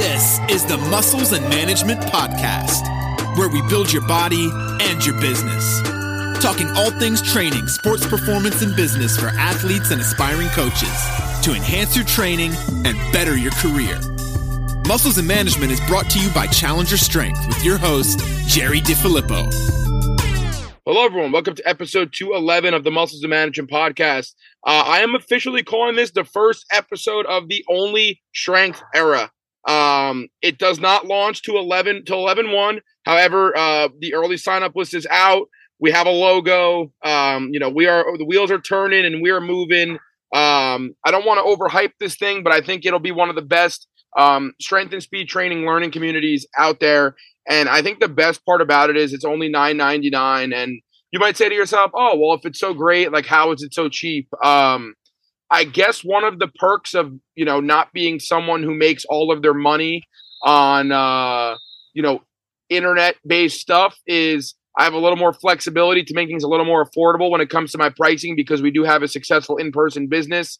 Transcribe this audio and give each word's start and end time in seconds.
This 0.00 0.40
is 0.48 0.64
the 0.64 0.78
Muscles 0.78 1.32
and 1.32 1.46
Management 1.50 2.00
Podcast, 2.00 3.36
where 3.36 3.50
we 3.50 3.60
build 3.68 3.92
your 3.92 4.00
body 4.08 4.48
and 4.80 5.04
your 5.04 5.20
business. 5.20 5.82
Talking 6.42 6.68
all 6.70 6.90
things 6.92 7.20
training, 7.20 7.68
sports 7.68 8.06
performance, 8.06 8.62
and 8.62 8.74
business 8.74 9.20
for 9.20 9.26
athletes 9.26 9.90
and 9.90 10.00
aspiring 10.00 10.48
coaches 10.48 10.90
to 11.42 11.52
enhance 11.52 11.94
your 11.94 12.06
training 12.06 12.50
and 12.86 12.96
better 13.12 13.36
your 13.36 13.52
career. 13.52 14.00
Muscles 14.88 15.18
and 15.18 15.28
Management 15.28 15.70
is 15.70 15.80
brought 15.82 16.08
to 16.08 16.18
you 16.18 16.30
by 16.30 16.46
Challenger 16.46 16.96
Strength 16.96 17.46
with 17.48 17.62
your 17.62 17.76
host, 17.76 18.20
Jerry 18.48 18.80
DiFilippo. 18.80 19.52
Hello, 20.86 21.04
everyone. 21.04 21.30
Welcome 21.30 21.56
to 21.56 21.68
episode 21.68 22.14
211 22.14 22.72
of 22.72 22.84
the 22.84 22.90
Muscles 22.90 23.22
and 23.22 23.28
Management 23.28 23.70
podcast. 23.70 24.32
Uh, 24.66 24.82
I 24.86 25.00
am 25.00 25.14
officially 25.14 25.62
calling 25.62 25.96
this 25.96 26.12
the 26.12 26.24
first 26.24 26.64
episode 26.72 27.26
of 27.26 27.48
the 27.48 27.62
only 27.68 28.22
strength 28.32 28.82
era. 28.94 29.30
Um, 29.66 30.28
it 30.42 30.58
does 30.58 30.80
not 30.80 31.06
launch 31.06 31.42
to 31.42 31.56
11 31.56 32.04
to 32.06 32.14
11 32.14 32.50
1. 32.50 32.80
However, 33.04 33.56
uh, 33.56 33.88
the 33.98 34.14
early 34.14 34.36
sign 34.36 34.62
up 34.62 34.74
list 34.74 34.94
is 34.94 35.06
out. 35.10 35.48
We 35.78 35.90
have 35.90 36.06
a 36.06 36.10
logo. 36.10 36.92
Um, 37.04 37.50
you 37.52 37.60
know, 37.60 37.70
we 37.70 37.86
are 37.86 38.04
the 38.18 38.24
wheels 38.24 38.50
are 38.50 38.60
turning 38.60 39.04
and 39.04 39.22
we 39.22 39.30
are 39.30 39.40
moving. 39.40 39.98
Um, 40.32 40.94
I 41.04 41.10
don't 41.10 41.26
want 41.26 41.38
to 41.38 41.64
overhype 41.64 41.92
this 41.98 42.16
thing, 42.16 42.42
but 42.42 42.52
I 42.52 42.60
think 42.60 42.86
it'll 42.86 42.98
be 43.00 43.12
one 43.12 43.30
of 43.30 43.36
the 43.36 43.42
best 43.42 43.88
um, 44.18 44.52
strength 44.60 44.92
and 44.92 45.02
speed 45.02 45.28
training 45.28 45.64
learning 45.66 45.90
communities 45.90 46.46
out 46.56 46.80
there. 46.80 47.16
And 47.48 47.68
I 47.68 47.82
think 47.82 48.00
the 48.00 48.08
best 48.08 48.44
part 48.44 48.60
about 48.60 48.90
it 48.90 48.96
is 48.96 49.12
it's 49.12 49.24
only 49.24 49.48
nine 49.48 49.76
ninety 49.76 50.10
nine. 50.10 50.52
And 50.52 50.80
you 51.12 51.18
might 51.18 51.36
say 51.36 51.48
to 51.48 51.54
yourself, 51.54 51.90
"Oh, 51.94 52.16
well, 52.16 52.36
if 52.36 52.44
it's 52.44 52.60
so 52.60 52.74
great, 52.74 53.12
like 53.12 53.26
how 53.26 53.52
is 53.52 53.62
it 53.62 53.74
so 53.74 53.88
cheap?" 53.88 54.28
Um, 54.44 54.94
I 55.50 55.64
guess 55.64 56.04
one 56.04 56.24
of 56.24 56.38
the 56.38 56.48
perks 56.48 56.94
of 56.94 57.12
you 57.34 57.44
know 57.44 57.60
not 57.60 57.92
being 57.92 58.20
someone 58.20 58.62
who 58.62 58.74
makes 58.74 59.04
all 59.04 59.32
of 59.32 59.42
their 59.42 59.54
money 59.54 60.04
on 60.42 60.92
uh, 60.92 61.56
you 61.94 62.02
know 62.02 62.22
internet 62.68 63.16
based 63.26 63.60
stuff 63.60 63.96
is 64.06 64.54
I 64.78 64.84
have 64.84 64.94
a 64.94 64.98
little 64.98 65.16
more 65.16 65.32
flexibility 65.32 66.04
to 66.04 66.14
make 66.14 66.28
things 66.28 66.44
a 66.44 66.48
little 66.48 66.66
more 66.66 66.86
affordable 66.86 67.30
when 67.30 67.40
it 67.40 67.50
comes 67.50 67.72
to 67.72 67.78
my 67.78 67.90
pricing 67.90 68.36
because 68.36 68.62
we 68.62 68.70
do 68.70 68.84
have 68.84 69.02
a 69.02 69.08
successful 69.08 69.56
in 69.56 69.72
person 69.72 70.06
business. 70.06 70.58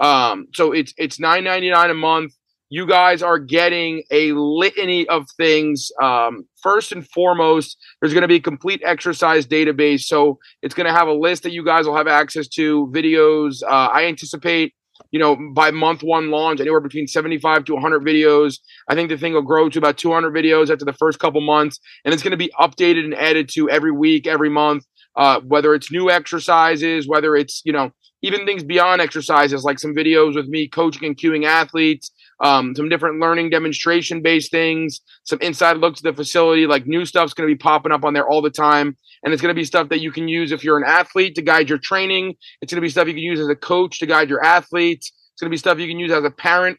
Um, 0.00 0.48
so 0.54 0.72
it's 0.72 0.92
it's 0.96 1.20
nine 1.20 1.44
ninety 1.44 1.70
nine 1.70 1.90
a 1.90 1.94
month 1.94 2.32
you 2.72 2.86
guys 2.86 3.22
are 3.22 3.38
getting 3.38 4.02
a 4.10 4.32
litany 4.32 5.06
of 5.08 5.28
things. 5.36 5.92
Um, 6.02 6.48
first 6.62 6.90
and 6.90 7.06
foremost, 7.06 7.76
there's 8.00 8.14
going 8.14 8.22
to 8.22 8.28
be 8.28 8.36
a 8.36 8.40
complete 8.40 8.80
exercise 8.82 9.46
database. 9.46 10.04
So 10.04 10.38
it's 10.62 10.74
going 10.74 10.86
to 10.86 10.92
have 10.92 11.06
a 11.06 11.12
list 11.12 11.42
that 11.42 11.52
you 11.52 11.66
guys 11.66 11.84
will 11.84 11.96
have 11.98 12.06
access 12.06 12.48
to, 12.48 12.86
videos. 12.86 13.62
Uh, 13.62 13.90
I 13.92 14.06
anticipate, 14.06 14.72
you 15.10 15.18
know, 15.18 15.36
by 15.54 15.70
month 15.70 16.02
one 16.02 16.30
launch, 16.30 16.62
anywhere 16.62 16.80
between 16.80 17.06
75 17.06 17.66
to 17.66 17.74
100 17.74 18.02
videos. 18.06 18.58
I 18.88 18.94
think 18.94 19.10
the 19.10 19.18
thing 19.18 19.34
will 19.34 19.42
grow 19.42 19.68
to 19.68 19.78
about 19.78 19.98
200 19.98 20.32
videos 20.32 20.70
after 20.70 20.86
the 20.86 20.94
first 20.94 21.18
couple 21.18 21.42
months. 21.42 21.78
And 22.06 22.14
it's 22.14 22.22
going 22.22 22.30
to 22.30 22.38
be 22.38 22.50
updated 22.58 23.04
and 23.04 23.14
added 23.14 23.50
to 23.50 23.68
every 23.68 23.92
week, 23.92 24.26
every 24.26 24.48
month, 24.48 24.86
uh, 25.14 25.40
whether 25.40 25.74
it's 25.74 25.92
new 25.92 26.08
exercises, 26.08 27.06
whether 27.06 27.36
it's, 27.36 27.60
you 27.66 27.72
know, 27.74 27.92
even 28.22 28.46
things 28.46 28.62
beyond 28.62 29.02
exercises, 29.02 29.64
like 29.64 29.78
some 29.78 29.94
videos 29.94 30.36
with 30.36 30.46
me 30.46 30.68
coaching 30.68 31.04
and 31.04 31.16
cueing 31.18 31.44
athletes, 31.44 32.12
um, 32.42 32.74
some 32.74 32.88
different 32.88 33.20
learning 33.20 33.50
demonstration 33.50 34.20
based 34.20 34.50
things, 34.50 35.00
some 35.24 35.40
inside 35.40 35.78
looks 35.78 36.00
at 36.00 36.04
the 36.04 36.12
facility. 36.12 36.66
Like 36.66 36.86
new 36.86 37.06
stuff's 37.06 37.34
going 37.34 37.48
to 37.48 37.54
be 37.54 37.58
popping 37.58 37.92
up 37.92 38.04
on 38.04 38.14
there 38.14 38.28
all 38.28 38.42
the 38.42 38.50
time. 38.50 38.96
And 39.22 39.32
it's 39.32 39.40
going 39.40 39.54
to 39.54 39.58
be 39.58 39.64
stuff 39.64 39.88
that 39.90 40.00
you 40.00 40.10
can 40.10 40.26
use 40.26 40.50
if 40.50 40.64
you're 40.64 40.76
an 40.76 40.84
athlete 40.84 41.36
to 41.36 41.42
guide 41.42 41.68
your 41.68 41.78
training. 41.78 42.34
It's 42.60 42.72
going 42.72 42.80
to 42.80 42.84
be 42.84 42.88
stuff 42.88 43.06
you 43.06 43.14
can 43.14 43.22
use 43.22 43.38
as 43.38 43.48
a 43.48 43.54
coach 43.54 44.00
to 44.00 44.06
guide 44.06 44.28
your 44.28 44.44
athletes. 44.44 45.12
It's 45.32 45.40
going 45.40 45.48
to 45.48 45.54
be 45.54 45.58
stuff 45.58 45.78
you 45.78 45.86
can 45.86 46.00
use 46.00 46.10
as 46.10 46.24
a 46.24 46.30
parent 46.30 46.78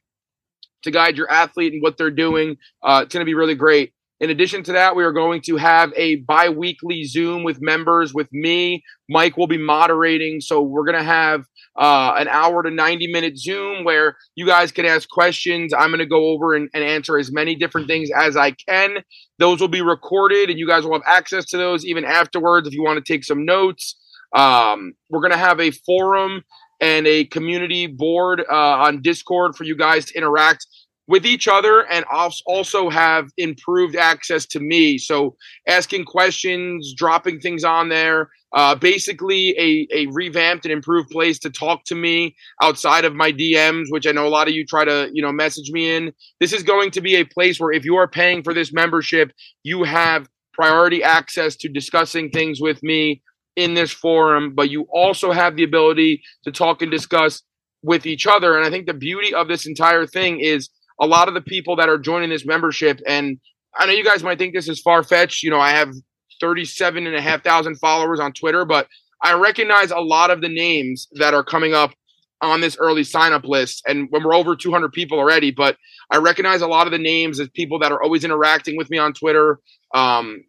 to 0.84 0.92
guide 0.92 1.16
your 1.16 1.32
athlete 1.32 1.72
and 1.72 1.82
what 1.82 1.98
they're 1.98 2.12
doing. 2.12 2.58
Uh, 2.84 3.02
it's 3.06 3.14
going 3.14 3.22
to 3.22 3.26
be 3.26 3.34
really 3.34 3.56
great. 3.56 3.94
In 4.24 4.30
addition 4.30 4.64
to 4.64 4.72
that, 4.72 4.96
we 4.96 5.04
are 5.04 5.12
going 5.12 5.42
to 5.48 5.58
have 5.58 5.92
a 5.98 6.16
bi 6.16 6.48
weekly 6.48 7.04
Zoom 7.04 7.44
with 7.44 7.62
members 7.62 8.14
with 8.14 8.32
me. 8.32 8.82
Mike 9.10 9.36
will 9.36 9.48
be 9.48 9.58
moderating. 9.58 10.40
So 10.40 10.62
we're 10.62 10.86
going 10.86 10.98
to 10.98 11.04
have 11.04 11.42
uh, 11.78 12.14
an 12.18 12.30
hour 12.30 12.64
to 12.64 12.72
90 12.72 13.08
minute 13.12 13.38
Zoom 13.38 13.84
where 13.84 14.16
you 14.36 14.46
guys 14.46 14.72
can 14.72 14.86
ask 14.86 15.10
questions. 15.10 15.74
I'm 15.74 15.90
going 15.90 16.00
to 16.00 16.06
go 16.06 16.28
over 16.28 16.54
and, 16.54 16.70
and, 16.74 16.86
answer 16.86 17.18
as 17.18 17.34
many 17.34 17.54
different 17.56 17.88
things 17.88 18.12
as 18.16 18.38
I 18.38 18.52
can. 18.52 19.04
Those 19.40 19.60
will 19.60 19.68
be 19.68 19.82
recorded 19.82 20.50
and 20.50 20.58
you 20.58 20.70
guys 20.70 20.86
will 20.86 20.94
have 20.94 21.04
access 21.06 21.44
to 21.48 21.58
those 21.58 21.84
even 21.84 22.06
afterwards 22.06 22.66
if 22.66 22.74
you 22.74 22.82
want 22.82 23.04
to 23.04 23.14
take 23.14 23.26
some 23.26 23.44
notes. 23.44 24.00
Um, 24.34 24.94
we're 25.10 25.20
going 25.20 25.32
to 25.32 25.38
have 25.38 25.60
a 25.60 25.72
forum 25.72 26.44
and 26.80 27.06
a 27.08 27.26
community 27.26 27.88
board 27.88 28.42
uh, 28.50 28.54
on 28.56 29.02
Discord 29.02 29.58
for 29.58 29.66
you 29.66 29.76
guys 29.76 30.06
to 30.06 30.18
interact 30.18 30.66
with 31.08 31.26
each 31.26 31.48
other 31.48 31.86
and 31.90 32.06
also 32.46 32.90
have 32.90 33.30
improved 33.38 33.96
access 33.96 34.46
to 34.46 34.60
me. 34.60 34.98
So 34.98 35.36
asking 35.68 36.06
questions, 36.06 36.94
dropping 36.96 37.40
things 37.40 37.64
on 37.64 37.90
there, 37.90 38.30
uh, 38.54 38.76
basically 38.76 39.50
a, 39.58 39.88
a 39.94 40.08
revamped 40.12 40.66
and 40.66 40.72
improved 40.72 41.10
place 41.10 41.40
to 41.40 41.50
talk 41.50 41.84
to 41.86 41.96
me 41.96 42.36
outside 42.62 43.04
of 43.04 43.16
my 43.16 43.32
DMs, 43.32 43.86
which 43.90 44.08
I 44.08 44.12
know 44.12 44.28
a 44.28 44.30
lot 44.30 44.48
of 44.48 44.54
you 44.54 44.66
try 44.66 44.86
to, 44.86 45.10
you 45.12 45.22
know, 45.22 45.32
message 45.32 45.72
me 45.72 45.94
in. 45.94 46.14
This 46.40 46.54
is 46.54 46.64
going 46.64 46.92
to 46.92 47.02
be 47.02 47.16
a 47.16 47.26
place 47.26 47.60
where 47.60 47.72
if 47.72 47.84
you 47.84 47.96
are 47.96 48.08
paying 48.08 48.44
for 48.44 48.54
this 48.54 48.72
membership, 48.72 49.32
you 49.64 49.84
have 49.84 50.30
priority 50.54 51.04
access 51.04 51.56
to 51.58 51.68
discussing 51.68 52.30
things 52.30 52.62
with 52.62 52.82
me 52.84 53.22
in 53.56 53.74
this 53.74 53.92
forum, 53.92 54.54
but 54.56 54.70
you 54.70 54.88
also 54.94 55.32
have 55.32 55.56
the 55.56 55.64
ability 55.64 56.22
to 56.44 56.52
talk 56.52 56.82
and 56.82 56.92
discuss 56.92 57.42
with 57.82 58.06
each 58.06 58.26
other. 58.26 58.56
And 58.56 58.66
I 58.66 58.70
think 58.70 58.88
the 58.88 58.94
beauty 58.94 59.34
of 59.34 59.48
this 59.48 59.66
entire 59.68 60.08
thing 60.08 60.40
is 60.40 60.70
a 61.00 61.08
lot 61.08 61.28
of 61.28 61.34
the 61.34 61.42
people 61.42 61.76
that 61.78 61.90
are 61.90 61.98
joining 61.98 62.30
this 62.30 62.46
membership, 62.46 63.00
and 63.08 63.40
I 63.76 63.86
know 63.86 63.94
you 63.94 64.04
guys 64.04 64.24
might 64.24 64.38
think 64.38 64.54
this 64.54 64.70
is 64.70 64.82
far 64.82 65.04
fetched. 65.04 65.44
You 65.44 65.50
know, 65.50 65.60
I 65.60 65.72
have 65.72 65.94
37 66.40 67.08
and 67.08 67.16
a 67.16 67.22
half 67.22 67.44
thousand 67.44 67.76
followers 67.76 68.20
on 68.20 68.34
Twitter, 68.34 68.66
but 68.66 68.88
I 69.24 69.34
recognize 69.34 69.92
a 69.92 70.00
lot 70.00 70.32
of 70.32 70.42
the 70.42 70.50
names 70.50 71.08
that 71.14 71.34
are 71.34 71.44
coming 71.44 71.74
up 71.74 71.94
on 72.42 72.60
this 72.60 72.76
early 72.78 73.04
sign 73.04 73.32
up 73.32 73.46
list. 73.46 73.82
And 73.88 74.08
when 74.10 74.24
we're 74.24 74.36
over 74.36 74.56
200 74.56 74.92
people 74.92 75.18
already, 75.18 75.52
but 75.52 75.78
I 76.12 76.18
recognize 76.18 76.62
a 76.62 76.68
lot 76.68 76.88
of 76.88 76.92
the 76.92 77.00
names 77.00 77.40
as 77.40 77.48
people 77.50 77.80
that 77.80 77.92
are 77.92 78.04
always 78.04 78.26
interacting 78.26 78.76
with 78.76 78.90
me 78.90 78.98
on 78.98 79.14
Twitter, 79.14 79.60
um, 79.96 80.44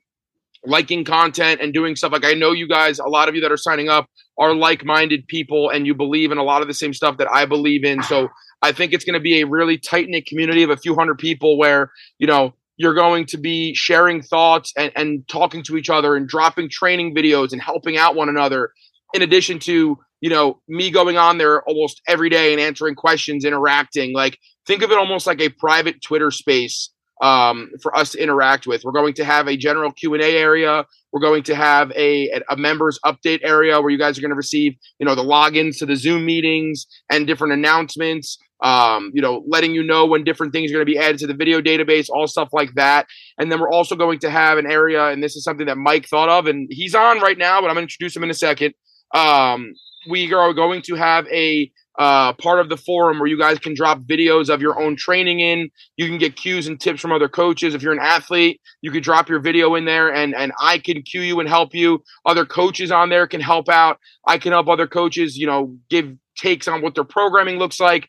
liking 0.66 1.04
content 1.04 1.60
and 1.60 1.72
doing 1.72 1.96
stuff. 1.96 2.12
Like 2.12 2.24
I 2.24 2.34
know 2.34 2.52
you 2.52 2.68
guys, 2.68 2.98
a 2.98 3.08
lot 3.08 3.28
of 3.28 3.34
you 3.34 3.40
that 3.42 3.52
are 3.52 3.56
signing 3.56 3.88
up 3.88 4.08
are 4.38 4.54
like 4.54 4.84
minded 4.84 5.26
people 5.26 5.70
and 5.70 5.86
you 5.86 5.94
believe 5.94 6.32
in 6.32 6.38
a 6.38 6.42
lot 6.42 6.62
of 6.62 6.68
the 6.68 6.74
same 6.74 6.92
stuff 6.92 7.18
that 7.18 7.28
I 7.30 7.46
believe 7.46 7.84
in. 7.84 8.02
So 8.02 8.28
I 8.62 8.72
think 8.72 8.92
it's 8.92 9.04
going 9.04 9.14
to 9.14 9.20
be 9.20 9.40
a 9.40 9.46
really 9.46 9.78
tight 9.78 10.08
knit 10.08 10.26
community 10.26 10.62
of 10.62 10.70
a 10.70 10.76
few 10.76 10.94
hundred 10.94 11.18
people 11.18 11.58
where, 11.58 11.90
you 12.18 12.26
know, 12.26 12.54
you're 12.76 12.94
going 12.94 13.26
to 13.26 13.36
be 13.36 13.74
sharing 13.74 14.22
thoughts 14.22 14.72
and, 14.76 14.90
and 14.96 15.28
talking 15.28 15.62
to 15.64 15.76
each 15.76 15.90
other 15.90 16.16
and 16.16 16.28
dropping 16.28 16.68
training 16.68 17.14
videos 17.14 17.52
and 17.52 17.62
helping 17.62 17.96
out 17.96 18.16
one 18.16 18.28
another 18.28 18.72
in 19.12 19.22
addition 19.22 19.58
to 19.60 19.98
you 20.20 20.30
know 20.30 20.60
me 20.68 20.90
going 20.90 21.16
on 21.16 21.38
there 21.38 21.62
almost 21.62 22.02
every 22.08 22.28
day 22.28 22.52
and 22.52 22.60
answering 22.60 22.94
questions 22.94 23.44
interacting 23.44 24.12
like 24.12 24.38
think 24.66 24.82
of 24.82 24.90
it 24.90 24.98
almost 24.98 25.26
like 25.26 25.40
a 25.40 25.48
private 25.50 26.02
twitter 26.02 26.30
space 26.30 26.90
um, 27.24 27.70
for 27.80 27.96
us 27.96 28.12
to 28.12 28.22
interact 28.22 28.66
with 28.66 28.84
we're 28.84 28.92
going 28.92 29.14
to 29.14 29.24
have 29.24 29.48
a 29.48 29.56
general 29.56 29.90
q&a 29.90 30.36
area 30.36 30.84
we're 31.12 31.20
going 31.20 31.42
to 31.42 31.54
have 31.54 31.90
a, 31.92 32.30
a 32.50 32.56
members 32.56 32.98
update 33.04 33.40
area 33.42 33.80
where 33.80 33.90
you 33.90 33.98
guys 33.98 34.18
are 34.18 34.20
going 34.20 34.30
to 34.30 34.36
receive 34.36 34.74
you 34.98 35.06
know 35.06 35.14
the 35.14 35.22
logins 35.22 35.78
to 35.78 35.86
the 35.86 35.96
zoom 35.96 36.24
meetings 36.26 36.86
and 37.10 37.26
different 37.26 37.52
announcements 37.52 38.38
um, 38.62 39.10
you 39.12 39.20
know, 39.20 39.44
letting 39.46 39.74
you 39.74 39.82
know 39.82 40.06
when 40.06 40.24
different 40.24 40.54
things 40.54 40.70
are 40.70 40.74
going 40.74 40.86
to 40.86 40.90
be 40.90 40.98
added 40.98 41.18
to 41.18 41.26
the 41.26 41.34
video 41.34 41.60
database, 41.60 42.08
all 42.08 42.26
stuff 42.26 42.48
like 42.52 42.72
that. 42.76 43.06
And 43.36 43.52
then 43.52 43.60
we're 43.60 43.70
also 43.70 43.94
going 43.94 44.20
to 44.20 44.30
have 44.30 44.56
an 44.56 44.70
area, 44.70 45.08
and 45.08 45.22
this 45.22 45.36
is 45.36 45.44
something 45.44 45.66
that 45.66 45.76
Mike 45.76 46.08
thought 46.08 46.30
of, 46.30 46.46
and 46.46 46.66
he's 46.70 46.94
on 46.94 47.20
right 47.20 47.36
now, 47.36 47.60
but 47.60 47.66
I'm 47.68 47.74
going 47.74 47.86
to 47.86 47.92
introduce 47.92 48.16
him 48.16 48.24
in 48.24 48.30
a 48.30 48.34
second. 48.34 48.72
Um, 49.14 49.74
we 50.08 50.32
are 50.32 50.54
going 50.54 50.80
to 50.82 50.94
have 50.94 51.26
a 51.28 51.70
uh, 51.98 52.32
part 52.34 52.60
of 52.60 52.68
the 52.68 52.76
forum 52.76 53.18
where 53.18 53.28
you 53.28 53.38
guys 53.38 53.58
can 53.58 53.74
drop 53.74 54.00
videos 54.00 54.52
of 54.52 54.60
your 54.60 54.80
own 54.80 54.96
training 54.96 55.40
in. 55.40 55.70
You 55.96 56.06
can 56.06 56.18
get 56.18 56.36
cues 56.36 56.66
and 56.66 56.80
tips 56.80 57.00
from 57.00 57.12
other 57.12 57.28
coaches. 57.28 57.74
If 57.74 57.82
you're 57.82 57.92
an 57.92 58.00
athlete, 58.00 58.60
you 58.80 58.90
could 58.90 59.02
drop 59.02 59.28
your 59.28 59.40
video 59.40 59.74
in 59.74 59.84
there 59.84 60.12
and, 60.12 60.34
and 60.34 60.52
I 60.60 60.78
can 60.78 61.02
cue 61.02 61.22
you 61.22 61.40
and 61.40 61.48
help 61.48 61.74
you. 61.74 62.02
Other 62.26 62.44
coaches 62.44 62.90
on 62.90 63.10
there 63.10 63.26
can 63.26 63.40
help 63.40 63.68
out. 63.68 63.98
I 64.26 64.38
can 64.38 64.52
help 64.52 64.68
other 64.68 64.86
coaches, 64.86 65.36
you 65.36 65.46
know, 65.46 65.76
give 65.88 66.14
takes 66.36 66.66
on 66.66 66.82
what 66.82 66.96
their 66.96 67.04
programming 67.04 67.58
looks 67.58 67.78
like 67.78 68.08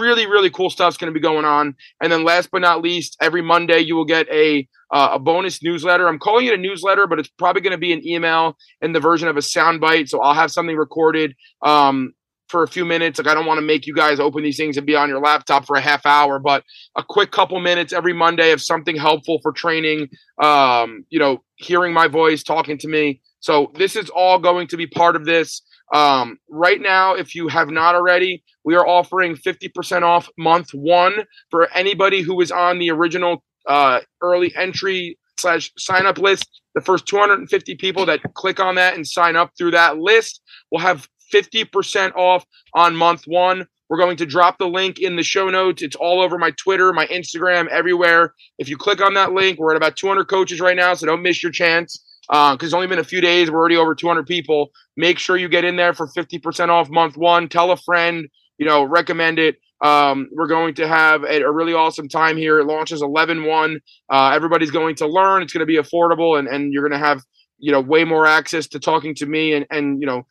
really 0.00 0.26
really 0.26 0.50
cool 0.50 0.70
stuff's 0.70 0.96
going 0.96 1.12
to 1.12 1.18
be 1.18 1.22
going 1.22 1.44
on 1.44 1.74
and 2.00 2.10
then 2.10 2.24
last 2.24 2.50
but 2.50 2.60
not 2.60 2.82
least 2.82 3.16
every 3.20 3.42
monday 3.42 3.78
you 3.78 3.94
will 3.94 4.04
get 4.04 4.28
a 4.30 4.66
uh, 4.90 5.10
a 5.12 5.18
bonus 5.18 5.62
newsletter 5.62 6.08
i'm 6.08 6.18
calling 6.18 6.46
it 6.46 6.54
a 6.54 6.56
newsletter 6.56 7.06
but 7.06 7.18
it's 7.18 7.28
probably 7.28 7.60
going 7.60 7.72
to 7.72 7.78
be 7.78 7.92
an 7.92 8.06
email 8.06 8.56
in 8.80 8.92
the 8.92 9.00
version 9.00 9.28
of 9.28 9.36
a 9.36 9.40
soundbite 9.40 10.08
so 10.08 10.20
i'll 10.20 10.34
have 10.34 10.50
something 10.50 10.76
recorded 10.76 11.34
um, 11.62 12.12
for 12.52 12.62
a 12.62 12.68
few 12.68 12.84
minutes. 12.84 13.18
Like 13.18 13.26
I 13.26 13.34
don't 13.34 13.46
want 13.46 13.58
to 13.58 13.66
make 13.66 13.86
you 13.86 13.94
guys 13.94 14.20
open 14.20 14.44
these 14.44 14.58
things 14.58 14.76
and 14.76 14.86
be 14.86 14.94
on 14.94 15.08
your 15.08 15.20
laptop 15.20 15.66
for 15.66 15.74
a 15.74 15.80
half 15.80 16.04
hour, 16.06 16.38
but 16.38 16.62
a 16.96 17.02
quick 17.02 17.32
couple 17.32 17.58
minutes 17.58 17.92
every 17.92 18.12
Monday 18.12 18.52
of 18.52 18.60
something 18.60 18.94
helpful 18.94 19.40
for 19.42 19.52
training. 19.52 20.08
Um, 20.40 21.04
you 21.08 21.18
know, 21.18 21.42
hearing 21.56 21.94
my 21.94 22.06
voice, 22.06 22.42
talking 22.42 22.76
to 22.78 22.88
me. 22.88 23.22
So 23.40 23.72
this 23.74 23.96
is 23.96 24.10
all 24.10 24.38
going 24.38 24.68
to 24.68 24.76
be 24.76 24.86
part 24.86 25.16
of 25.16 25.24
this. 25.24 25.62
Um, 25.94 26.38
right 26.48 26.80
now, 26.80 27.14
if 27.14 27.34
you 27.34 27.48
have 27.48 27.70
not 27.70 27.94
already, 27.94 28.44
we 28.64 28.76
are 28.76 28.86
offering 28.86 29.34
50% 29.34 30.02
off 30.02 30.28
month 30.38 30.70
one 30.72 31.24
for 31.50 31.70
anybody 31.72 32.20
who 32.20 32.40
is 32.40 32.52
on 32.52 32.78
the 32.78 32.90
original 32.90 33.42
uh, 33.66 34.00
early 34.22 34.54
entry 34.54 35.18
slash 35.38 35.72
sign 35.78 36.06
up 36.06 36.18
list. 36.18 36.48
The 36.74 36.80
first 36.82 37.06
250 37.06 37.74
people 37.76 38.06
that 38.06 38.20
click 38.34 38.60
on 38.60 38.76
that 38.76 38.94
and 38.94 39.06
sign 39.06 39.36
up 39.36 39.50
through 39.58 39.72
that 39.72 39.98
list 39.98 40.40
will 40.70 40.80
have 40.80 41.08
50% 41.32 42.14
off 42.14 42.44
on 42.74 42.96
month 42.96 43.24
one. 43.26 43.66
We're 43.88 43.98
going 43.98 44.16
to 44.18 44.26
drop 44.26 44.58
the 44.58 44.68
link 44.68 45.00
in 45.00 45.16
the 45.16 45.22
show 45.22 45.50
notes. 45.50 45.82
It's 45.82 45.96
all 45.96 46.22
over 46.22 46.38
my 46.38 46.50
Twitter, 46.52 46.92
my 46.92 47.06
Instagram, 47.08 47.68
everywhere. 47.68 48.34
If 48.58 48.70
you 48.70 48.76
click 48.78 49.02
on 49.02 49.14
that 49.14 49.32
link, 49.32 49.58
we're 49.58 49.72
at 49.72 49.76
about 49.76 49.96
200 49.96 50.24
coaches 50.24 50.60
right 50.60 50.76
now, 50.76 50.94
so 50.94 51.06
don't 51.06 51.22
miss 51.22 51.42
your 51.42 51.52
chance 51.52 52.02
because 52.28 52.54
uh, 52.54 52.64
it's 52.64 52.72
only 52.72 52.86
been 52.86 52.98
a 52.98 53.04
few 53.04 53.20
days. 53.20 53.50
We're 53.50 53.58
already 53.58 53.76
over 53.76 53.94
200 53.94 54.26
people. 54.26 54.70
Make 54.96 55.18
sure 55.18 55.36
you 55.36 55.48
get 55.48 55.64
in 55.64 55.76
there 55.76 55.92
for 55.92 56.06
50% 56.06 56.68
off 56.68 56.88
month 56.88 57.16
one. 57.16 57.48
Tell 57.48 57.70
a 57.70 57.76
friend, 57.76 58.28
you 58.56 58.66
know, 58.66 58.84
recommend 58.84 59.38
it. 59.38 59.56
Um, 59.82 60.28
we're 60.32 60.46
going 60.46 60.74
to 60.74 60.86
have 60.86 61.24
a, 61.24 61.42
a, 61.42 61.50
really 61.50 61.74
awesome 61.74 62.08
time 62.08 62.36
here. 62.36 62.60
It 62.60 62.66
launches 62.66 63.02
11 63.02 63.44
1. 63.44 63.80
Uh, 64.08 64.30
everybody's 64.32 64.70
going 64.70 64.94
to 64.96 65.08
learn. 65.08 65.42
It's 65.42 65.52
going 65.52 65.60
to 65.60 65.66
be 65.66 65.76
affordable, 65.76 66.38
and, 66.38 66.46
and 66.46 66.72
you're 66.72 66.88
going 66.88 66.98
to 66.98 67.04
have, 67.04 67.20
you 67.58 67.72
know, 67.72 67.80
way 67.80 68.04
more 68.04 68.24
access 68.24 68.68
to 68.68 68.78
talking 68.78 69.14
to 69.16 69.26
me 69.26 69.54
and, 69.54 69.66
and 69.70 70.00
you 70.00 70.06
know, 70.06 70.22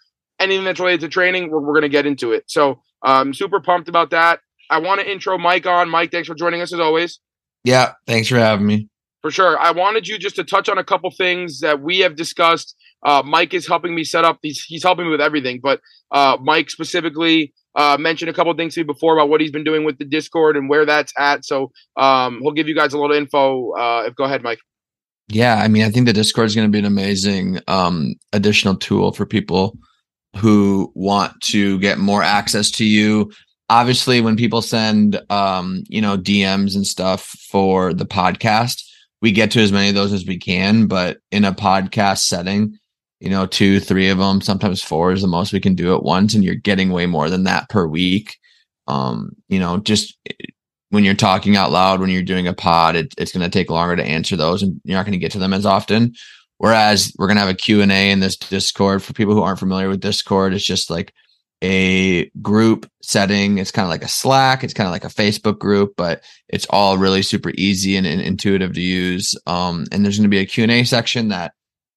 anything 0.42 0.66
that's 0.66 0.80
related 0.80 1.02
to 1.02 1.10
training. 1.10 1.50
We're, 1.50 1.60
we're 1.60 1.74
going 1.74 1.84
to 1.84 1.90
get 1.90 2.06
into 2.06 2.32
it. 2.32 2.46
So 2.48 2.82
I'm 3.04 3.30
um, 3.30 3.34
super 3.34 3.60
pumped 3.60 3.90
about 3.90 4.12
that. 4.12 4.40
I 4.70 4.80
want 4.80 5.02
to 5.02 5.10
intro 5.10 5.38
Mike 5.38 5.66
on. 5.66 5.90
Mike, 5.90 6.12
thanks 6.12 6.28
for 6.28 6.36
joining 6.36 6.62
us 6.62 6.74
as 6.74 6.80
always. 6.80 7.20
Yeah, 7.64 7.94
thanks 8.08 8.28
for 8.28 8.38
having 8.38 8.66
me. 8.66 8.88
For 9.22 9.30
sure. 9.30 9.60
I 9.60 9.72
wanted 9.72 10.08
you 10.08 10.18
just 10.18 10.38
to 10.38 10.44
touch 10.44 10.68
on 10.70 10.78
a 10.78 10.84
couple 10.84 11.12
things 11.12 11.60
that 11.60 11.82
we 11.82 12.00
have 12.00 12.16
discussed. 12.16 12.76
Uh, 13.06 13.22
Mike 13.24 13.54
is 13.54 13.68
helping 13.68 13.94
me 13.94 14.04
set 14.04 14.26
up 14.26 14.40
these, 14.42 14.64
he's 14.68 14.84
helping 14.84 15.06
me 15.06 15.12
with 15.12 15.22
everything, 15.22 15.60
but 15.62 15.80
uh, 16.12 16.38
Mike 16.42 16.70
specifically 16.70 17.54
uh, 17.76 17.98
mentioned 18.00 18.30
a 18.30 18.34
couple 18.34 18.54
things 18.56 18.74
to 18.76 18.82
me 18.82 18.84
before 18.86 19.18
about 19.18 19.30
what 19.30 19.42
he's 19.42 19.52
been 19.52 19.64
doing 19.64 19.84
with 19.84 19.98
the 19.98 20.06
Discord 20.06 20.58
and 20.58 20.70
where 20.70 20.86
that's 20.86 21.14
at. 21.18 21.46
So 21.46 21.72
um, 21.98 22.40
he'll 22.42 22.52
give 22.52 22.68
you 22.68 22.76
guys 22.76 22.94
a 22.94 23.00
little 23.00 23.16
info. 23.16 23.72
Uh, 23.72 24.04
if 24.08 24.16
go 24.16 24.24
ahead, 24.24 24.44
Mike. 24.44 24.60
Yeah, 25.28 25.56
I 25.56 25.68
mean, 25.68 25.84
I 25.84 25.90
think 25.90 26.08
the 26.08 26.14
Discord 26.14 26.48
is 26.48 26.56
going 26.56 26.68
to 26.68 26.72
be 26.72 26.80
an 26.80 26.86
amazing 26.86 27.60
um, 27.68 28.16
additional 28.34 28.76
tool 28.76 29.14
for 29.14 29.26
people 29.26 29.78
who 30.38 30.92
want 30.96 31.40
to 31.42 31.80
get 31.80 31.98
more 31.98 32.24
access 32.24 32.72
to 32.72 32.86
you 32.86 33.32
obviously 33.70 34.22
when 34.22 34.36
people 34.36 34.62
send 34.62 35.22
um 35.30 35.84
you 35.88 36.02
know 36.02 36.18
dms 36.18 36.76
and 36.76 36.88
stuff 36.88 37.36
for 37.50 37.94
the 37.94 38.06
podcast 38.06 38.84
we 39.22 39.32
get 39.32 39.52
to 39.52 39.62
as 39.62 39.72
many 39.72 39.90
of 39.90 39.96
those 39.96 40.14
as 40.14 40.26
we 40.26 40.38
can, 40.38 40.88
but 40.88 41.20
in 41.32 41.46
a 41.46 41.54
podcast 41.54 42.20
setting, 42.20 42.78
you 43.20 43.30
know, 43.30 43.46
two, 43.46 43.80
three 43.80 44.10
of 44.10 44.18
them, 44.18 44.42
sometimes 44.42 44.82
four 44.82 45.12
is 45.12 45.22
the 45.22 45.28
most 45.28 45.54
we 45.54 45.60
can 45.60 45.76
do 45.76 45.96
at 45.96 46.04
once. 46.04 46.34
And 46.34 46.44
you're 46.44 46.56
getting 46.56 46.90
way 46.90 47.06
more 47.06 47.30
than 47.30 47.44
that 47.44 47.70
per 47.70 47.86
week. 47.86 48.38
Um, 48.88 49.32
you 49.48 49.60
know, 49.60 49.78
just 49.78 50.18
when 50.90 51.04
you're 51.04 51.14
talking 51.14 51.56
out 51.56 51.72
loud, 51.72 52.00
when 52.00 52.10
you're 52.10 52.24
doing 52.24 52.48
a 52.48 52.54
pod, 52.54 52.96
it, 52.96 53.14
it's 53.18 53.32
going 53.32 53.44
to 53.44 53.50
take 53.50 53.70
longer 53.70 53.96
to 53.96 54.04
answer 54.04 54.36
those 54.36 54.64
and 54.64 54.82
you're 54.84 54.98
not 54.98 55.06
going 55.06 55.14
to 55.14 55.20
get 55.20 55.32
to 55.34 55.40
them 55.40 55.54
as 55.54 55.66
often. 55.66 56.14
Whereas 56.62 57.12
we're 57.18 57.26
to 57.34 57.40
have 57.40 57.50
a 57.50 57.56
Q&A 57.56 58.12
in 58.12 58.20
this 58.20 58.38
Discord 58.38 59.02
for 59.02 59.14
people 59.14 59.34
who 59.34 59.42
aren't 59.42 59.58
familiar 59.58 59.90
with 59.90 60.00
Discord. 60.00 60.54
It's 60.54 60.64
just 60.64 60.92
like 60.92 61.12
a 61.64 62.30
group 62.40 62.88
setting. 63.02 63.58
It's 63.58 63.72
kind 63.72 63.88
of 63.88 63.90
like 63.90 64.04
a 64.04 64.08
Slack. 64.08 64.64
It's 64.64 64.76
kind 64.76 64.86
of 64.86 64.92
like 64.92 65.04
a 65.04 65.08
Facebook 65.08 65.58
group, 65.58 65.96
but 65.98 66.24
it's 66.48 66.68
all 66.70 67.00
really 67.00 67.24
super 67.24 67.50
easy 67.56 67.98
and, 67.98 68.06
and 68.06 68.22
intuitive 68.22 68.74
to 68.76 68.80
use. 68.80 69.36
Um, 69.48 69.88
and 69.92 70.06
there's 70.06 70.20
going 70.20 70.30
to 70.30 70.30
be 70.30 70.38
a 70.38 70.46
Q&A 70.46 70.84
section 70.84 71.30
that 71.30 71.54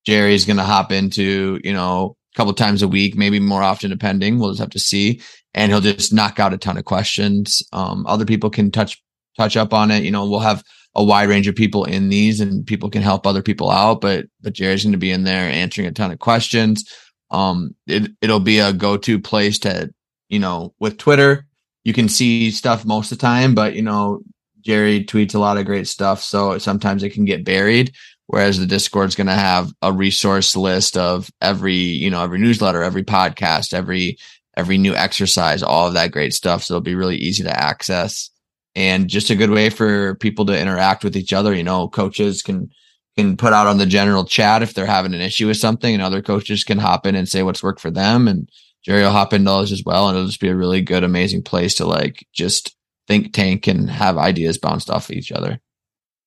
Jerry's 0.07 0.47
going 0.47 0.57
to 0.57 0.63
hop 0.63 0.93
into, 0.93 1.61
you 1.63 1.75
know, 1.75 2.17
a 2.35 2.39
couple 2.39 2.55
times 2.55 2.81
a 2.81 2.89
week, 2.89 3.19
maybe 3.19 3.41
more 3.41 3.63
often, 3.63 3.91
depending. 3.91 4.39
We'll 4.39 4.53
just 4.53 4.61
have 4.61 4.71
to 4.71 4.79
see. 4.79 5.21
And 5.53 5.73
he'll 5.73 5.83
just 5.83 6.11
knock 6.11 6.41
out 6.41 6.55
a 6.55 6.57
ton 6.57 6.79
of 6.79 6.87
questions. 6.87 7.63
Um, 7.75 8.07
other 8.07 8.25
people 8.25 8.49
can 8.49 8.71
touch, 8.71 9.03
touch 9.37 9.59
up 9.59 9.75
on 9.75 9.91
it. 9.91 10.05
You 10.05 10.11
know, 10.11 10.27
we'll 10.27 10.41
have 10.41 10.65
a 10.95 11.05
wide 11.05 11.29
range 11.29 11.49
of 11.49 11.57
people 11.57 11.85
in 11.85 12.09
these 12.09 12.41
and 12.41 12.67
people 12.67 12.91
can 12.91 13.03
help 13.03 13.27
other 13.27 13.43
people 13.43 13.71
out, 13.71 14.01
but, 14.01 14.27
but 14.41 14.53
Jerry's 14.53 14.85
going 14.85 14.93
to 14.93 14.99
be 14.99 15.11
in 15.11 15.25
there 15.25 15.51
answering 15.51 15.87
a 15.87 15.93
ton 15.93 16.13
of 16.13 16.19
questions. 16.19 16.85
Um 17.31 17.75
it, 17.87 18.13
it'll 18.21 18.41
be 18.41 18.59
a 18.59 18.73
go-to 18.73 19.19
place 19.19 19.59
to 19.61 19.93
you 20.29 20.39
know 20.39 20.75
with 20.81 20.99
twitter 20.99 21.47
you 21.85 21.93
can 21.93 22.09
see 22.09 22.51
stuff 22.51 22.85
most 22.85 23.13
of 23.13 23.19
the 23.19 23.23
time 23.23 23.55
but 23.55 23.75
you 23.75 23.83
know 23.83 24.21
jerry 24.61 25.05
tweets 25.05 25.35
a 25.35 25.39
lot 25.39 25.59
of 25.59 25.67
great 25.67 25.87
stuff 25.87 26.23
so 26.23 26.59
sometimes 26.59 27.03
it 27.03 27.11
can 27.11 27.25
get 27.25 27.45
buried 27.45 27.95
whereas 28.27 28.59
the 28.59 28.67
discord's 28.67 29.15
going 29.15 29.27
to 29.27 29.33
have 29.33 29.71
a 29.83 29.93
resource 29.93 30.57
list 30.57 30.97
of 30.97 31.31
every 31.41 31.75
you 31.75 32.11
know 32.11 32.23
every 32.23 32.39
newsletter 32.39 32.83
every 32.83 33.05
podcast 33.05 33.75
every 33.75 34.19
every 34.57 34.79
new 34.79 34.95
exercise 34.95 35.63
all 35.63 35.87
of 35.87 35.95
that 35.95 36.11
great 36.11 36.33
stuff 36.33 36.65
so 36.65 36.75
it'll 36.75 36.83
be 36.83 36.95
really 36.95 37.17
easy 37.17 37.43
to 37.43 37.63
access 37.63 38.31
and 38.77 39.09
just 39.09 39.31
a 39.31 39.37
good 39.37 39.51
way 39.51 39.71
for 39.71 40.15
people 40.17 40.45
to 40.47 40.59
interact 40.59 41.05
with 41.05 41.17
each 41.17 41.33
other 41.33 41.55
you 41.55 41.63
know 41.63 41.89
coaches 41.89 42.43
can 42.43 42.71
can 43.17 43.37
put 43.37 43.53
out 43.53 43.67
on 43.67 43.79
the 43.79 43.87
general 43.87 44.25
chat 44.25 44.63
if 44.63 44.75
they're 44.75 44.87
having 44.87 45.15
an 45.15 45.21
issue 45.21 45.47
with 45.47 45.57
something, 45.57 45.93
and 45.95 46.03
other 46.03 46.23
coaches 46.23 46.65
can 46.65 46.79
hop 46.79 47.07
in 47.07 47.15
and 47.15 47.29
say 47.29 47.43
what's 47.43 47.63
worked 47.63 47.81
for 47.81 47.91
them. 47.91 48.27
And 48.27 48.49
Jerry 48.85 49.03
will 49.03 49.11
hop 49.11 49.33
into 49.33 49.51
those 49.51 49.73
as 49.73 49.83
well, 49.85 50.09
and 50.09 50.17
it'll 50.17 50.27
just 50.27 50.41
be 50.41 50.49
a 50.49 50.57
really 50.57 50.83
good, 50.83 51.05
amazing 51.05 51.43
place 51.43 51.75
to 51.77 51.87
like 51.87 52.27
just 52.33 52.77
think 53.07 53.33
tank 53.33 53.67
and 53.67 53.89
have 53.89 54.19
ideas 54.19 54.59
bounced 54.59 54.91
off 54.91 55.11
of 55.11 55.17
each 55.17 55.31
other. 55.31 55.61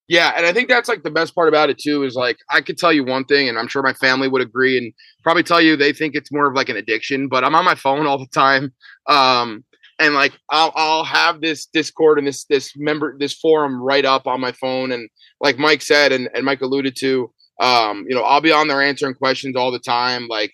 Yeah, 0.07 0.31
and 0.37 0.45
I 0.45 0.53
think 0.53 0.69
that's 0.69 0.87
like 0.87 1.03
the 1.03 1.11
best 1.11 1.35
part 1.35 1.49
about 1.49 1.69
it 1.69 1.77
too 1.77 2.03
is 2.03 2.15
like 2.15 2.37
I 2.49 2.61
could 2.61 2.77
tell 2.77 2.93
you 2.93 3.03
one 3.03 3.25
thing, 3.25 3.49
and 3.49 3.59
I'm 3.59 3.67
sure 3.67 3.83
my 3.83 3.93
family 3.93 4.29
would 4.29 4.41
agree, 4.41 4.77
and 4.77 4.93
probably 5.23 5.43
tell 5.43 5.59
you 5.59 5.75
they 5.75 5.91
think 5.91 6.15
it's 6.15 6.31
more 6.31 6.47
of 6.47 6.55
like 6.55 6.69
an 6.69 6.77
addiction. 6.77 7.27
But 7.27 7.43
I'm 7.43 7.55
on 7.55 7.65
my 7.65 7.75
phone 7.75 8.07
all 8.07 8.17
the 8.17 8.27
time, 8.27 8.73
um, 9.07 9.65
and 9.99 10.13
like 10.13 10.33
I'll 10.49 10.71
I'll 10.75 11.03
have 11.03 11.41
this 11.41 11.65
Discord 11.65 12.17
and 12.17 12.27
this 12.27 12.45
this 12.45 12.73
member 12.75 13.15
this 13.17 13.33
forum 13.33 13.81
right 13.81 14.05
up 14.05 14.27
on 14.27 14.41
my 14.41 14.51
phone, 14.51 14.91
and 14.91 15.09
like 15.39 15.57
Mike 15.57 15.81
said 15.81 16.11
and, 16.11 16.29
and 16.33 16.45
Mike 16.45 16.61
alluded 16.61 16.95
to, 16.97 17.31
um, 17.59 18.05
you 18.07 18.15
know, 18.15 18.23
I'll 18.23 18.41
be 18.41 18.51
on 18.51 18.67
there 18.67 18.81
answering 18.81 19.15
questions 19.15 19.55
all 19.55 19.71
the 19.71 19.79
time. 19.79 20.27
Like 20.27 20.53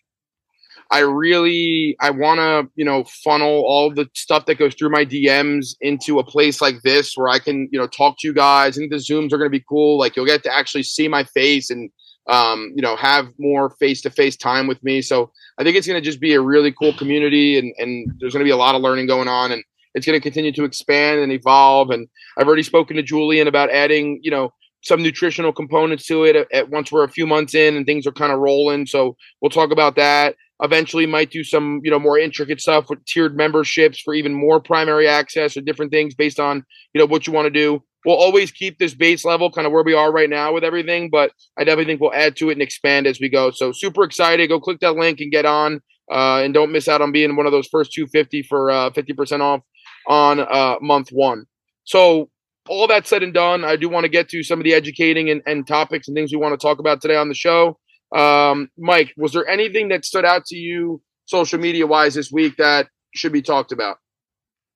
I 0.92 1.00
really 1.00 1.96
I 2.00 2.12
want 2.12 2.40
to, 2.40 2.72
you 2.76 2.86
know, 2.86 3.04
funnel 3.24 3.64
all 3.66 3.94
the 3.94 4.10
stuff 4.14 4.46
that 4.46 4.60
goes 4.60 4.76
through 4.76 4.92
my 4.92 5.06
DMs 5.06 5.76
into 5.82 6.20
a 6.20 6.24
place 6.24 6.62
like 6.62 6.82
this 6.84 7.14
where 7.16 7.30
I 7.30 7.40
can, 7.40 7.68
you 7.72 7.80
know, 7.80 7.88
talk 7.88 8.18
to 8.20 8.28
you 8.28 8.34
guys. 8.34 8.78
And 8.78 8.92
the 8.92 8.98
Zooms 8.98 9.34
are 9.34 9.38
going 9.38 9.50
to 9.50 9.58
be 9.58 9.66
cool. 9.68 9.98
Like 9.98 10.16
you'll 10.16 10.26
get 10.26 10.44
to 10.44 10.56
actually 10.56 10.84
see 10.84 11.08
my 11.08 11.24
face 11.24 11.70
and 11.70 11.90
um, 12.28 12.72
you 12.76 12.82
know, 12.82 12.96
have 12.96 13.28
more 13.38 13.70
face-to-face 13.72 14.38
time 14.38 14.68
with 14.68 14.82
me. 14.84 15.02
So 15.02 15.32
I 15.58 15.64
think 15.64 15.76
it's 15.76 15.88
going 15.88 16.02
to 16.02 16.06
just 16.06 16.22
be 16.22 16.34
a 16.34 16.42
really 16.42 16.72
cool 16.72 16.94
community 16.94 17.58
and 17.58 17.74
and 17.78 18.12
there's 18.20 18.34
going 18.34 18.44
to 18.44 18.48
be 18.48 18.52
a 18.52 18.58
lot 18.58 18.76
of 18.76 18.82
learning 18.82 19.08
going 19.08 19.28
on 19.28 19.52
and 19.52 19.64
it's 19.94 20.06
going 20.06 20.18
to 20.18 20.24
continue 20.24 20.52
to 20.54 20.64
expand 20.64 21.20
and 21.20 21.32
evolve 21.32 21.92
and 21.92 22.08
I've 22.38 22.48
already 22.48 22.64
spoken 22.64 22.96
to 22.96 23.04
Julian 23.04 23.48
about 23.48 23.70
adding, 23.70 24.20
you 24.24 24.32
know, 24.32 24.54
some 24.84 25.02
nutritional 25.02 25.54
components 25.54 26.06
to 26.08 26.26
it 26.26 26.36
at, 26.36 26.48
at, 26.52 26.70
once 26.70 26.92
we're 26.92 27.04
a 27.04 27.10
few 27.10 27.26
months 27.26 27.56
in 27.56 27.76
and 27.76 27.86
things 27.86 28.06
are 28.06 28.12
kind 28.12 28.34
of 28.34 28.40
rolling. 28.40 28.86
So 28.86 29.16
we'll 29.42 29.50
talk 29.50 29.72
about 29.72 29.96
that. 29.96 30.36
Eventually, 30.62 31.06
might 31.06 31.32
do 31.32 31.44
some 31.44 31.82
you 31.84 31.92
know 31.92 32.00
more 32.00 32.18
intricate 32.18 32.62
stuff 32.62 32.90
with 32.90 33.04
tiered 33.06 33.36
memberships 33.36 34.00
for 34.00 34.14
even 34.14 34.34
more 34.34 34.62
primary 34.62 35.08
access 35.08 35.58
or 35.58 35.62
different 35.62 35.92
things 35.92 36.16
based 36.16 36.40
on 36.40 36.64
you 36.94 37.00
know 37.00 37.06
what 37.06 37.28
you 37.28 37.34
want 37.34 37.48
to 37.48 37.50
do. 37.50 37.84
We'll 38.06 38.18
always 38.18 38.52
keep 38.52 38.78
this 38.78 38.94
base 38.94 39.24
level 39.24 39.52
kind 39.52 39.66
of 39.66 39.74
where 39.74 39.84
we 39.84 39.94
are 39.94 40.12
right 40.12 40.30
now 40.30 40.54
with 40.54 40.64
everything, 40.64 41.10
but 41.10 41.32
I 41.58 41.64
definitely 41.64 41.86
think 41.86 42.02
we'll 42.02 42.14
add 42.14 42.36
to 42.38 42.50
it 42.50 42.54
and 42.54 42.62
expand 42.62 43.08
as 43.08 43.20
we 43.20 43.30
go. 43.30 43.52
So 43.52 43.72
super 43.72 44.04
excited! 44.04 44.50
Go 44.50 44.60
click 44.60 44.80
that 44.80 44.96
link 44.96 45.20
and 45.22 45.32
get 45.32 45.46
on, 45.46 45.82
uh, 46.12 46.42
and 46.44 46.54
don't 46.54 46.72
miss 46.72 46.88
out 46.88 47.02
on 47.02 47.12
being 47.12 47.36
one 47.36 47.46
of 47.46 47.52
those 47.52 47.68
first 47.68 47.94
250 47.94 48.44
for 48.44 48.70
uh, 48.70 48.90
50% 48.92 49.42
off 49.42 49.62
on 50.08 50.40
uh, 50.40 50.76
month 50.82 51.10
one. 51.12 51.46
So 51.86 52.30
all 52.68 52.88
that 52.88 53.08
said 53.08 53.24
and 53.24 53.34
done, 53.34 53.64
I 53.64 53.76
do 53.76 53.90
want 53.90 54.06
to 54.06 54.10
get 54.10 54.30
to 54.30 54.44
some 54.44 54.60
of 54.60 54.64
the 54.64 54.74
educating 54.74 55.30
and, 55.30 55.42
and 55.46 55.68
topics 55.68 56.08
and 56.08 56.16
things 56.16 56.32
we 56.32 56.38
want 56.38 56.60
to 56.60 56.66
talk 56.66 56.80
about 56.80 57.02
today 57.02 57.16
on 57.16 57.30
the 57.30 57.36
show. 57.36 57.78
Um, 58.16 58.70
Mike, 58.78 59.14
was 59.18 59.34
there 59.34 59.48
anything 59.48 59.90
that 59.90 60.06
stood 60.06 60.26
out 60.26 60.46
to 60.46 60.56
you 60.56 61.02
social 61.26 61.60
media 61.60 61.88
wise 61.88 62.14
this 62.14 62.32
week 62.32 62.58
that 62.58 62.88
should 63.16 63.34
be 63.34 63.42
talked 63.42 63.72
about? 63.72 63.98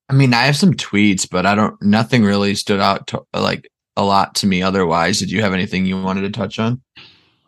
I 0.09 0.13
mean, 0.13 0.33
I 0.33 0.43
have 0.45 0.55
some 0.55 0.73
tweets, 0.73 1.29
but 1.29 1.45
I 1.45 1.55
don't, 1.55 1.81
nothing 1.81 2.23
really 2.23 2.55
stood 2.55 2.79
out 2.79 3.07
to, 3.07 3.23
like 3.33 3.69
a 3.97 4.03
lot 4.03 4.35
to 4.35 4.47
me 4.47 4.61
otherwise. 4.61 5.19
Did 5.19 5.31
you 5.31 5.41
have 5.41 5.53
anything 5.53 5.85
you 5.85 6.01
wanted 6.01 6.21
to 6.21 6.29
touch 6.29 6.59
on? 6.59 6.81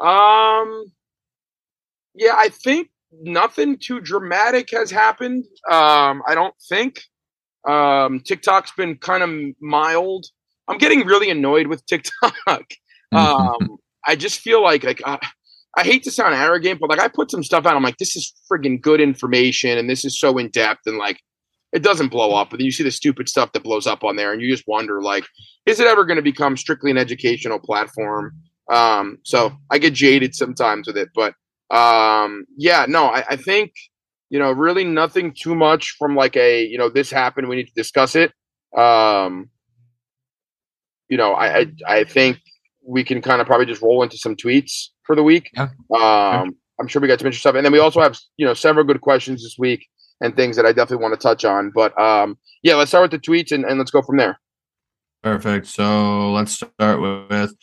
Um, 0.02 0.92
yeah, 2.16 2.36
I 2.36 2.50
think 2.50 2.90
nothing 3.22 3.78
too 3.78 4.02
dramatic 4.02 4.70
has 4.72 4.92
happened. 4.92 5.46
Um, 5.70 6.22
I 6.28 6.36
don't 6.36 6.56
think. 6.68 7.02
Um, 7.68 8.20
TikTok's 8.22 8.72
been 8.72 8.98
kind 8.98 9.24
of 9.24 9.56
mild. 9.62 10.26
I'm 10.68 10.78
getting 10.78 11.06
really 11.06 11.30
annoyed 11.30 11.68
with 11.68 11.86
TikTok. 11.86 12.36
um, 13.12 13.78
I 14.06 14.16
just 14.16 14.40
feel 14.40 14.62
like 14.62 14.84
like 14.84 15.02
uh, 15.06 15.18
I 15.78 15.84
hate 15.84 16.04
to 16.04 16.12
sound 16.12 16.36
arrogant, 16.36 16.80
but 16.80 16.90
like 16.90 17.00
I 17.00 17.08
put 17.08 17.32
some 17.32 17.44
stuff 17.44 17.66
out. 17.66 17.76
I'm 17.76 17.84
like, 17.84 17.98
this 17.98 18.16
is 18.16 18.34
friggin' 18.50 18.82
good 18.82 19.02
information, 19.02 19.78
and 19.78 19.90
this 19.90 20.06
is 20.06 20.20
so 20.20 20.38
in 20.38 20.50
depth, 20.50 20.88
and 20.88 20.98
like 20.98 21.22
it 21.72 21.84
doesn't 21.84 22.10
blow 22.10 22.34
up. 22.34 22.50
But 22.50 22.58
then 22.58 22.66
you 22.66 22.72
see 22.72 22.84
the 22.84 22.92
stupid 22.92 23.30
stuff 23.30 23.52
that 23.54 23.64
blows 23.64 23.88
up 23.88 24.04
on 24.04 24.16
there, 24.16 24.34
and 24.34 24.42
you 24.42 24.50
just 24.50 24.68
wonder, 24.68 25.02
like, 25.02 25.26
is 25.66 25.80
it 25.80 25.88
ever 25.88 26.06
going 26.06 26.18
to 26.18 26.24
become 26.24 26.58
strictly 26.58 26.92
an 26.92 26.98
educational 26.98 27.60
platform? 27.60 28.34
Um, 28.72 29.18
so 29.24 29.54
I 29.72 29.80
get 29.80 29.94
jaded 29.94 30.36
sometimes 30.36 30.88
with 30.88 30.98
it, 30.98 31.10
but 31.16 31.34
um, 31.76 32.46
yeah, 32.58 32.86
no, 32.88 33.06
I, 33.06 33.24
I 33.30 33.36
think 33.36 33.74
you 34.30 34.38
know, 34.38 34.52
really 34.52 34.84
nothing 34.84 35.34
too 35.34 35.56
much 35.56 35.96
from 35.98 36.16
like 36.16 36.38
a 36.38 36.64
you 36.66 36.78
know 36.78 36.90
this 36.90 37.12
happened. 37.12 37.50
We 37.50 37.56
need 37.56 37.68
to 37.68 37.74
discuss 37.74 38.16
it. 38.16 38.32
Um, 38.78 39.50
you 41.10 41.18
know, 41.18 41.34
I 41.34 41.60
I, 41.60 41.66
I 41.88 42.04
think 42.04 42.40
we 42.86 43.04
can 43.04 43.22
kind 43.22 43.42
of 43.42 43.48
probably 43.48 43.66
just 43.66 43.82
roll 43.82 44.04
into 44.04 44.18
some 44.18 44.36
tweets 44.36 44.88
for 45.04 45.16
the 45.16 45.24
week. 45.24 45.52
Yeah. 45.56 45.70
Um, 45.96 46.56
I'm 46.80 46.88
sure 46.88 47.02
we 47.02 47.08
got 47.08 47.20
some 47.20 47.28
interesting 47.28 47.50
stuff, 47.50 47.56
and 47.56 47.66
then 47.66 47.74
we 47.74 47.80
also 47.80 48.02
have 48.02 48.18
you 48.38 48.46
know 48.46 48.54
several 48.54 48.86
good 48.86 49.02
questions 49.02 49.44
this 49.44 49.56
week 49.58 49.88
and 50.22 50.36
things 50.36 50.56
that 50.56 50.66
I 50.66 50.72
definitely 50.72 51.04
want 51.04 51.20
to 51.20 51.22
touch 51.22 51.46
on. 51.46 51.72
But 51.74 52.00
um, 52.00 52.38
yeah, 52.64 52.76
let's 52.76 52.92
start 52.92 53.04
with 53.04 53.12
the 53.12 53.32
tweets 53.32 53.52
and, 53.52 53.66
and 53.66 53.78
let's 53.78 53.92
go 53.92 54.02
from 54.02 54.18
there. 54.18 54.40
Perfect. 55.24 55.68
So 55.68 56.32
let's 56.32 56.54
start 56.54 57.02
with 57.02 57.54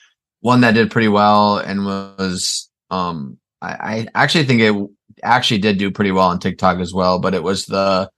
one 0.40 0.60
that 0.60 0.74
did 0.74 0.90
pretty 0.90 1.08
well 1.08 1.58
and 1.58 1.84
was 1.84 2.70
um 2.90 3.38
I, 3.62 3.72
I 3.72 4.06
actually 4.14 4.44
think 4.44 4.60
it 4.60 4.90
actually 5.22 5.58
did 5.58 5.78
do 5.78 5.90
pretty 5.90 6.12
well 6.12 6.28
on 6.28 6.38
TikTok 6.38 6.78
as 6.78 6.92
well, 6.92 7.18
but 7.18 7.34
it 7.34 7.42
was 7.42 7.66
the 7.66 8.10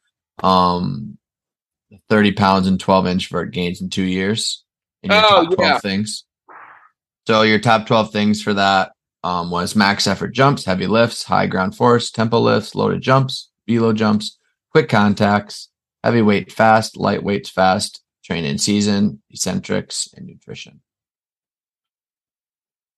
um 0.43 1.17
30 2.09 2.33
pounds 2.33 2.67
and 2.67 2.79
12 2.79 3.07
inch 3.07 3.29
vert 3.29 3.53
gains 3.53 3.81
in 3.81 3.91
two 3.91 4.03
years 4.03 4.65
in 5.03 5.11
your 5.11 5.21
oh, 5.25 5.45
top 5.45 5.55
12 5.55 5.59
yeah. 5.61 5.79
things. 5.79 6.25
So 7.27 7.43
your 7.43 7.59
top 7.59 7.87
12 7.87 8.13
things 8.13 8.43
for 8.43 8.55
that 8.55 8.93
um, 9.23 9.51
was 9.51 9.77
max 9.77 10.07
effort 10.07 10.29
jumps, 10.29 10.65
heavy 10.65 10.87
lifts, 10.87 11.23
high 11.23 11.47
ground 11.47 11.77
force, 11.77 12.11
tempo 12.11 12.41
lifts, 12.41 12.75
loaded 12.75 13.03
jumps, 13.03 13.48
velo 13.69 13.93
jumps, 13.93 14.39
quick 14.71 14.89
contacts, 14.89 15.69
heavyweight 16.03 16.51
fast, 16.51 16.97
lightweights 16.97 17.51
fast, 17.51 18.03
train 18.25 18.45
in 18.45 18.59
season, 18.59 19.23
eccentrics, 19.31 20.09
and 20.15 20.27
nutrition. 20.27 20.81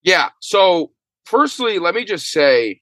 Yeah. 0.02 0.30
So, 0.40 0.92
firstly, 1.26 1.78
let 1.78 1.94
me 1.94 2.04
just 2.04 2.30
say 2.30 2.80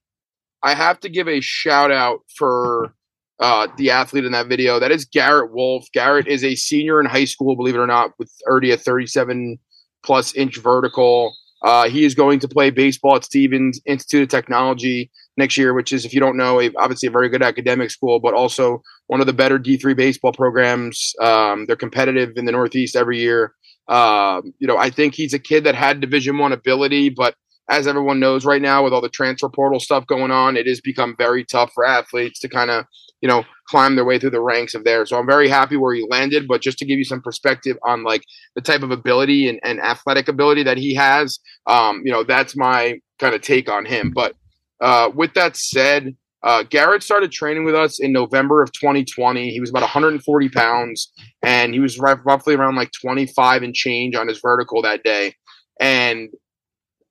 I 0.63 0.75
have 0.75 1.01
to 1.01 1.09
give 1.09 1.29
a 1.29 1.41
shout 1.41 1.91
out 1.91 2.21
for 2.37 2.95
uh, 3.41 3.69
the 3.77 3.91
athlete 3.91 4.25
in 4.25 4.33
that 4.33 4.49
video. 4.49 4.79
That 4.79 4.91
is 4.91 5.05
Garrett 5.05 5.53
Wolf. 5.53 5.87
Garrett 5.93 6.27
is 6.27 6.45
a 6.45 6.55
senior 6.55 7.01
in 7.01 7.07
high 7.07 7.25
school, 7.25 7.57
believe 7.57 7.75
it 7.75 7.81
or 7.81 7.87
not, 7.87 8.13
with 8.19 8.33
already 8.47 8.73
a 8.73 8.77
37 8.77 9.59
plus 10.05 10.35
inch 10.35 10.59
vertical. 10.59 11.35
Uh, 11.65 11.89
he 11.89 12.05
is 12.05 12.15
going 12.15 12.39
to 12.39 12.49
play 12.49 12.71
baseball 12.71 13.17
at 13.17 13.25
Stevens 13.25 13.81
Institute 13.85 14.23
of 14.23 14.29
Technology 14.29 15.11
next 15.37 15.57
year, 15.57 15.75
which 15.75 15.93
is, 15.93 16.05
if 16.05 16.15
you 16.15 16.21
don't 16.21 16.37
know, 16.37 16.61
a, 16.61 16.71
obviously 16.79 17.09
a 17.09 17.13
very 17.13 17.29
good 17.29 17.43
academic 17.43 17.91
school, 17.91 18.21
but 18.21 18.35
also 18.35 18.83
one 19.07 19.21
of 19.21 19.27
the 19.27 19.33
better 19.33 19.59
D3 19.59 19.97
baseball 19.97 20.33
programs. 20.33 21.13
Um, 21.21 21.67
they're 21.67 21.77
competitive 21.77 22.37
in 22.37 22.45
the 22.45 22.53
Northeast 22.53 22.97
every 22.97 23.19
year. 23.19 23.55
Um, 23.89 24.53
you 24.59 24.67
know, 24.67 24.77
I 24.77 24.91
think 24.91 25.15
he's 25.15 25.33
a 25.33 25.39
kid 25.39 25.65
that 25.65 25.75
had 25.75 26.01
Division 26.01 26.39
One 26.39 26.53
ability, 26.53 27.09
but 27.09 27.35
as 27.71 27.87
everyone 27.87 28.21
knows 28.21 28.45
right 28.45 28.63
now, 28.63 28.85
with 28.85 28.93
all 28.93 29.01
the 29.01 29.09
transfer 29.09 29.49
portal 29.49 29.81
stuff 29.81 30.07
going 30.07 30.31
on, 30.31 30.57
it 30.57 30.67
has 30.67 30.81
become 30.81 31.15
very 31.19 31.45
tough 31.45 31.71
for 31.75 31.85
athletes 31.85 32.41
to 32.41 32.49
kind 32.49 32.71
of, 32.71 32.85
you 33.21 33.29
know, 33.29 33.45
climb 33.69 33.97
their 33.97 34.05
way 34.05 34.19
through 34.19 34.31
the 34.31 34.41
ranks 34.41 34.75
of 34.75 34.85
there. 34.85 35.05
So 35.07 35.19
I'm 35.19 35.27
very 35.27 35.49
happy 35.49 35.77
where 35.77 35.95
he 35.95 36.07
landed. 36.09 36.49
But 36.49 36.63
just 36.63 36.79
to 36.79 36.87
give 36.87 36.99
you 36.99 37.05
some 37.05 37.21
perspective 37.21 37.77
on 37.87 38.05
like 38.05 38.23
the 38.55 38.61
type 38.61 38.83
of 38.83 38.91
ability 38.91 39.49
and, 39.49 39.61
and 39.63 39.81
athletic 39.81 40.29
ability 40.29 40.63
that 40.65 40.79
he 40.79 40.95
has, 40.95 41.39
um, 41.67 42.03
you 42.05 42.13
know, 42.13 42.25
that's 42.25 42.57
my 42.57 43.01
kind 43.19 43.35
of 43.35 43.43
take 43.43 43.69
on 43.69 43.85
him. 43.85 44.13
But 44.15 44.35
uh, 44.81 45.11
with 45.15 45.35
that 45.35 45.57
said, 45.57 46.17
uh, 46.43 46.63
Garrett 46.63 47.03
started 47.03 47.33
training 47.33 47.65
with 47.65 47.75
us 47.75 47.99
in 47.99 48.13
November 48.13 48.63
of 48.63 48.73
2020. 48.73 49.51
He 49.51 49.61
was 49.61 49.71
about 49.71 49.83
140 49.83 50.49
pounds, 50.51 51.13
and 51.43 51.75
he 51.75 51.81
was 51.81 51.99
roughly 51.99 52.55
around 52.55 52.77
like 52.77 52.93
25 52.93 53.63
and 53.65 53.75
change 53.75 54.15
on 54.15 54.29
his 54.29 54.39
vertical 54.41 54.81
that 54.83 55.03
day. 55.03 55.35
And 55.81 56.31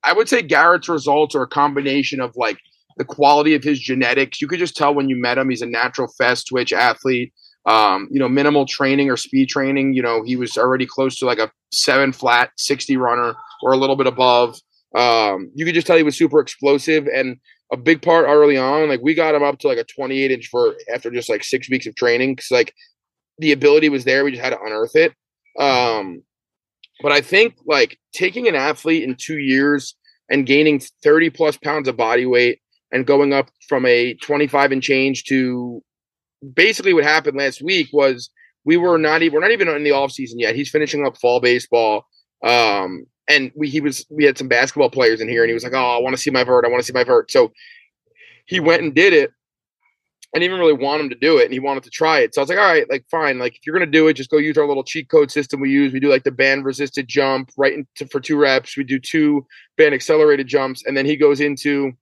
I 0.02 0.14
would 0.14 0.28
say 0.28 0.40
Garrett's 0.42 0.88
results 0.88 1.34
are 1.34 1.42
a 1.42 1.48
combination 1.48 2.20
of 2.20 2.36
like 2.36 2.58
the 2.98 3.04
quality 3.04 3.54
of 3.54 3.62
his 3.62 3.78
genetics. 3.78 4.40
You 4.40 4.48
could 4.48 4.58
just 4.58 4.76
tell 4.76 4.92
when 4.92 5.08
you 5.08 5.16
met 5.16 5.38
him, 5.38 5.48
he's 5.48 5.62
a 5.62 5.66
natural 5.66 6.08
fast 6.18 6.48
twitch 6.48 6.72
athlete. 6.72 7.32
Um, 7.64 8.08
you 8.10 8.18
know, 8.18 8.28
minimal 8.28 8.66
training 8.66 9.10
or 9.10 9.16
speed 9.16 9.48
training. 9.48 9.94
You 9.94 10.02
know, 10.02 10.22
he 10.22 10.36
was 10.36 10.56
already 10.56 10.86
close 10.86 11.16
to 11.18 11.26
like 11.26 11.38
a 11.38 11.50
seven 11.72 12.12
flat 12.12 12.50
60 12.56 12.96
runner 12.96 13.34
or 13.62 13.72
a 13.72 13.76
little 13.76 13.96
bit 13.96 14.06
above. 14.06 14.58
Um, 14.94 15.50
you 15.54 15.64
could 15.64 15.74
just 15.74 15.86
tell 15.86 15.96
he 15.96 16.02
was 16.02 16.16
super 16.16 16.40
explosive 16.40 17.06
and 17.06 17.36
a 17.72 17.76
big 17.76 18.02
part 18.02 18.26
early 18.26 18.56
on. 18.56 18.88
Like 18.88 19.00
we 19.02 19.14
got 19.14 19.34
him 19.34 19.42
up 19.42 19.58
to 19.60 19.68
like 19.68 19.78
a 19.78 19.84
28 19.84 20.30
inch 20.30 20.48
for 20.48 20.74
after 20.92 21.10
just 21.10 21.28
like 21.28 21.44
six 21.44 21.70
weeks 21.70 21.86
of 21.86 21.94
training 21.94 22.34
because 22.34 22.50
like 22.50 22.74
the 23.38 23.52
ability 23.52 23.90
was 23.90 24.04
there. 24.04 24.24
We 24.24 24.32
just 24.32 24.42
had 24.42 24.50
to 24.50 24.60
unearth 24.60 24.96
it. 24.96 25.12
Um, 25.58 26.22
but 27.02 27.12
I 27.12 27.20
think 27.20 27.56
like 27.66 27.98
taking 28.12 28.48
an 28.48 28.54
athlete 28.54 29.04
in 29.04 29.14
two 29.14 29.38
years 29.38 29.94
and 30.30 30.46
gaining 30.46 30.80
30 31.02 31.30
plus 31.30 31.56
pounds 31.56 31.86
of 31.88 31.96
body 31.96 32.26
weight 32.26 32.60
and 32.92 33.06
going 33.06 33.32
up 33.32 33.50
from 33.68 33.86
a 33.86 34.14
25 34.14 34.72
and 34.72 34.82
change 34.82 35.24
to 35.24 35.82
basically 36.54 36.94
what 36.94 37.04
happened 37.04 37.36
last 37.36 37.62
week 37.62 37.88
was 37.92 38.30
we 38.64 38.76
were 38.76 38.98
not 38.98 39.22
even 39.22 39.34
we're 39.34 39.40
not 39.40 39.50
even 39.50 39.68
in 39.68 39.84
the 39.84 39.92
off 39.92 40.12
season 40.12 40.38
yet. 40.38 40.54
He's 40.54 40.70
finishing 40.70 41.06
up 41.06 41.18
fall 41.18 41.40
baseball. 41.40 42.06
Um, 42.44 43.04
and 43.28 43.50
we 43.56 43.68
he 43.68 43.80
was 43.80 44.06
we 44.10 44.24
had 44.24 44.38
some 44.38 44.48
basketball 44.48 44.90
players 44.90 45.20
in 45.20 45.28
here 45.28 45.42
and 45.42 45.50
he 45.50 45.54
was 45.54 45.64
like, 45.64 45.74
Oh, 45.74 45.96
I 45.96 45.98
want 45.98 46.14
to 46.14 46.22
see 46.22 46.30
my 46.30 46.44
vert, 46.44 46.64
I 46.64 46.68
want 46.68 46.80
to 46.80 46.86
see 46.86 46.92
my 46.92 47.04
vert. 47.04 47.30
So 47.30 47.52
he 48.46 48.60
went 48.60 48.82
and 48.82 48.94
did 48.94 49.12
it 49.12 49.30
I 50.34 50.38
didn't 50.38 50.52
even 50.52 50.60
really 50.60 50.84
want 50.84 51.00
him 51.00 51.08
to 51.08 51.14
do 51.14 51.38
it, 51.38 51.44
and 51.44 51.54
he 51.54 51.58
wanted 51.58 51.84
to 51.84 51.90
try 51.90 52.18
it. 52.18 52.34
So 52.34 52.40
I 52.40 52.42
was 52.42 52.50
like, 52.50 52.58
all 52.58 52.64
right, 52.64 52.88
like 52.90 53.06
fine, 53.10 53.38
like 53.38 53.56
if 53.56 53.60
you're 53.64 53.72
gonna 53.72 53.90
do 53.90 54.08
it, 54.08 54.14
just 54.14 54.30
go 54.30 54.36
use 54.36 54.58
our 54.58 54.66
little 54.66 54.84
cheat 54.84 55.08
code 55.08 55.30
system 55.30 55.58
we 55.58 55.70
use. 55.70 55.92
We 55.92 56.00
do 56.00 56.10
like 56.10 56.24
the 56.24 56.30
band 56.30 56.66
resisted 56.66 57.08
jump 57.08 57.50
right 57.56 57.72
into 57.72 58.06
for 58.10 58.20
two 58.20 58.36
reps. 58.36 58.76
We 58.76 58.84
do 58.84 58.98
two 58.98 59.46
band 59.78 59.94
accelerated 59.94 60.46
jumps, 60.46 60.84
and 60.84 60.94
then 60.94 61.06
he 61.06 61.16
goes 61.16 61.40
into 61.40 61.92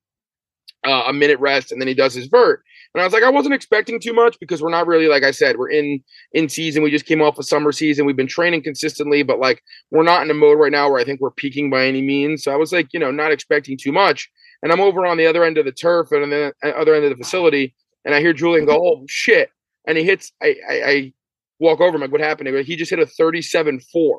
uh, 0.87 1.05
a 1.07 1.13
minute 1.13 1.39
rest, 1.41 1.73
and 1.73 1.81
then 1.81 1.89
he 1.89 1.95
does 1.95 2.15
his 2.15 2.27
vert. 2.27 2.63
And 2.95 3.03
I 3.03 3.05
was 3.05 3.13
like, 3.13 3.25
I 3.25 3.31
wasn't 3.31 3.55
expecting 3.55 4.01
too 4.01 4.15
much 4.15 4.39
because 4.41 4.63
we're 4.63 4.71
not 4.71 4.87
really, 4.87 5.07
like 5.07 5.23
I 5.23 5.31
said, 5.31 5.59
we're 5.59 5.71
in 5.71 6.03
in 6.33 6.49
season. 6.49 6.83
We 6.83 6.91
just 6.91 7.05
came 7.05 7.21
off 7.21 7.39
a 7.39 7.43
summer 7.43 7.73
season. 7.73 8.07
We've 8.07 8.17
been 8.17 8.27
training 8.27 8.63
consistently, 8.63 9.23
but 9.23 9.39
like 9.39 9.63
we're 9.91 10.03
not 10.03 10.23
in 10.23 10.31
a 10.31 10.35
mode 10.35 10.59
right 10.59 10.73
now 10.73 10.91
where 10.91 11.01
I 11.01 11.05
think 11.05 11.21
we're 11.21 11.31
peaking 11.31 11.69
by 11.69 11.87
any 11.87 12.01
means. 12.01 12.45
So 12.45 12.53
I 12.53 12.57
was 12.57 12.73
like, 12.73 12.95
you 12.95 13.01
know, 13.01 13.11
not 13.11 13.33
expecting 13.33 13.77
too 13.77 13.93
much. 13.93 14.31
And 14.63 14.73
I'm 14.73 14.81
over 14.81 15.05
on 15.05 15.19
the 15.19 15.27
other 15.27 15.45
end 15.45 15.59
of 15.59 15.67
the 15.67 15.73
turf 15.73 16.11
and 16.13 16.33
the 16.33 16.53
other 16.63 16.95
end 16.95 17.05
of 17.05 17.11
the 17.11 17.23
facility 17.23 17.75
and 18.07 18.15
I 18.15 18.21
hear 18.21 18.33
Julian 18.33 18.65
go, 18.65 18.77
"Oh 18.77 19.05
shit!" 19.09 19.51
And 19.87 19.99
he 19.99 20.05
hits. 20.05 20.33
I 20.43 20.55
I, 20.67 20.75
I 20.85 21.13
walk 21.59 21.81
over. 21.81 21.97
I'm 21.97 22.01
like, 22.01 22.13
"What 22.13 22.21
happened?" 22.23 22.49
He 22.65 22.77
just 22.77 22.91
hit 22.91 23.01
a 23.01 23.05
37-4. 23.05 24.19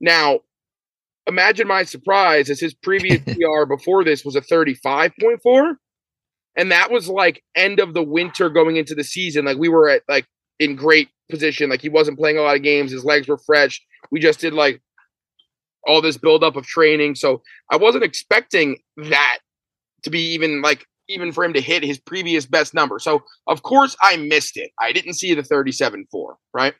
Now, 0.00 0.40
imagine 1.26 1.68
my 1.68 1.84
surprise 1.84 2.50
as 2.50 2.60
his 2.60 2.74
previous 2.74 3.20
PR 3.24 3.66
before 3.66 4.04
this 4.04 4.24
was 4.24 4.36
a 4.36 4.40
35.4, 4.40 5.74
and 6.56 6.72
that 6.72 6.90
was 6.90 7.08
like 7.08 7.42
end 7.54 7.80
of 7.80 7.94
the 7.94 8.02
winter 8.02 8.48
going 8.50 8.76
into 8.76 8.94
the 8.94 9.04
season. 9.04 9.44
Like 9.44 9.58
we 9.58 9.68
were 9.68 9.88
at 9.88 10.02
like 10.08 10.26
in 10.58 10.76
great 10.76 11.08
position. 11.30 11.70
Like 11.70 11.82
he 11.82 11.88
wasn't 11.88 12.18
playing 12.18 12.38
a 12.38 12.42
lot 12.42 12.56
of 12.56 12.62
games. 12.62 12.92
His 12.92 13.04
legs 13.04 13.28
were 13.28 13.38
fresh. 13.38 13.80
We 14.10 14.20
just 14.20 14.40
did 14.40 14.52
like 14.52 14.82
all 15.86 16.02
this 16.02 16.18
buildup 16.18 16.56
of 16.56 16.66
training. 16.66 17.14
So 17.14 17.42
I 17.70 17.76
wasn't 17.76 18.04
expecting 18.04 18.78
that 18.96 19.38
to 20.02 20.10
be 20.10 20.34
even 20.34 20.62
like 20.62 20.86
even 21.08 21.32
for 21.32 21.44
him 21.44 21.52
to 21.54 21.60
hit 21.60 21.82
his 21.82 21.98
previous 21.98 22.46
best 22.46 22.72
number. 22.72 22.98
So, 22.98 23.24
of 23.46 23.62
course, 23.62 23.96
I 24.00 24.16
missed 24.16 24.56
it. 24.56 24.70
I 24.78 24.92
didn't 24.92 25.14
see 25.14 25.34
the 25.34 25.42
37 25.42 26.06
4, 26.10 26.36
right? 26.54 26.74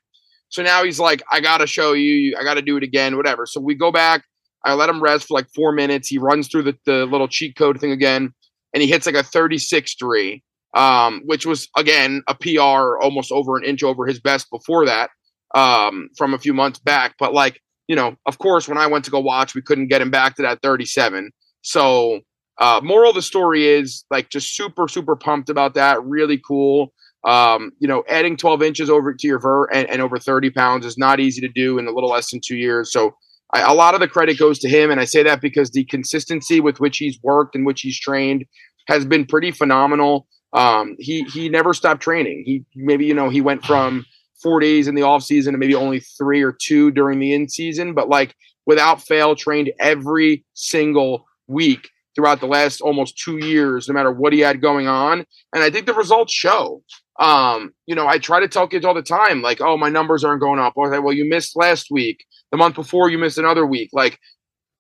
So 0.51 0.63
now 0.63 0.85
he's 0.85 1.01
like, 1.01 1.23
I 1.31 1.41
got 1.41 1.59
to 1.59 1.67
show 1.67 1.93
you, 1.93 2.37
I 2.39 2.45
got 2.45 2.55
to 2.55 2.63
do 2.63 2.77
it 2.77 2.83
again, 2.83 3.17
whatever. 3.17 3.47
So 3.47 3.61
we 3.61 3.75
go 3.75 3.91
back. 3.91 4.25
I 4.65 4.75
let 4.75 4.91
him 4.91 5.03
rest 5.03 5.29
for 5.29 5.35
like 5.35 5.47
four 5.55 5.73
minutes. 5.73 6.09
He 6.09 6.19
runs 6.19 6.49
through 6.49 6.65
the, 6.65 6.77
the 6.85 7.07
little 7.07 7.29
cheat 7.29 7.57
code 7.57 7.81
thing 7.81 7.93
again, 7.93 8.35
and 8.75 8.83
he 8.83 8.89
hits 8.89 9.07
like 9.07 9.15
a 9.15 9.23
36 9.23 9.95
3, 9.99 10.43
um, 10.77 11.23
which 11.25 11.47
was, 11.47 11.69
again, 11.77 12.23
a 12.29 12.35
PR 12.35 12.99
almost 12.99 13.33
over 13.33 13.57
an 13.57 13.65
inch 13.65 13.83
over 13.83 14.07
his 14.07 14.21
best 14.21 14.49
before 14.51 14.85
that 14.85 15.11
um, 15.55 16.09
from 16.19 16.35
a 16.35 16.39
few 16.39 16.53
months 16.53 16.79
back. 16.79 17.15
But, 17.19 17.33
like, 17.33 17.61
you 17.89 17.97
know, 17.97 18.17
of 18.27 18.39
course, 18.39 18.69
when 18.69 18.77
I 18.77 18.87
went 18.87 19.07
to 19.07 19.11
go 19.11 19.19
watch, 19.19 19.55
we 19.55 19.63
couldn't 19.63 19.89
get 19.89 20.03
him 20.03 20.11
back 20.11 20.37
to 20.37 20.43
that 20.43 20.61
37. 20.63 21.31
So 21.63 22.21
uh, 22.61 22.81
moral 22.85 23.11
of 23.11 23.17
the 23.17 23.23
story 23.23 23.67
is 23.67 24.05
like 24.11 24.29
just 24.29 24.55
super, 24.55 24.87
super 24.87 25.17
pumped 25.17 25.49
about 25.49 25.75
that. 25.75 26.05
Really 26.05 26.41
cool. 26.47 26.93
Um, 27.25 27.73
you 27.79 27.87
know, 27.87 28.03
adding 28.09 28.37
12 28.37 28.63
inches 28.63 28.89
over 28.89 29.13
to 29.13 29.27
your 29.27 29.39
vert 29.39 29.69
and, 29.75 29.89
and, 29.91 30.01
over 30.01 30.19
30 30.19 30.49
pounds 30.51 30.87
is 30.87 30.97
not 30.97 31.21
easy 31.21 31.43
to 31.43 31.49
do 31.49 31.79
in 31.79 31.87
a 31.87 31.91
little 31.91 32.09
less 32.09 32.31
than 32.31 32.41
two 32.43 32.57
years. 32.57 32.91
So 32.91 33.15
I, 33.53 33.61
a 33.61 33.75
lot 33.75 33.93
of 33.93 34.01
the 34.01 34.09
credit 34.09 34.39
goes 34.39 34.59
to 34.61 34.71
him. 34.71 34.91
And 34.91 34.99
I 34.99 35.05
say 35.05 35.23
that 35.25 35.43
because 35.43 35.71
the 35.71 35.85
consistency 35.85 36.61
with 36.61 36.81
which 36.81 36.97
he's 36.97 37.19
worked 37.23 37.55
and 37.55 37.67
which 37.67 37.83
he's 37.83 38.01
trained 38.01 38.47
has 38.89 39.05
been 39.05 39.27
pretty 39.27 39.51
phenomenal. 39.51 40.27
Um, 40.55 40.97
he, 40.99 41.25
he 41.25 41.51
never 41.51 41.75
stopped 41.75 42.01
training. 42.01 42.45
He 42.47 42.65
maybe, 42.75 43.05
you 43.05 43.15
know, 43.15 43.29
he 43.29 43.43
went 43.43 43.67
from 43.67 44.07
four 44.43 44.61
days 44.61 44.89
in 44.89 44.95
the 44.95 45.03
off 45.03 45.23
season 45.23 45.53
to 45.53 45.59
maybe 45.59 45.75
only 45.75 46.01
three 46.01 46.43
or 46.43 46.53
two 46.53 46.91
during 46.91 47.19
the 47.19 47.35
in 47.35 47.49
season, 47.49 47.93
but 47.93 48.09
like 48.09 48.35
without 48.67 49.03
fail 49.03 49.37
trained 49.37 49.71
every 49.79 50.45
single 50.55 51.27
week 51.47 51.91
throughout 52.15 52.41
the 52.41 52.47
last 52.47 52.81
almost 52.81 53.19
two 53.19 53.39
years, 53.39 53.89
no 53.89 53.95
matter 53.95 54.11
what 54.13 54.33
he 54.33 54.41
had 54.41 54.61
going 54.61 54.89
on. 54.89 55.25
And 55.55 55.63
I 55.63 55.71
think 55.71 55.87
the 55.87 55.95
results 55.95 56.33
show. 56.33 56.83
Um, 57.21 57.73
you 57.87 57.95
know, 57.95 58.09
I 58.09 58.19
try 58.19 58.41
to 58.41 58.49
tell 58.49 58.67
kids 58.67 58.85
all 58.85 58.95
the 58.95 59.03
time, 59.03 59.43
like, 59.43 59.61
oh, 59.61 59.77
my 59.77 59.91
numbers 59.91 60.25
aren't 60.25 60.41
going 60.41 60.59
up. 60.59 60.73
Well, 60.75 61.13
you 61.13 61.29
missed 61.29 61.55
last 61.55 61.89
week. 61.91 62.25
The 62.51 62.57
month 62.57 62.75
before, 62.75 63.11
you 63.11 63.19
missed 63.19 63.39
another 63.39 63.67
week. 63.67 63.91
Like, 63.93 64.19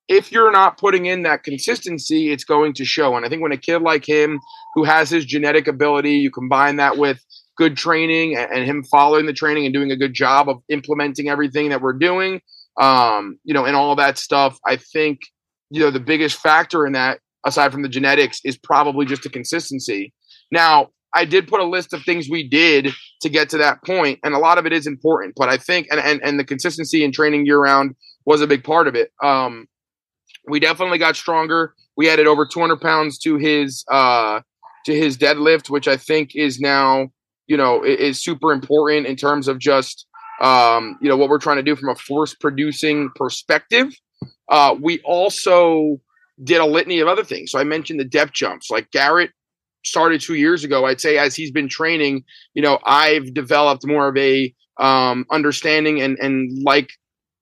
if 0.08 0.32
you're 0.32 0.50
not 0.50 0.78
putting 0.78 1.06
in 1.06 1.22
that 1.22 1.44
consistency, 1.44 2.32
it's 2.32 2.42
going 2.42 2.72
to 2.74 2.84
show. 2.84 3.14
And 3.16 3.24
I 3.24 3.28
think 3.28 3.42
when 3.42 3.52
a 3.52 3.56
kid 3.58 3.82
like 3.82 4.08
him, 4.08 4.40
who 4.74 4.84
has 4.84 5.10
his 5.10 5.24
genetic 5.24 5.68
ability, 5.68 6.14
you 6.14 6.30
combine 6.30 6.76
that 6.76 6.96
with 6.96 7.22
good 7.56 7.76
training 7.76 8.36
and, 8.36 8.50
and 8.50 8.64
him 8.64 8.82
following 8.84 9.26
the 9.26 9.32
training 9.34 9.66
and 9.66 9.74
doing 9.74 9.90
a 9.90 9.96
good 9.96 10.14
job 10.14 10.48
of 10.48 10.62
implementing 10.68 11.28
everything 11.28 11.68
that 11.68 11.82
we're 11.82 11.92
doing, 11.92 12.40
um, 12.80 13.38
you 13.44 13.52
know, 13.52 13.66
and 13.66 13.76
all 13.76 13.94
that 13.94 14.16
stuff, 14.16 14.58
I 14.66 14.76
think, 14.76 15.20
you 15.68 15.80
know, 15.80 15.90
the 15.90 16.00
biggest 16.00 16.38
factor 16.38 16.86
in 16.86 16.94
that, 16.94 17.20
aside 17.44 17.70
from 17.70 17.82
the 17.82 17.88
genetics, 17.88 18.40
is 18.44 18.56
probably 18.56 19.04
just 19.04 19.22
the 19.22 19.28
consistency. 19.28 20.12
Now, 20.50 20.88
I 21.14 21.24
did 21.24 21.48
put 21.48 21.60
a 21.60 21.64
list 21.64 21.92
of 21.92 22.02
things 22.02 22.28
we 22.30 22.48
did 22.48 22.92
to 23.22 23.28
get 23.28 23.48
to 23.50 23.58
that 23.58 23.84
point, 23.84 24.20
and 24.22 24.34
a 24.34 24.38
lot 24.38 24.58
of 24.58 24.66
it 24.66 24.72
is 24.72 24.86
important. 24.86 25.34
But 25.36 25.48
I 25.48 25.56
think, 25.56 25.88
and 25.90 26.00
and, 26.00 26.20
and 26.22 26.38
the 26.38 26.44
consistency 26.44 27.04
in 27.04 27.12
training 27.12 27.46
year 27.46 27.58
round 27.58 27.94
was 28.24 28.40
a 28.40 28.46
big 28.46 28.64
part 28.64 28.86
of 28.86 28.94
it. 28.94 29.10
Um, 29.22 29.66
we 30.48 30.60
definitely 30.60 30.98
got 30.98 31.16
stronger. 31.16 31.74
We 31.96 32.08
added 32.08 32.26
over 32.26 32.46
200 32.46 32.80
pounds 32.80 33.18
to 33.20 33.36
his 33.36 33.84
uh, 33.90 34.40
to 34.86 34.94
his 34.94 35.18
deadlift, 35.18 35.70
which 35.70 35.88
I 35.88 35.96
think 35.96 36.34
is 36.34 36.60
now 36.60 37.08
you 37.46 37.56
know 37.56 37.84
is 37.84 38.22
super 38.22 38.52
important 38.52 39.06
in 39.06 39.16
terms 39.16 39.48
of 39.48 39.58
just 39.58 40.06
um, 40.40 40.98
you 41.02 41.08
know 41.08 41.16
what 41.16 41.28
we're 41.28 41.38
trying 41.38 41.56
to 41.56 41.62
do 41.62 41.76
from 41.76 41.88
a 41.88 41.94
force 41.94 42.34
producing 42.34 43.10
perspective. 43.16 43.92
Uh, 44.48 44.74
we 44.80 45.00
also 45.00 46.00
did 46.42 46.60
a 46.60 46.66
litany 46.66 47.00
of 47.00 47.08
other 47.08 47.24
things. 47.24 47.50
So 47.50 47.58
I 47.58 47.64
mentioned 47.64 48.00
the 48.00 48.04
depth 48.04 48.32
jumps, 48.32 48.70
like 48.70 48.90
Garrett 48.90 49.30
started 49.84 50.20
two 50.20 50.34
years 50.34 50.64
ago, 50.64 50.86
I'd 50.86 51.00
say 51.00 51.18
as 51.18 51.34
he's 51.34 51.50
been 51.50 51.68
training, 51.68 52.24
you 52.54 52.62
know, 52.62 52.78
I've 52.84 53.34
developed 53.34 53.86
more 53.86 54.08
of 54.08 54.16
a 54.16 54.54
um, 54.78 55.26
understanding 55.30 56.00
and 56.00 56.18
and 56.18 56.62
like 56.62 56.90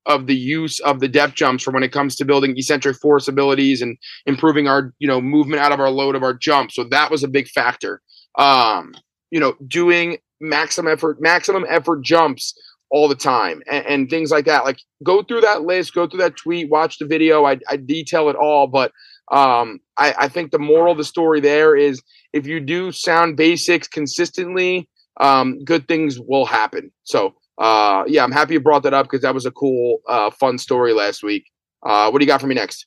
of 0.07 0.27
the 0.27 0.35
use 0.35 0.81
of 0.81 1.01
the 1.01 1.09
depth 1.09 1.35
jumps 1.35 1.63
for 1.63 1.71
when 1.71 1.83
it 1.83 1.93
comes 1.93 2.17
to 2.17 2.25
building 2.25 2.57
eccentric 2.57 2.97
force 2.97 3.29
abilities 3.29 3.83
and 3.83 3.97
improving 4.27 4.67
our 4.67 4.93
you 4.99 5.07
know 5.07 5.21
movement 5.21 5.61
out 5.61 5.73
of 5.73 5.81
our 5.81 5.91
load 5.91 6.17
of 6.17 6.23
our 6.23 6.35
jump. 6.35 6.73
So 6.73 6.85
that 6.85 7.11
was 7.11 7.23
a 7.23 7.29
big 7.29 7.49
factor. 7.49 8.01
Um, 8.37 8.95
you 9.31 9.39
know, 9.39 9.55
doing 9.67 10.19
maximum 10.41 10.93
effort 10.93 11.21
maximum 11.21 11.65
effort 11.69 12.03
jumps 12.03 12.55
all 12.91 13.09
the 13.09 13.15
time 13.15 13.63
and, 13.71 13.87
and, 13.87 14.11
things 14.11 14.31
like 14.31 14.47
that. 14.47 14.65
Like 14.65 14.79
go 15.03 15.23
through 15.23 15.43
that 15.43 15.63
list, 15.63 15.95
go 15.95 16.07
through 16.07 16.21
that 16.21 16.37
tweet, 16.37 16.71
watch 16.71 16.99
the 16.99 17.07
video. 17.07 17.45
I, 17.45 17.59
I 17.69 17.77
detail 17.77 18.31
it 18.31 18.37
all, 18.37 18.67
but 18.67 18.93
um, 19.31 19.81
I, 19.97 20.15
I 20.19 20.29
think 20.29 20.51
the 20.51 20.59
moral 20.59 20.93
of 20.93 20.99
the 20.99 21.05
story 21.05 21.41
there 21.41 21.77
is 21.77 22.03
if 22.33 22.47
you 22.47 22.61
do 22.61 22.93
sound 22.93 23.37
basics 23.37 23.89
consistently, 23.89 24.89
um, 25.21 25.63
good 25.65 25.89
things 25.89 26.19
will 26.21 26.47
happen. 26.47 26.93
So, 27.05 27.35
uh, 27.59 28.05
yeah, 28.07 28.25
I'm 28.25 28.33
happy 28.33 28.55
you 28.55 28.61
brought 28.61 28.85
that 28.85 28.95
up 28.95 29.07
because 29.07 29.23
that 29.23 29.35
was 29.35 29.47
a 29.47 29.51
cool, 29.51 30.01
uh, 30.09 30.31
fun 30.31 30.59
story 30.59 30.93
last 30.93 31.23
week. 31.23 31.51
Uh, 31.85 32.11
what 32.11 32.19
do 32.19 32.25
you 32.25 32.29
got 32.29 32.41
for 32.41 32.47
me 32.47 32.55
next? 32.55 32.87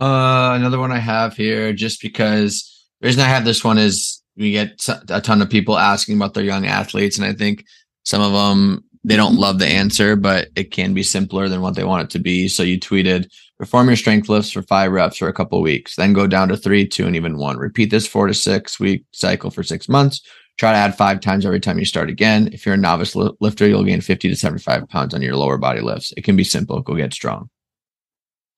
Uh, 0.00 0.52
another 0.54 0.78
one 0.78 0.92
I 0.92 0.98
have 0.98 1.36
here, 1.36 1.72
just 1.72 2.02
because 2.02 2.86
the 3.00 3.08
reason 3.08 3.22
I 3.22 3.28
have 3.28 3.44
this 3.44 3.64
one 3.64 3.78
is 3.78 4.22
we 4.36 4.52
get 4.52 4.86
a 5.08 5.20
ton 5.20 5.40
of 5.40 5.48
people 5.48 5.78
asking 5.78 6.16
about 6.16 6.34
their 6.34 6.44
young 6.44 6.66
athletes, 6.66 7.16
and 7.16 7.24
I 7.24 7.32
think 7.32 7.64
some 8.04 8.20
of 8.20 8.32
them 8.32 8.84
they 9.06 9.16
don't 9.16 9.36
love 9.36 9.60
the 9.60 9.66
answer, 9.66 10.16
but 10.16 10.48
it 10.56 10.72
can 10.72 10.92
be 10.92 11.04
simpler 11.04 11.48
than 11.48 11.60
what 11.60 11.76
they 11.76 11.84
want 11.84 12.02
it 12.02 12.10
to 12.10 12.18
be. 12.18 12.48
So 12.48 12.64
you 12.64 12.78
tweeted, 12.78 13.30
perform 13.56 13.86
your 13.86 13.96
strength 13.96 14.28
lifts 14.28 14.50
for 14.50 14.62
five 14.62 14.90
reps 14.90 15.18
for 15.18 15.28
a 15.28 15.32
couple 15.32 15.62
weeks, 15.62 15.94
then 15.94 16.12
go 16.12 16.26
down 16.26 16.48
to 16.48 16.56
three, 16.56 16.86
two, 16.88 17.06
and 17.06 17.14
even 17.14 17.38
one. 17.38 17.56
Repeat 17.56 17.92
this 17.92 18.06
four 18.06 18.26
to 18.26 18.34
six 18.34 18.80
week 18.80 19.04
cycle 19.12 19.50
for 19.50 19.62
six 19.62 19.88
months. 19.88 20.20
Try 20.58 20.72
to 20.72 20.78
add 20.78 20.96
five 20.96 21.20
times 21.20 21.46
every 21.46 21.60
time 21.60 21.78
you 21.78 21.84
start 21.84 22.10
again. 22.10 22.50
If 22.52 22.66
you're 22.66 22.74
a 22.74 22.78
novice 22.78 23.14
lifter, 23.14 23.68
you'll 23.68 23.84
gain 23.84 24.00
50 24.00 24.28
to 24.28 24.34
75 24.34 24.88
pounds 24.88 25.14
on 25.14 25.22
your 25.22 25.36
lower 25.36 25.56
body 25.56 25.82
lifts. 25.82 26.12
It 26.16 26.24
can 26.24 26.34
be 26.34 26.44
simple. 26.44 26.80
Go 26.80 26.96
get 26.96 27.14
strong. 27.14 27.48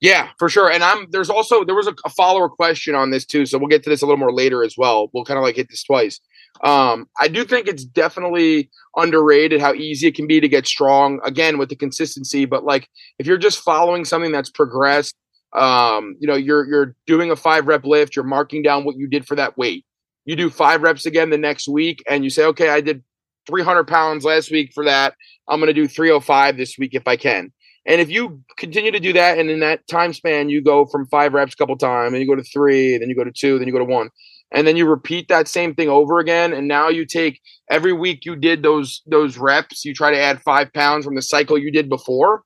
Yeah, 0.00 0.28
for 0.38 0.49
sure. 0.49 0.71
And 0.71 0.83
I'm 0.83 1.11
there's 1.11 1.28
also 1.28 1.64
there 1.64 1.75
was 1.75 1.88
a, 1.88 1.95
a 2.07 2.09
follower 2.09 2.49
question 2.49 2.95
on 2.95 3.11
this 3.11 3.26
too, 3.26 3.45
so 3.45 3.59
we'll 3.59 3.69
get 3.69 3.83
to 3.83 3.90
this 3.90 4.00
a 4.00 4.07
little 4.07 4.19
more 4.19 4.33
later 4.33 4.64
as 4.64 4.76
well. 4.78 5.11
We'll 5.12 5.25
kind 5.25 5.38
of 5.38 5.45
like 5.45 5.57
hit 5.57 5.69
this 5.69 5.83
twice. 5.83 6.21
Um, 6.65 7.09
I 7.19 7.29
do 7.29 7.45
think 7.45 7.69
it's 7.69 7.85
definitely 7.85 8.71
underrated 8.97 9.61
how 9.61 9.75
easy 9.75 10.09
it 10.09 10.15
can 10.15 10.27
be 10.27 10.41
to 10.41 10.49
get 10.49 10.67
strong 10.67 11.21
again 11.25 11.59
with 11.59 11.69
the 11.69 11.77
consistency. 11.77 12.45
But 12.45 12.65
like 12.65 12.88
if 13.19 13.27
you're 13.27 13.38
just 13.38 13.61
following 13.61 14.05
something 14.05 14.33
that's 14.33 14.50
progressed, 14.50 15.15
um, 15.53 16.17
you 16.21 16.27
know, 16.27 16.35
you're 16.35 16.67
you're 16.67 16.97
doing 17.07 17.31
a 17.31 17.37
five 17.37 17.67
rep 17.67 17.85
lift, 17.85 18.17
you're 18.17 18.25
marking 18.25 18.63
down 18.63 18.85
what 18.85 18.97
you 18.97 19.09
did 19.09 19.26
for 19.26 19.37
that 19.37 19.56
weight. 19.56 19.85
You 20.25 20.37
do 20.37 20.50
five 20.50 20.82
reps 20.82 21.06
again 21.06 21.30
the 21.30 21.39
next 21.39 21.69
week, 21.69 22.02
and 22.09 22.23
you 22.23 22.30
say, 22.30 22.45
okay, 22.47 22.69
I 22.69 22.80
did 22.80 23.02
300 23.47 23.89
pounds 23.89 24.25
last 24.25 24.50
week 24.50 24.73
for 24.75 24.85
that. 24.85 25.15
I'm 25.49 25.59
going 25.59 25.69
to 25.69 25.73
do 25.73 25.89
305 25.89 26.59
this 26.59 26.76
week 26.78 26.91
if 26.93 27.09
I 27.09 27.17
can. 27.17 27.50
And 27.87 28.02
if 28.02 28.11
you 28.11 28.43
continue 28.59 28.91
to 28.91 29.00
do 29.00 29.15
that, 29.15 29.39
and 29.39 29.49
in 29.49 29.61
that 29.61 29.89
time 29.89 30.13
span, 30.13 30.50
you 30.50 30.63
go 30.63 30.85
from 30.85 31.06
five 31.06 31.32
reps 31.32 31.54
a 31.54 31.56
couple 31.56 31.78
times, 31.78 32.13
and 32.13 32.21
you 32.21 32.28
go 32.28 32.35
to 32.35 32.43
three, 32.43 32.99
then 32.99 33.09
you 33.09 33.17
go 33.17 33.25
to 33.25 33.32
two, 33.32 33.59
then 33.59 33.67
you 33.67 33.73
go 33.73 33.78
to 33.78 33.87
one 33.87 34.11
and 34.52 34.67
then 34.67 34.76
you 34.76 34.87
repeat 34.87 35.28
that 35.28 35.49
same 35.49 35.75
thing 35.75 35.89
over 35.89 36.19
again 36.19 36.52
and 36.52 36.69
now 36.69 36.89
you 36.89 37.04
take 37.04 37.41
every 37.71 37.93
week 37.93 38.25
you 38.25 38.37
did 38.37 38.63
those 38.63 39.02
those 39.06 39.37
reps 39.37 39.84
you 39.84 39.95
try 39.95 40.11
to 40.11 40.19
add 40.19 40.41
five 40.43 40.73
pounds 40.73 41.04
from 41.04 41.15
the 41.15 41.23
cycle 41.23 41.58
you 41.58 41.71
did 41.71 41.89
before. 41.89 42.43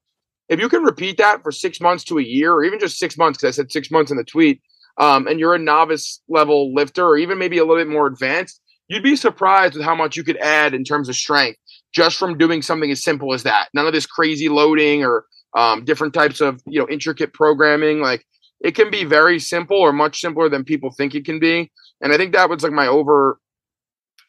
If 0.48 0.60
you 0.60 0.68
can 0.68 0.82
repeat 0.82 1.16
that 1.18 1.42
for 1.42 1.52
six 1.52 1.80
months 1.80 2.04
to 2.04 2.18
a 2.18 2.22
year 2.22 2.52
or 2.52 2.64
even 2.64 2.78
just 2.78 2.98
six 2.98 3.16
months 3.16 3.38
because 3.38 3.54
i 3.54 3.56
said 3.56 3.72
six 3.72 3.90
months 3.90 4.10
in 4.10 4.16
the 4.16 4.24
tweet 4.24 4.60
um, 4.98 5.26
and 5.26 5.40
you're 5.40 5.54
a 5.54 5.58
novice 5.58 6.20
level 6.28 6.74
lifter 6.74 7.06
or 7.06 7.16
even 7.16 7.38
maybe 7.38 7.58
a 7.58 7.64
little 7.64 7.82
bit 7.82 7.90
more 7.90 8.06
advanced 8.06 8.60
you'd 8.88 9.02
be 9.02 9.16
surprised 9.16 9.74
with 9.74 9.84
how 9.84 9.94
much 9.94 10.16
you 10.16 10.24
could 10.24 10.36
add 10.38 10.74
in 10.74 10.84
terms 10.84 11.08
of 11.08 11.16
strength 11.16 11.58
just 11.94 12.18
from 12.18 12.38
doing 12.38 12.62
something 12.62 12.90
as 12.90 13.02
simple 13.02 13.32
as 13.34 13.42
that. 13.42 13.68
None 13.74 13.86
of 13.86 13.92
this 13.92 14.06
crazy 14.06 14.48
loading 14.48 15.04
or 15.04 15.26
um, 15.56 15.84
different 15.84 16.14
types 16.14 16.40
of 16.40 16.60
you 16.66 16.80
know 16.80 16.86
intricate 16.90 17.32
programming 17.34 18.00
like 18.00 18.24
it 18.60 18.74
can 18.74 18.90
be 18.90 19.04
very 19.04 19.38
simple 19.38 19.76
or 19.76 19.92
much 19.92 20.20
simpler 20.20 20.48
than 20.48 20.64
people 20.64 20.94
think 20.96 21.14
it 21.14 21.24
can 21.24 21.38
be 21.38 21.70
and 22.02 22.12
I 22.12 22.16
think 22.16 22.34
that 22.34 22.50
was 22.50 22.62
like 22.62 22.72
my 22.72 22.88
over 22.88 23.38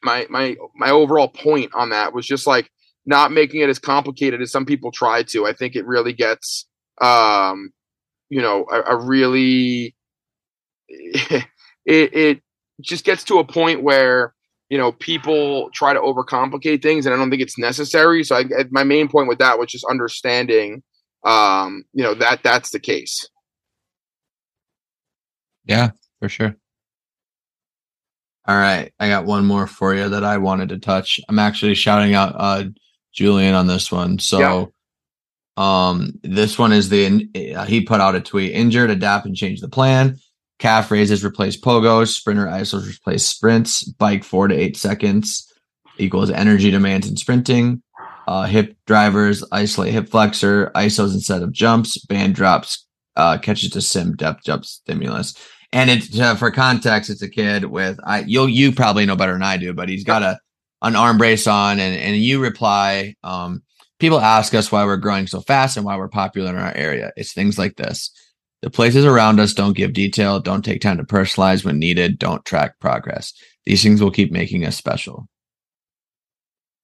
my 0.03 0.27
my 0.29 0.55
my 0.75 0.91
overall 0.91 1.27
point 1.27 1.73
on 1.73 1.89
that 1.89 2.13
was 2.13 2.25
just 2.25 2.45
like 2.45 2.69
not 3.05 3.31
making 3.31 3.61
it 3.61 3.69
as 3.69 3.79
complicated 3.79 4.41
as 4.41 4.51
some 4.51 4.65
people 4.65 4.91
try 4.91 5.23
to. 5.23 5.45
I 5.45 5.53
think 5.53 5.75
it 5.75 5.85
really 5.85 6.13
gets 6.13 6.67
um 7.01 7.71
you 8.29 8.41
know 8.41 8.65
a, 8.71 8.93
a 8.93 8.95
really 8.95 9.95
it 10.87 11.43
it 11.85 12.41
just 12.81 13.05
gets 13.05 13.23
to 13.25 13.39
a 13.39 13.43
point 13.43 13.81
where 13.81 14.33
you 14.69 14.77
know 14.77 14.91
people 14.91 15.69
try 15.73 15.93
to 15.93 15.99
overcomplicate 15.99 16.81
things 16.81 17.05
and 17.05 17.13
i 17.13 17.17
don't 17.17 17.29
think 17.29 17.41
it's 17.41 17.57
necessary. 17.57 18.23
So 18.23 18.35
I, 18.35 18.45
my 18.69 18.83
main 18.83 19.07
point 19.09 19.27
with 19.27 19.39
that 19.39 19.57
was 19.57 19.71
just 19.71 19.85
understanding 19.85 20.83
um 21.25 21.85
you 21.93 22.03
know 22.03 22.13
that 22.13 22.41
that's 22.43 22.69
the 22.69 22.79
case. 22.79 23.27
Yeah 25.65 25.91
for 26.19 26.29
sure 26.29 26.55
all 28.45 28.55
right, 28.55 28.91
I 28.99 29.07
got 29.07 29.25
one 29.25 29.45
more 29.45 29.67
for 29.67 29.95
you 29.95 30.09
that 30.09 30.23
I 30.23 30.37
wanted 30.37 30.69
to 30.69 30.79
touch. 30.79 31.19
I'm 31.29 31.39
actually 31.39 31.75
shouting 31.75 32.13
out 32.13 32.35
uh 32.37 32.65
Julian 33.13 33.53
on 33.55 33.67
this 33.67 33.91
one. 33.91 34.19
So 34.19 34.39
yeah. 34.39 34.65
um 35.89 36.13
this 36.23 36.57
one 36.57 36.73
is 36.73 36.89
the 36.89 37.55
uh, 37.55 37.65
he 37.65 37.81
put 37.81 38.01
out 38.01 38.15
a 38.15 38.21
tweet 38.21 38.53
injured 38.53 38.89
adapt 38.89 39.25
and 39.25 39.35
change 39.35 39.61
the 39.61 39.69
plan. 39.69 40.17
Calf 40.59 40.91
raises 40.91 41.23
replace 41.23 41.59
pogos, 41.59 42.09
sprinter 42.09 42.47
isos 42.47 42.87
replace 42.87 43.25
sprints, 43.25 43.83
bike 43.83 44.23
4 44.23 44.49
to 44.49 44.55
8 44.55 44.77
seconds 44.77 45.49
equals 45.97 46.29
energy 46.29 46.71
demands 46.71 47.07
in 47.07 47.17
sprinting. 47.17 47.81
Uh, 48.27 48.43
hip 48.43 48.75
drivers 48.87 49.43
isolate 49.51 49.91
hip 49.91 50.09
flexor, 50.09 50.71
isos 50.75 51.13
instead 51.13 51.41
of 51.41 51.51
jumps, 51.51 51.97
band 52.05 52.35
drops 52.35 52.85
uh, 53.15 53.37
catches 53.37 53.69
to 53.71 53.81
sim 53.81 54.15
depth 54.15 54.43
jump 54.43 54.65
stimulus 54.65 55.33
and 55.73 55.89
it's 55.89 56.17
uh, 56.17 56.35
for 56.35 56.51
context, 56.51 57.09
it's 57.09 57.23
a 57.23 57.29
kid 57.29 57.65
with 57.65 57.99
I 58.05 58.19
you 58.21 58.45
you 58.45 58.71
probably 58.71 59.05
know 59.05 59.15
better 59.15 59.33
than 59.33 59.41
I 59.41 59.57
do, 59.57 59.73
but 59.73 59.89
he's 59.89 60.03
got 60.03 60.21
a 60.21 60.39
an 60.83 60.95
arm 60.95 61.17
brace 61.17 61.47
on, 61.47 61.79
and 61.79 61.97
and 61.97 62.15
you 62.15 62.39
reply. 62.39 63.15
Um, 63.23 63.63
people 63.99 64.19
ask 64.19 64.53
us 64.53 64.71
why 64.71 64.85
we're 64.85 64.97
growing 64.97 65.25
so 65.25 65.41
fast 65.41 65.75
and 65.75 65.85
why 65.85 65.97
we're 65.97 66.09
popular 66.09 66.51
in 66.51 66.57
our 66.57 66.73
area. 66.75 67.11
It's 67.17 67.33
things 67.33 67.57
like 67.57 67.75
this. 67.75 68.11
The 68.61 68.69
places 68.69 69.03
around 69.03 69.39
us 69.39 69.53
don't 69.53 69.75
give 69.75 69.93
detail, 69.93 70.39
don't 70.39 70.63
take 70.63 70.79
time 70.79 70.97
to 70.97 71.03
personalize 71.03 71.65
when 71.65 71.79
needed, 71.79 72.19
don't 72.19 72.45
track 72.45 72.79
progress. 72.79 73.33
These 73.65 73.81
things 73.81 74.01
will 74.01 74.11
keep 74.11 74.31
making 74.31 74.65
us 74.65 74.77
special. 74.77 75.27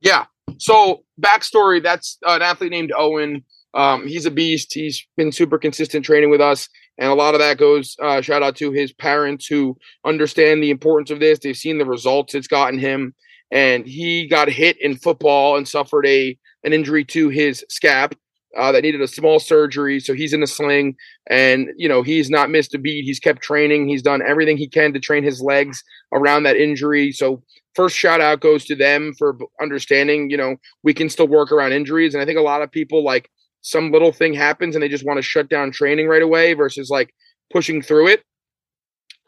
Yeah. 0.02 0.26
So 0.58 1.04
backstory: 1.22 1.84
that's 1.84 2.18
an 2.26 2.42
athlete 2.42 2.72
named 2.72 2.92
Owen. 2.98 3.44
Um, 3.76 4.08
he's 4.08 4.26
a 4.26 4.32
beast. 4.32 4.74
He's 4.74 5.06
been 5.16 5.32
super 5.32 5.60
consistent 5.60 6.04
training 6.06 6.32
with 6.32 6.42
us. 6.42 6.68
And 7.00 7.10
a 7.10 7.16
lot 7.16 7.34
of 7.34 7.40
that 7.40 7.58
goes 7.58 7.96
uh, 8.04 8.22
shout 8.22 8.44
out 8.44 8.58
to 8.58 8.72
his 8.72 8.92
parents 8.94 9.48
who 9.48 9.78
understand 10.06 10.62
the 10.62 10.70
importance 10.70 11.12
of 11.12 11.20
this. 11.20 11.40
They've 11.40 11.56
seen 11.56 11.78
the 11.78 11.86
results 11.86 12.36
it's 12.36 12.48
gotten 12.48 12.78
him. 12.78 13.16
And 13.52 13.88
he 13.88 14.28
got 14.28 14.50
hit 14.50 14.78
in 14.80 14.98
football 14.98 15.58
and 15.58 15.68
suffered 15.68 16.06
a 16.06 16.38
an 16.64 16.74
injury 16.74 17.06
to 17.06 17.30
his 17.30 17.66
scap. 17.72 18.14
uh, 18.58 18.72
that 18.72 18.84
needed 18.84 19.02
a 19.02 19.08
small 19.08 19.40
surgery. 19.40 20.00
So 20.00 20.14
he's 20.14 20.34
in 20.34 20.42
a 20.42 20.48
sling 20.48 20.96
and, 21.30 21.70
you 21.78 21.88
know, 21.88 22.02
he's 22.02 22.30
not 22.30 22.50
missed 22.50 22.74
a 22.74 22.80
beat. 22.80 23.06
He's 23.06 23.20
kept 23.20 23.42
training. 23.42 23.88
He's 23.88 24.02
done 24.02 24.22
everything 24.26 24.58
he 24.58 24.68
can 24.68 24.94
to 24.94 25.00
train 25.00 25.24
his 25.24 25.42
legs 25.42 25.84
around 26.14 26.44
that 26.44 26.56
injury. 26.56 27.12
So 27.12 27.44
first 27.76 27.96
shout 27.96 28.22
out 28.22 28.42
goes 28.42 28.66
to 28.66 28.76
them 28.76 29.14
for 29.18 29.38
understanding, 29.62 30.30
you 30.30 30.38
know, 30.38 30.56
we 30.84 30.94
can 30.94 31.10
still 31.10 31.28
work 31.28 31.52
around 31.52 31.74
injuries. 31.74 32.14
And 32.14 32.22
I 32.22 32.26
think 32.26 32.40
a 32.40 32.44
lot 32.44 32.62
of 32.62 32.72
people 32.72 33.04
like 33.04 33.30
some 33.62 33.92
little 33.92 34.12
thing 34.12 34.34
happens 34.34 34.76
and 34.76 34.84
they 34.84 34.90
just 34.90 35.06
want 35.06 35.18
to 35.18 35.22
shut 35.22 35.50
down 35.50 35.72
training 35.72 36.08
right 36.08 36.22
away 36.22 36.54
versus 36.54 36.90
like 36.90 37.14
pushing 37.52 37.82
through 37.82 38.08
it. 38.08 38.24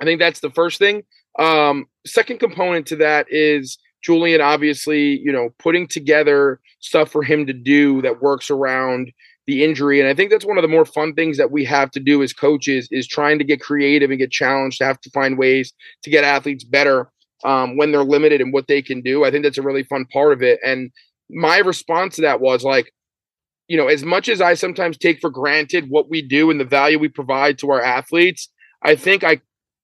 I 0.02 0.06
think 0.06 0.20
that's 0.20 0.39
the 0.39 0.50
first 0.50 0.80
thing. 0.80 1.04
Um, 1.39 1.86
second 2.06 2.39
component 2.39 2.88
to 2.88 2.96
that 2.98 3.28
is 3.30 3.78
Julian 4.04 4.41
obviously, 4.41 5.20
you 5.20 5.32
know, 5.32 5.50
putting 5.60 5.88
together 5.88 6.60
stuff 6.80 7.12
for 7.12 7.24
him 7.24 7.46
to 7.46 7.54
do 7.54 8.02
that 8.02 8.22
works 8.22 8.50
around 8.50 9.12
the 9.48 9.63
injury. 9.63 10.00
And 10.00 10.10
I 10.10 10.13
think 10.13 10.32
that's 10.32 10.46
one 10.46 10.58
of 10.58 10.62
the 10.62 10.67
more 10.67 10.86
fun 10.86 11.13
things 11.13 11.38
that 11.38 11.52
we 11.52 11.65
have 11.65 11.91
to 11.91 12.00
do 12.00 12.24
as 12.24 12.34
coaches 12.34 12.88
is 12.91 13.08
trying 13.08 13.38
to 13.39 13.46
get 13.46 13.62
creative 13.62 14.10
and 14.10 14.20
get 14.20 14.32
challenged 14.32 14.80
to 14.80 14.86
have 14.86 15.02
to 15.02 15.10
find 15.12 15.38
ways 15.38 15.74
to 16.04 16.10
get 16.10 16.24
athletes 16.24 16.63
better 16.63 17.12
um, 17.44 17.78
when 17.78 17.91
they're 17.91 18.04
limited 18.04 18.41
and 18.41 18.54
what 18.54 18.67
they 18.67 18.82
can 18.82 19.02
do. 19.02 19.24
I 19.26 19.32
think 19.32 19.44
that's 19.44 19.58
a 19.58 19.63
really 19.63 19.84
fun 19.84 20.06
part 20.12 20.34
of 20.34 20.41
it. 20.41 20.60
And 20.65 20.91
my 21.30 21.58
response 21.58 22.15
to 22.15 22.22
that 22.22 22.41
was 22.41 22.63
like, 22.63 22.94
you 23.71 23.77
know, 23.77 23.88
as 23.88 24.03
much 24.03 24.27
as 24.27 24.41
I 24.41 24.55
sometimes 24.55 24.97
take 24.97 25.21
for 25.21 25.29
granted 25.29 25.89
what 25.89 26.10
we 26.10 26.21
do 26.21 26.51
and 26.51 26.60
the 26.60 26.65
value 26.65 26.99
we 26.99 27.07
provide 27.07 27.57
to 27.60 27.71
our 27.71 27.81
athletes, 27.81 28.49
I 28.84 28.95
think 28.95 29.23
I 29.23 29.39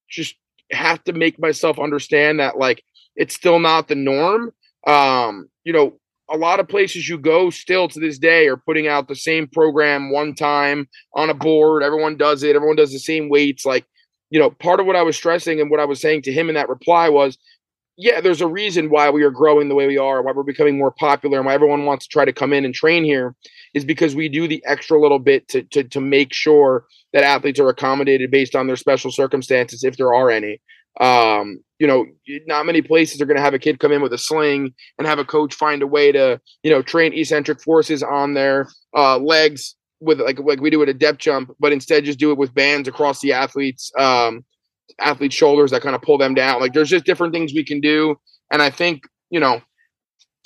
just 0.10 0.36
have 0.73 1.02
to 1.06 1.13
make 1.13 1.39
myself 1.39 1.80
understand 1.80 2.41
that 2.41 2.58
like 2.58 2.84
it's 3.15 3.34
still 3.34 3.60
not 3.60 3.88
the 3.88 3.95
norm. 3.95 4.52
Um, 4.86 5.47
you 5.63 5.71
know, 5.71 6.00
a 6.30 6.36
lot 6.36 6.60
of 6.60 6.67
places 6.67 7.08
you 7.08 7.17
go 7.17 7.50
still 7.50 7.88
to 7.88 7.97
this 8.02 8.19
day 8.19 8.50
are 8.50 8.58
putting 8.58 8.89
out 8.89 9.08
the 9.08 9.15
same 9.15 9.47
program 9.47 10.12
one 10.12 10.36
time 10.36 10.89
on 11.15 11.30
a 11.30 11.34
board. 11.34 11.82
Everyone 11.82 12.17
does 12.17 12.43
it. 12.43 12.58
Everyone 12.58 12.76
does 12.76 12.91
the 12.91 13.00
same 13.00 13.30
weights. 13.30 13.65
Like, 13.65 13.86
you 14.30 14.38
know, 14.38 14.50
part 14.50 14.82
of 14.82 14.86
what 14.86 14.97
I 14.97 15.04
was 15.04 15.15
stressing 15.15 15.62
and 15.62 15.71
what 15.71 15.80
I 15.80 15.86
was 15.86 16.02
saying 16.02 16.23
to 16.23 16.34
him 16.34 16.50
in 16.50 16.56
that 16.56 16.67
reply 16.67 17.08
was, 17.08 17.38
yeah, 17.98 18.22
there's 18.22 18.42
a 18.42 18.48
reason 18.48 18.90
why 18.92 19.10
we 19.10 19.24
are 19.24 19.32
growing 19.32 19.70
the 19.70 19.76
way 19.76 19.88
we 19.88 19.98
are, 19.98 20.22
why 20.22 20.32
we're 20.32 20.44
becoming 20.44 20.78
more 20.78 20.92
popular, 20.92 21.40
and 21.40 21.48
why 21.48 21.56
everyone 21.56 21.86
wants 21.86 22.06
to 22.06 22.12
try 22.12 22.26
to 22.26 22.34
come 22.34 22.54
in 22.54 22.64
and 22.64 22.74
train 22.74 23.04
here 23.04 23.36
is 23.74 23.84
because 23.84 24.16
we 24.16 24.30
do 24.30 24.48
the 24.48 24.64
extra 24.66 25.00
little 25.00 25.20
bit 25.20 25.48
to 25.50 25.64
to 25.64 25.84
to 25.84 26.00
make 26.00 26.32
sure 26.32 26.86
that 27.14 27.24
athletes 27.24 27.60
are 27.60 27.70
accommodated 27.70 28.30
based 28.30 28.56
on 28.56 28.68
their 28.68 28.76
special 28.76 29.12
circumstances, 29.12 29.84
if 29.84 29.98
there 29.98 30.14
are 30.14 30.30
any. 30.30 30.62
Um, 31.00 31.60
you 31.80 31.88
know, 31.88 32.06
not 32.48 32.66
many 32.66 32.82
places 32.82 33.22
are 33.22 33.26
going 33.26 33.38
to 33.38 33.44
have 33.44 33.54
a 33.54 33.60
kid 33.60 33.80
come 33.80 33.92
in 33.92 34.02
with 34.02 34.14
a 34.14 34.18
sling 34.18 34.74
and 34.98 35.08
have 35.08 35.20
a 35.20 35.26
coach 35.26 35.54
find 35.54 35.84
a 35.84 35.88
way 35.88 36.12
to, 36.12 36.42
you 36.64 36.72
know, 36.72 36.82
train 36.82 37.14
eccentric 37.14 37.62
forces 37.62 38.02
on 38.02 38.34
their 38.34 38.68
uh, 38.96 39.18
legs 39.18 39.76
with 40.00 40.20
like 40.22 40.40
like 40.40 40.62
we 40.62 40.70
do 40.70 40.84
at 40.84 40.90
a 40.90 40.94
depth 40.94 41.20
jump, 41.20 41.52
but 41.60 41.72
instead 41.72 42.06
just 42.06 42.20
do 42.20 42.32
it 42.32 42.38
with 42.38 42.54
bands 42.54 42.88
across 42.88 43.22
the 43.22 43.34
athletes 43.34 43.92
um, 43.98 44.44
athletes' 45.00 45.36
shoulders 45.36 45.71
that 45.71 45.82
kind 45.82 45.95
of 45.95 46.02
pull 46.02 46.17
them 46.17 46.34
down. 46.34 46.62
Like 46.62 46.73
there's 46.73 46.89
just 46.89 47.06
different 47.06 47.34
things 47.34 47.54
we 47.54 47.65
can 47.65 47.80
do, 47.80 48.15
and 48.52 48.62
I 48.62 48.69
think 48.69 49.04
you 49.30 49.39
know 49.39 49.62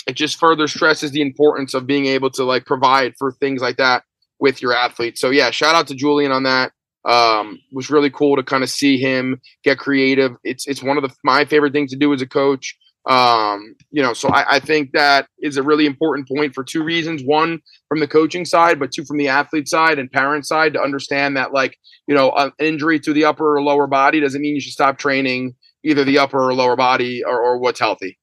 it 0.08 0.14
just 0.14 0.40
further 0.40 0.68
stresses 0.68 1.12
the 1.12 1.22
importance 1.22 1.74
of 1.74 1.88
being 1.88 2.06
able 2.06 2.30
to 2.32 2.44
like 2.44 2.66
provide 2.66 3.14
for 3.18 3.32
things 3.32 3.62
like 3.62 3.78
that 3.78 4.04
with 4.40 4.62
your 4.62 4.74
athletes. 4.74 5.22
So 5.22 5.30
yeah, 5.30 5.52
shout 5.52 5.76
out 5.76 5.88
to 5.88 5.96
Julian 5.96 6.32
on 6.32 6.44
that. 6.44 6.72
Um, 7.04 7.60
was 7.72 7.90
really 7.90 8.12
cool 8.12 8.36
to 8.36 8.44
kind 8.44 8.62
of 8.64 8.70
see 8.70 9.00
him 9.00 9.42
get 9.64 9.80
creative. 9.80 10.34
It's 10.44 10.68
it's 10.68 10.84
one 10.84 10.98
of 10.98 11.04
the 11.04 11.14
my 11.24 11.46
favorite 11.46 11.74
things 11.74 11.92
to 11.92 11.98
do 11.98 12.14
as 12.14 12.22
a 12.22 12.28
coach. 12.28 12.78
Um, 13.10 13.76
you 13.90 14.02
know, 14.02 14.14
so 14.14 14.30
I, 14.30 14.56
I 14.56 14.60
think 14.60 14.92
that 14.92 15.28
is 15.40 15.58
a 15.58 15.64
really 15.64 15.88
important 15.88 16.28
point 16.28 16.54
for 16.54 16.64
two 16.64 16.84
reasons. 16.84 17.24
One, 17.24 17.60
from 17.90 18.00
the 18.00 18.08
coaching 18.08 18.46
side, 18.46 18.80
but 18.80 18.92
two 18.92 19.06
from 19.06 19.18
the 19.18 19.28
athlete 19.28 19.68
side 19.68 19.98
and 19.98 20.12
parent 20.12 20.46
side 20.46 20.74
to 20.74 20.82
understand 20.82 21.36
that 21.36 21.52
like, 21.52 21.78
you 22.08 22.14
know, 22.14 22.32
an 22.32 22.52
injury 22.60 23.00
to 23.00 23.14
the 23.14 23.26
upper 23.26 23.58
or 23.58 23.64
lower 23.64 23.88
body 23.88 24.20
doesn't 24.20 24.42
mean 24.42 24.54
you 24.54 24.62
should 24.62 24.74
stop 24.74 24.98
training 24.98 25.56
either 25.84 26.04
the 26.04 26.20
upper 26.20 26.48
or 26.48 26.54
lower 26.54 26.76
body 26.76 27.24
or, 27.24 27.42
or 27.42 27.58
what's 27.58 27.80
healthy. 27.80 28.20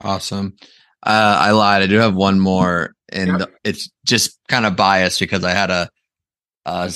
Awesome. 0.00 0.56
Uh, 1.02 1.36
I 1.40 1.50
lied. 1.50 1.82
I 1.82 1.86
do 1.86 1.96
have 1.96 2.14
one 2.14 2.38
more, 2.38 2.94
and 3.10 3.46
it's 3.64 3.90
just 4.06 4.38
kind 4.48 4.66
of 4.66 4.76
biased 4.76 5.18
because 5.18 5.44
I 5.44 5.50
had 5.50 5.70
a, 5.70 5.88
a 6.64 6.92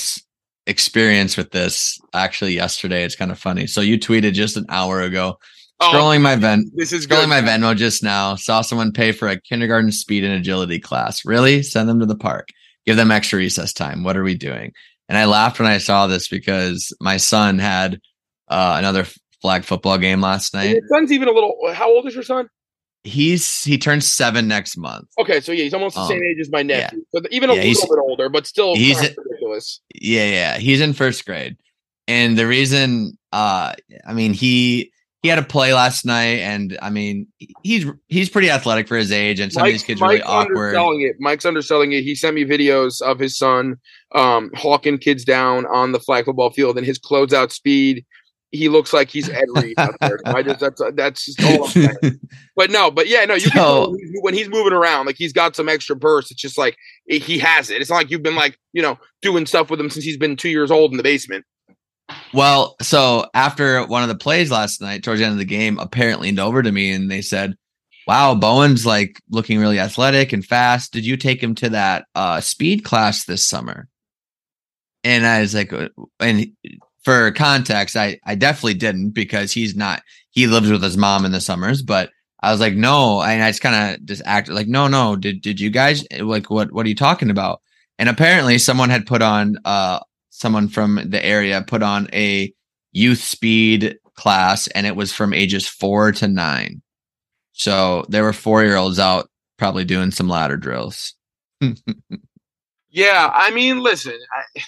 experience 0.67 1.37
with 1.37 1.51
this 1.51 1.99
actually 2.15 2.55
yesterday. 2.55 3.03
It's 3.03 3.17
kind 3.17 3.31
of 3.31 3.39
funny. 3.39 3.67
So 3.67 3.81
you 3.81 3.99
tweeted 3.99 4.35
just 4.35 4.57
an 4.57 4.67
hour 4.69 5.01
ago. 5.01 5.39
Oh, 5.85 5.93
scrolling 5.93 6.23
my 6.23 6.37
Ven, 6.37 6.71
this 6.75 6.93
is 6.93 7.07
scrolling 7.07 7.29
good. 7.29 7.29
my 7.29 7.43
Venmo 7.43 7.77
just 7.77 8.03
now. 8.03 8.35
Saw 8.37 8.61
someone 8.63 8.93
pay 8.93 9.13
for 9.13 9.29
a 9.29 9.41
kindergarten 9.41 9.93
speed 9.93 10.25
and 10.25 10.33
agility 10.33 10.79
class. 10.81 11.25
Really? 11.25 11.63
Send 11.63 11.89
them 11.89 12.01
to 12.01 12.07
the 12.07 12.17
park. 12.17 12.49
Give 12.87 12.97
them 12.97 13.11
extra 13.11 13.39
recess 13.39 13.73
time. 13.73 14.05
What 14.05 14.17
are 14.17 14.23
we 14.23 14.35
doing? 14.35 14.73
And 15.09 15.19
I 15.19 15.27
laughed 15.27 15.59
when 15.59 15.69
I 15.69 15.79
saw 15.79 16.07
this 16.07 16.29
because 16.29 16.95
my 17.01 17.17
son 17.17 17.59
had 17.59 18.01
uh, 18.49 18.77
another 18.79 19.07
flag 19.43 19.65
football 19.65 19.99
game 19.99 20.21
last 20.21 20.55
night. 20.55 20.71
Your 20.71 20.89
son's 20.89 21.13
even 21.13 21.29
a 21.29 21.33
little. 21.33 21.57
How 21.73 21.91
old 21.91 22.07
is 22.07 22.15
your 22.15 22.25
son? 22.25 22.49
He's 23.03 23.63
he 23.63 23.77
turns 23.77 24.11
seven 24.11 24.49
next 24.49 24.79
month. 24.79 25.09
Okay, 25.19 25.41
so 25.41 25.53
yeah, 25.53 25.65
he's 25.65 25.75
almost 25.75 25.95
the 25.95 26.01
um, 26.01 26.09
same 26.09 26.23
age 26.23 26.39
as 26.41 26.51
my 26.51 26.63
nephew. 26.63 27.05
Yeah. 27.13 27.21
So 27.21 27.27
even 27.31 27.51
a 27.51 27.55
yeah, 27.55 27.63
little 27.63 27.97
bit 27.97 28.01
older, 28.01 28.29
but 28.31 28.47
still 28.47 28.75
he's 28.75 28.99
ridiculous. 28.99 29.81
Yeah, 29.95 30.25
yeah, 30.25 30.57
he's 30.57 30.81
in 30.81 30.95
first 30.95 31.27
grade, 31.27 31.59
and 32.09 32.39
the 32.39 32.47
reason, 32.47 33.19
uh, 33.31 33.75
I 34.07 34.13
mean, 34.15 34.33
he 34.33 34.91
he 35.25 35.31
had 35.31 35.39
a 35.39 35.43
play 35.43 35.73
last 35.73 36.05
night, 36.05 36.41
and 36.41 36.77
I 36.83 36.91
mean, 36.91 37.27
he's 37.63 37.87
he's 38.09 38.29
pretty 38.29 38.51
athletic 38.51 38.87
for 38.87 38.97
his 38.99 39.11
age, 39.11 39.41
and 39.41 39.51
some 39.51 39.63
Mike, 39.63 39.71
of 39.71 39.73
these 39.73 39.83
kids 39.83 40.03
are 40.03 40.09
really 40.11 40.21
awkward. 40.21 40.77
Underselling 40.77 41.01
it. 41.01 41.17
Mike's 41.19 41.47
underselling 41.47 41.93
it. 41.93 42.05
He 42.05 42.15
sent 42.15 42.35
me 42.35 42.45
videos 42.45 43.01
of 43.01 43.19
his 43.19 43.35
son 43.35 43.79
um, 44.15 44.51
hawking 44.55 44.99
kids 44.99 45.25
down 45.25 45.65
on 45.65 45.93
the 45.93 45.99
flag 45.99 46.27
football 46.27 46.51
field, 46.51 46.77
and 46.77 46.87
his 46.87 46.99
closeout 46.99 47.53
speed 47.53 48.05
he 48.51 48.69
looks 48.69 48.93
like 48.93 49.09
he's 49.09 49.29
Ed 49.31 49.47
Reed 49.57 49.75
out 49.79 49.95
there. 50.01 50.21
I 50.27 50.43
just 50.43 50.61
that's 50.61 50.83
that's 50.93 51.25
just 51.25 51.43
all 51.43 51.65
I'm 51.65 51.71
saying. 51.71 52.21
But 52.57 52.71
no, 52.71 52.89
but 52.89 53.09
yeah, 53.09 53.25
no, 53.25 53.35
you 53.35 53.51
can 53.51 53.97
when 54.21 54.35
he's 54.35 54.49
moving 54.49 54.75
around, 54.75 55.07
like 55.07 55.17
he's 55.17 55.33
got 55.33 55.57
some 55.57 55.69
extra 55.69 55.97
burst. 55.97 56.31
It's 56.31 56.41
just 56.41 56.59
like 56.59 56.77
he 57.07 57.39
has 57.39 57.69
it. 57.71 57.81
It's 57.81 57.91
not 57.91 57.97
like 57.97 58.11
you've 58.11 58.23
been 58.23 58.37
like 58.37 58.59
you 58.75 58.83
know 58.83 58.99
doing 59.23 59.47
stuff 59.47 59.71
with 59.71 59.81
him 59.81 59.89
since 59.89 60.05
he's 60.05 60.19
been 60.19 60.37
two 60.37 60.51
years 60.51 60.71
old 60.71 60.91
in 60.91 60.99
the 60.99 61.03
basement. 61.03 61.47
Well, 62.33 62.77
so 62.83 63.27
after 63.35 63.87
one 63.87 64.03
of 64.03 64.09
the 64.09 64.15
plays 64.15 64.51
last 64.51 64.81
night, 64.81 65.03
towards 65.03 65.21
the 65.21 65.27
end 65.27 65.33
of 65.33 65.39
the 65.39 65.45
game, 65.45 65.79
apparently 65.79 66.29
leaned 66.29 66.41
over 66.41 66.63
to 66.63 66.73
me 66.73 66.93
and 66.93 67.11
they 67.11 67.23
said, 67.23 67.55
"Wow, 68.07 68.35
Bowen's 68.35 68.85
like 68.85 69.21
looking 69.31 69.59
really 69.59 69.79
athletic 69.79 70.33
and 70.33 70.45
fast. 70.45 70.93
Did 70.93 71.07
you 71.07 71.17
take 71.17 71.43
him 71.43 71.55
to 71.57 71.71
that 71.71 72.07
uh, 72.15 72.41
speed 72.41 72.85
class 72.85 73.25
this 73.25 73.47
summer?" 73.47 73.89
And 75.03 75.27
I 75.27 75.41
was 75.41 75.55
like, 75.55 75.73
uh, 75.73 75.89
and 76.21 76.47
for 77.05 77.31
context, 77.33 77.97
I 77.97 78.19
I 78.25 78.35
definitely 78.35 78.75
didn't 78.75 79.11
because 79.11 79.53
he's 79.53 79.77
not 79.77 80.03
he 80.31 80.47
lives 80.47 80.71
with 80.71 80.83
his 80.83 80.97
mom 80.97 81.25
in 81.25 81.33
the 81.33 81.41
summers, 81.41 81.83
but 81.83 82.11
I 82.43 82.51
was 82.51 82.61
like, 82.61 82.75
no, 82.75 83.23
and 83.23 83.43
I 83.43 83.51
just 83.51 83.63
kind 83.63 83.95
of 83.95 84.05
just 84.05 84.23
acted 84.27 84.55
like, 84.55 84.67
no, 84.69 84.89
no, 84.89 85.17
did 85.17 85.41
did 85.41 85.61
you 85.61 85.71
guys 85.71 86.05
like 86.21 86.51
what 86.51 86.73
what 86.73 86.85
are 86.85 86.89
you 86.89 86.95
talking 86.95 87.31
about? 87.31 87.63
And 87.99 88.09
apparently 88.09 88.59
someone 88.59 88.91
had 88.91 89.07
put 89.07 89.23
on 89.23 89.57
uh 89.65 90.01
someone 90.35 90.67
from 90.67 91.01
the 91.07 91.25
area 91.25 91.65
put 91.65 91.81
on 91.81 92.09
a 92.13 92.53
youth 92.91 93.23
speed 93.23 93.97
class 94.17 94.67
and 94.69 94.85
it 94.85 94.97
was 94.97 95.13
from 95.13 95.33
ages 95.33 95.67
four 95.69 96.11
to 96.11 96.27
nine. 96.27 96.83
So 97.53 98.05
there 98.09 98.25
were 98.25 98.33
four 98.33 98.65
year 98.65 98.75
olds 98.75 98.99
out 98.99 99.31
probably 99.59 99.85
doing 99.85 100.11
some 100.11 100.29
ladder 100.29 100.57
drills. 100.57 101.15
yeah, 102.91 103.31
I 103.33 103.53
mean, 103.53 103.79
listen, 103.79 104.19
I, 104.33 104.63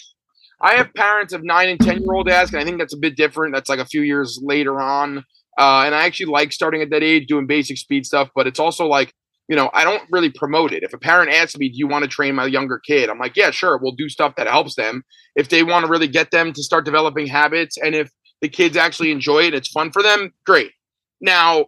I 0.61 0.74
have 0.76 0.94
parents 0.94 1.33
of 1.33 1.42
nine 1.42 1.68
and 1.68 1.81
ten 1.81 2.00
year 2.00 2.14
old 2.14 2.29
ask, 2.29 2.52
and 2.52 2.62
I 2.62 2.64
think 2.64 2.79
that's 2.79 2.94
a 2.94 2.98
bit 2.98 3.16
different. 3.16 3.52
That's 3.52 3.68
like 3.68 3.81
a 3.81 3.85
few 3.85 4.02
years 4.02 4.38
later 4.40 4.81
on. 4.81 5.18
Uh, 5.59 5.83
and 5.85 5.96
I 5.96 6.07
actually 6.07 6.26
like 6.26 6.52
starting 6.52 6.81
at 6.81 6.90
that 6.90 7.02
age, 7.02 7.26
doing 7.26 7.48
basic 7.48 7.76
speed 7.76 8.07
stuff, 8.07 8.31
but 8.37 8.46
it's 8.46 8.61
also 8.61 8.87
like, 8.87 9.12
you 9.49 9.57
know, 9.57 9.71
I 9.73 9.85
don't 9.85 10.03
really 10.11 10.31
promote 10.31 10.73
it. 10.73 10.83
If 10.83 10.93
a 10.93 10.99
parent 10.99 11.31
asks 11.33 11.57
me, 11.57 11.69
Do 11.69 11.79
you 11.79 11.87
want 11.87 12.03
to 12.03 12.09
train 12.09 12.35
my 12.35 12.47
younger 12.47 12.79
kid? 12.79 13.09
I'm 13.09 13.19
like, 13.19 13.37
Yeah, 13.37 13.51
sure. 13.51 13.79
We'll 13.79 13.93
do 13.93 14.09
stuff 14.09 14.35
that 14.37 14.47
helps 14.49 14.75
them. 14.75 15.05
If 15.35 15.49
they 15.49 15.63
want 15.63 15.85
to 15.85 15.91
really 15.91 16.09
get 16.09 16.31
them 16.31 16.53
to 16.53 16.63
start 16.63 16.85
developing 16.85 17.27
habits, 17.27 17.77
and 17.77 17.95
if 17.95 18.11
the 18.43 18.49
kids 18.49 18.77
actually 18.77 19.11
enjoy 19.11 19.45
it, 19.45 19.55
it's 19.55 19.69
fun 19.69 19.93
for 19.93 20.03
them, 20.03 20.33
great. 20.45 20.73
Now, 21.21 21.67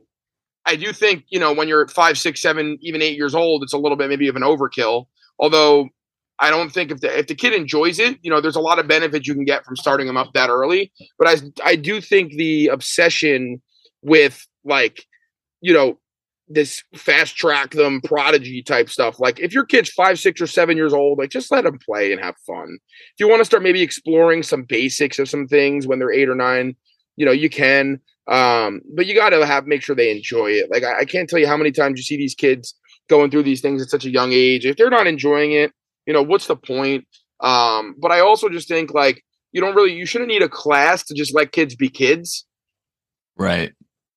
I 0.67 0.77
do 0.77 0.93
think, 0.93 1.25
you 1.31 1.41
know, 1.41 1.53
when 1.53 1.67
you're 1.67 1.83
at 1.83 1.91
five, 1.91 2.19
six, 2.19 2.43
seven, 2.43 2.79
even 2.83 3.01
eight 3.01 3.17
years 3.17 3.35
old, 3.35 3.63
it's 3.63 3.73
a 3.73 3.79
little 3.79 3.97
bit 3.97 4.11
maybe 4.11 4.29
of 4.29 4.37
an 4.37 4.43
overkill. 4.43 5.07
Although 5.39 5.89
I 6.39 6.51
don't 6.51 6.71
think 6.71 6.91
if 6.91 7.01
the 7.01 7.19
if 7.19 7.27
the 7.27 7.35
kid 7.35 7.55
enjoys 7.55 7.99
it, 7.99 8.19
you 8.23 8.31
know, 8.31 8.41
there's 8.41 8.57
a 8.57 8.61
lot 8.61 8.79
of 8.79 8.87
benefits 8.87 9.27
you 9.27 9.35
can 9.35 9.45
get 9.45 9.65
from 9.65 9.77
starting 9.77 10.07
them 10.07 10.17
up 10.17 10.33
that 10.35 10.51
early. 10.51 10.93
But 11.19 11.29
I 11.29 11.37
I 11.71 11.77
do 11.77 12.01
think 12.01 12.33
the 12.33 12.69
obsession 12.69 13.63
with 14.03 14.47
like, 14.65 15.05
you 15.61 15.73
know, 15.73 15.99
this 16.51 16.83
fast 16.95 17.37
track 17.37 17.73
them 17.73 18.01
prodigy 18.01 18.63
type 18.63 18.89
stuff. 18.89 19.21
Like 19.21 19.39
if 19.39 19.53
your 19.53 19.65
kid's 19.65 19.91
five, 19.91 20.19
six, 20.19 20.41
or 20.41 20.47
seven 20.47 20.77
years 20.77 20.93
old, 20.93 21.19
like 21.19 21.31
just 21.31 21.51
let 21.51 21.65
them 21.65 21.79
play 21.79 22.13
and 22.13 22.21
have 22.23 22.37
fun. 22.47 22.79
If 23.15 23.21
you 23.21 23.29
want 23.29 23.41
to 23.41 23.45
start 23.45 23.63
maybe 23.63 23.83
exploring 23.83 24.43
some 24.43 24.63
basics 24.63 25.19
of 25.19 25.29
some 25.29 25.47
things 25.47 25.87
when 25.87 25.99
they're 25.99 26.13
eight 26.13 26.29
or 26.29 26.35
nine, 26.35 26.75
you 27.17 27.27
know, 27.27 27.33
you 27.33 27.51
can. 27.51 28.01
Um, 28.27 28.81
but 28.95 29.07
you 29.07 29.15
got 29.15 29.31
to 29.31 29.45
have 29.47 29.67
make 29.67 29.83
sure 29.83 29.97
they 29.97 30.11
enjoy 30.11 30.51
it. 30.51 30.71
Like 30.71 30.85
I, 30.85 31.01
I 31.01 31.05
can't 31.05 31.29
tell 31.29 31.39
you 31.39 31.47
how 31.47 31.57
many 31.57 31.73
times 31.73 31.99
you 31.99 32.03
see 32.03 32.17
these 32.17 32.35
kids 32.35 32.75
going 33.09 33.31
through 33.31 33.43
these 33.43 33.61
things 33.61 33.83
at 33.83 33.89
such 33.89 34.05
a 34.05 34.11
young 34.11 34.33
age. 34.33 34.67
If 34.67 34.77
they're 34.77 34.91
not 34.91 35.07
enjoying 35.07 35.53
it, 35.53 35.73
You 36.07 36.15
know, 36.15 36.23
what's 36.23 36.47
the 36.47 36.57
point? 36.57 37.07
Um, 37.41 37.95
but 38.01 38.11
I 38.11 38.21
also 38.21 38.49
just 38.49 38.67
think 38.67 38.95
like 38.95 39.23
you 39.53 39.61
don't 39.61 39.75
really 39.75 39.93
you 39.93 40.07
shouldn't 40.07 40.29
need 40.29 40.43
a 40.43 40.49
class 40.49 41.05
to 41.05 41.15
just 41.15 41.35
let 41.35 41.53
kids 41.53 41.77
be 41.77 41.91
kids. 41.91 42.47
Right. 43.37 43.73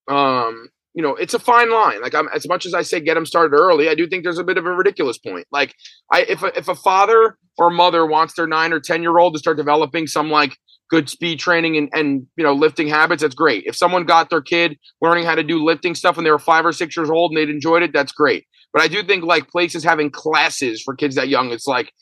Um, 0.07 0.69
you 0.93 1.01
know, 1.01 1.15
it's 1.15 1.33
a 1.33 1.39
fine 1.39 1.71
line. 1.71 2.01
Like 2.01 2.13
I'm 2.13 2.27
as 2.33 2.47
much 2.47 2.65
as 2.65 2.73
I 2.73 2.81
say 2.81 2.99
get 2.99 3.15
them 3.15 3.25
started 3.25 3.55
early, 3.55 3.89
I 3.89 3.95
do 3.95 4.07
think 4.07 4.23
there's 4.23 4.37
a 4.37 4.43
bit 4.43 4.57
of 4.57 4.65
a 4.65 4.71
ridiculous 4.71 5.17
point. 5.17 5.47
Like 5.51 5.75
I 6.11 6.21
if 6.21 6.43
a, 6.43 6.57
if 6.57 6.67
a 6.67 6.75
father 6.75 7.37
or 7.57 7.69
mother 7.69 8.05
wants 8.05 8.33
their 8.33 8.47
9 8.47 8.73
or 8.73 8.79
10 8.79 9.01
year 9.01 9.17
old 9.17 9.33
to 9.33 9.39
start 9.39 9.57
developing 9.57 10.07
some 10.07 10.29
like 10.29 10.57
good 10.89 11.09
speed 11.09 11.39
training 11.39 11.77
and, 11.77 11.89
and 11.93 12.27
you 12.35 12.43
know 12.43 12.53
lifting 12.53 12.87
habits 12.87 13.21
that's 13.21 13.35
great 13.35 13.63
if 13.65 13.75
someone 13.75 14.05
got 14.05 14.29
their 14.29 14.41
kid 14.41 14.77
learning 15.01 15.25
how 15.25 15.35
to 15.35 15.43
do 15.43 15.63
lifting 15.63 15.95
stuff 15.95 16.17
when 16.17 16.25
they 16.25 16.31
were 16.31 16.39
five 16.39 16.65
or 16.65 16.73
six 16.73 16.97
years 16.97 17.09
old 17.09 17.31
and 17.31 17.37
they'd 17.37 17.53
enjoyed 17.53 17.81
it 17.81 17.93
that's 17.93 18.11
great 18.11 18.45
but 18.73 18.81
i 18.81 18.87
do 18.87 19.01
think 19.01 19.23
like 19.23 19.47
places 19.47 19.83
having 19.83 20.11
classes 20.11 20.81
for 20.81 20.93
kids 20.93 21.15
that 21.15 21.29
young 21.29 21.49
it's 21.51 21.67
like 21.67 21.93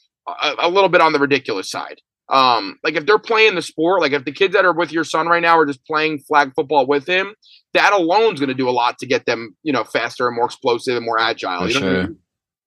a, 0.42 0.56
a 0.60 0.70
little 0.70 0.90
bit 0.90 1.02
on 1.02 1.14
the 1.14 1.20
ridiculous 1.20 1.70
side 1.70 2.02
um 2.30 2.78
like 2.84 2.96
if 2.96 3.06
they're 3.06 3.18
playing 3.20 3.56
the 3.56 3.62
sport 3.62 4.02
like 4.02 4.12
if 4.12 4.24
the 4.26 4.32
kids 4.32 4.54
that 4.54 4.66
are 4.66 4.74
with 4.74 4.92
your 4.92 5.04
son 5.04 5.28
right 5.28 5.42
now 5.42 5.58
are 5.58 5.66
just 5.66 5.84
playing 5.86 6.20
flag 6.20 6.52
football 6.56 6.86
with 6.86 7.08
him 7.08 7.34
that 7.74 7.92
alone 7.94 8.34
is 8.34 8.40
going 8.40 8.50
to 8.50 8.54
do 8.54 8.70
a 8.70 8.72
lot 8.72 8.98
to 9.00 9.06
get 9.06 9.26
them 9.26 9.56
you 9.64 9.74
know 9.74 9.84
faster 9.84 10.28
and 10.28 10.36
more 10.36 10.46
explosive 10.46 10.96
and 10.96 11.06
more 11.06 11.20
agile 11.20 11.62
For 11.62 11.68
you 11.68 11.74
know 11.74 11.80
sure. 11.80 12.00
I 12.00 12.04
mean? 12.04 12.18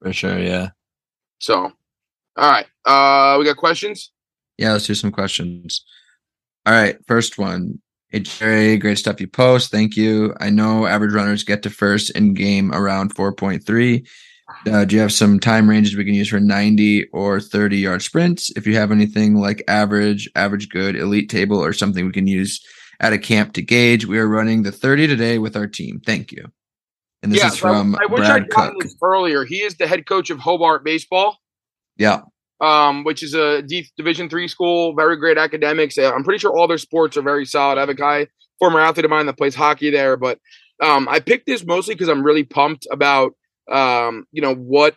For 0.03 0.13
sure. 0.13 0.39
Yeah. 0.39 0.69
so 1.39 1.71
all 2.37 2.51
right 2.51 2.67
uh 2.87 3.37
we 3.39 3.45
got 3.45 3.57
questions 3.57 4.11
Yeah. 4.59 4.73
Let's 4.73 4.87
do 4.87 4.95
some 4.95 5.13
questions. 5.13 5.85
All 6.67 6.73
right. 6.75 6.97
First 7.07 7.39
one. 7.39 7.81
Hey, 8.11 8.21
Jerry, 8.21 8.77
great 8.77 8.99
stuff 8.99 9.21
you 9.21 9.27
post. 9.27 9.71
Thank 9.71 9.97
you. 9.97 10.35
I 10.39 10.51
know 10.51 10.87
average 10.87 11.15
runners 11.15 11.43
get 11.45 11.63
to 11.63 11.71
first 11.71 12.11
in 12.11 12.35
game 12.35 12.71
around 12.73 13.15
4.3. 13.15 14.07
Uh, 14.67 14.85
do 14.85 14.95
you 14.97 15.01
have 15.01 15.13
some 15.13 15.39
time 15.41 15.69
ranges 15.69 15.97
we 15.97 16.05
can 16.05 16.15
use 16.15 16.29
for 16.29 16.41
90 16.41 17.07
or 17.13 17.41
30 17.41 17.77
yard 17.79 18.03
sprints? 18.03 18.51
If 18.57 18.67
you 18.67 18.77
have 18.77 18.91
anything 18.93 19.37
like 19.37 19.63
average, 19.69 20.29
average 20.35 20.69
good, 20.69 20.97
elite 20.97 21.29
table, 21.31 21.59
or 21.59 21.73
something 21.73 22.07
we 22.07 22.13
can 22.13 22.27
use 22.27 22.61
at 23.01 23.13
a 23.13 23.19
camp 23.19 23.53
to 23.55 23.63
gauge, 23.63 24.07
we 24.07 24.19
are 24.19 24.29
running 24.29 24.63
the 24.63 24.73
30 24.73 25.07
today 25.07 25.39
with 25.39 25.57
our 25.57 25.67
team. 25.67 26.01
Thank 26.05 26.33
you. 26.33 26.47
And 27.23 27.33
this 27.33 27.43
is 27.45 27.59
so 27.59 27.69
I- 27.69 27.73
from 27.73 27.97
I, 27.97 28.07
wish 28.07 28.19
Brad 28.21 28.31
I'd 28.43 28.49
gotten 28.51 28.75
Cook. 28.75 28.83
this 28.83 28.97
earlier. 29.03 29.45
He 29.45 29.57
is 29.63 29.75
the 29.77 29.87
head 29.87 30.07
coach 30.07 30.31
of 30.31 30.39
Hobart 30.39 30.85
Baseball, 30.85 31.39
Yeah. 31.97 32.23
um, 32.61 33.05
which 33.05 33.23
is 33.23 33.35
a 33.35 33.63
D- 33.63 33.89
Division 33.97 34.29
three 34.29 34.49
school. 34.49 34.95
Very 34.95 35.17
great 35.17 35.39
academics. 35.39 35.97
Uh, 35.99 36.13
I'm 36.13 36.25
pretty 36.25 36.39
sure 36.39 36.53
all 36.57 36.67
their 36.69 36.79
sports 36.79 37.17
are 37.17 37.23
very 37.23 37.45
solid. 37.47 37.77
I 37.79 37.81
have 37.81 37.89
a 37.89 37.95
guy, 37.95 38.27
former 38.59 38.81
athlete 38.81 39.05
of 39.05 39.11
mine, 39.11 39.27
that 39.27 39.39
plays 39.39 39.55
hockey 39.55 39.91
there. 39.91 40.17
But 40.17 40.39
um, 40.81 41.09
I 41.09 41.21
picked 41.21 41.47
this 41.47 41.65
mostly 41.65 41.95
because 41.95 42.09
I'm 42.09 42.25
really 42.25 42.43
pumped 42.45 42.87
about 42.91 43.33
um, 43.71 44.27
you 44.33 44.43
know 44.43 44.55
what 44.55 44.97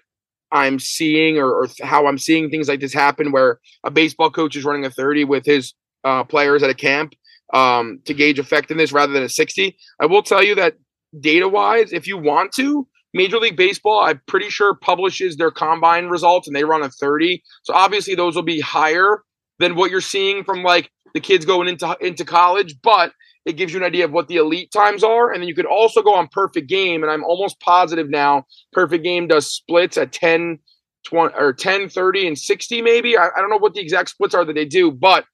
I'm 0.51 0.79
seeing 0.79 1.37
or, 1.37 1.49
or 1.49 1.67
how 1.83 2.07
I'm 2.07 2.17
seeing 2.17 2.49
things 2.49 2.67
like 2.67 2.79
this 2.79 2.93
happen, 2.93 3.31
where 3.31 3.59
a 3.83 3.91
baseball 3.91 4.29
coach 4.31 4.55
is 4.55 4.65
running 4.65 4.85
a 4.85 4.91
30 4.91 5.25
with 5.25 5.45
his 5.45 5.73
uh, 6.03 6.23
players 6.23 6.63
at 6.63 6.69
a 6.69 6.75
camp 6.75 7.13
um, 7.53 7.99
to 8.05 8.13
gauge 8.13 8.39
effectiveness 8.39 8.91
rather 8.91 9.13
than 9.13 9.23
a 9.23 9.29
60. 9.29 9.75
I 9.99 10.05
will 10.05 10.23
tell 10.23 10.43
you 10.43 10.55
that 10.55 10.75
data 11.19 11.47
wise, 11.47 11.93
if 11.93 12.07
you 12.07 12.17
want 12.17 12.51
to, 12.53 12.87
Major 13.13 13.37
League 13.37 13.55
Baseball, 13.55 14.01
I'm 14.01 14.21
pretty 14.27 14.49
sure 14.49 14.75
publishes 14.75 15.37
their 15.37 15.51
combine 15.51 16.07
results 16.07 16.47
and 16.47 16.55
they 16.55 16.65
run 16.65 16.83
a 16.83 16.89
30. 16.89 17.41
So 17.63 17.73
obviously 17.73 18.13
those 18.13 18.35
will 18.35 18.43
be 18.43 18.59
higher 18.59 19.23
than 19.59 19.75
what 19.75 19.89
you're 19.89 20.01
seeing 20.01 20.43
from 20.43 20.63
like 20.63 20.89
the 21.13 21.21
kids 21.21 21.45
going 21.45 21.69
into 21.69 21.97
into 22.01 22.25
college, 22.25 22.75
but 22.83 23.13
it 23.45 23.53
gives 23.53 23.73
you 23.73 23.79
an 23.79 23.85
idea 23.85 24.05
of 24.05 24.11
what 24.11 24.27
the 24.27 24.37
elite 24.37 24.71
times 24.71 25.03
are. 25.03 25.31
And 25.31 25.41
then 25.41 25.47
you 25.47 25.55
could 25.55 25.65
also 25.65 26.01
go 26.01 26.15
on 26.15 26.27
perfect 26.27 26.67
game. 26.67 27.03
And 27.03 27.11
I'm 27.11 27.23
almost 27.23 27.59
positive 27.59 28.09
now 28.09 28.45
perfect 28.73 29.03
game 29.03 29.27
does 29.27 29.47
splits 29.47 29.97
at 29.97 30.11
10, 30.11 30.59
20 31.05 31.35
or 31.35 31.53
10, 31.53 31.89
30, 31.89 32.27
and 32.27 32.37
60, 32.37 32.81
maybe. 32.81 33.17
I, 33.17 33.27
I 33.27 33.41
don't 33.41 33.49
know 33.49 33.57
what 33.57 33.73
the 33.73 33.81
exact 33.81 34.09
splits 34.09 34.33
are 34.33 34.43
that 34.43 34.53
they 34.53 34.65
do, 34.65 34.91
but 34.91 35.25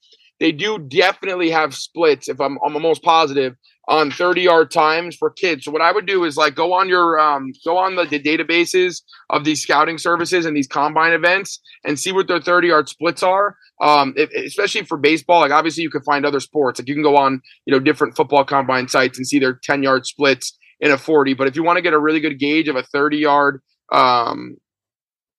they 0.42 0.52
do 0.52 0.80
definitely 0.80 1.52
have 1.52 1.76
splits, 1.76 2.28
if 2.28 2.42
I'm 2.42 2.58
I'm 2.66 2.76
almost 2.76 3.04
positive, 3.04 3.56
on 3.88 4.12
30 4.12 4.42
yard 4.42 4.72
times 4.72 5.16
for 5.16 5.30
kids. 5.30 5.66
So 5.66 5.72
what 5.72 5.82
I 5.82 5.92
would 5.92 6.06
do 6.06 6.24
is 6.24 6.38
like 6.38 6.56
go 6.56 6.74
on 6.74 6.88
your 6.88 7.20
um 7.20 7.52
go 7.66 7.78
on 7.78 7.96
the, 7.96 8.06
the 8.06 8.20
databases 8.20 9.02
of 9.30 9.44
these 9.44 9.62
scouting 9.62 9.98
services 9.98 10.46
and 10.46 10.56
these 10.56 10.68
combine 10.68 11.14
events 11.14 11.60
and 11.84 12.00
see 12.00 12.12
what 12.12 12.28
their 12.28 12.40
30 12.40 12.68
yard 12.68 12.90
splits 12.90 13.24
are. 13.24 13.56
Um, 13.82 14.14
if, 14.16 14.30
especially 14.32 14.84
for 14.84 14.98
baseball, 14.98 15.42
like 15.42 15.52
obviously 15.52 15.84
you 15.84 15.90
can 15.90 16.04
find 16.04 16.26
other 16.26 16.40
sports. 16.40 16.80
Like 16.80 16.88
you 16.88 16.94
can 16.94 17.04
go 17.04 17.18
on, 17.18 17.42
you 17.66 17.74
know, 17.74 17.80
different 17.80 18.16
football 18.16 18.46
combine 18.46 18.88
sites 18.88 19.18
and 19.18 19.26
see 19.26 19.40
their 19.40 19.60
10 19.64 19.82
yard 19.82 20.06
splits 20.06 20.58
in 20.80 20.92
a 20.92 20.98
40. 20.98 21.34
But 21.34 21.48
if 21.48 21.56
you 21.56 21.64
want 21.64 21.78
to 21.78 21.82
get 21.82 21.94
a 21.94 22.00
really 22.00 22.20
good 22.20 22.40
gauge 22.40 22.68
of 22.68 22.76
a 22.76 22.84
30 22.84 23.18
yard 23.18 23.62
um 23.92 24.58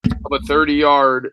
of 0.04 0.32
a 0.32 0.40
30 0.46 0.74
yard 0.74 1.30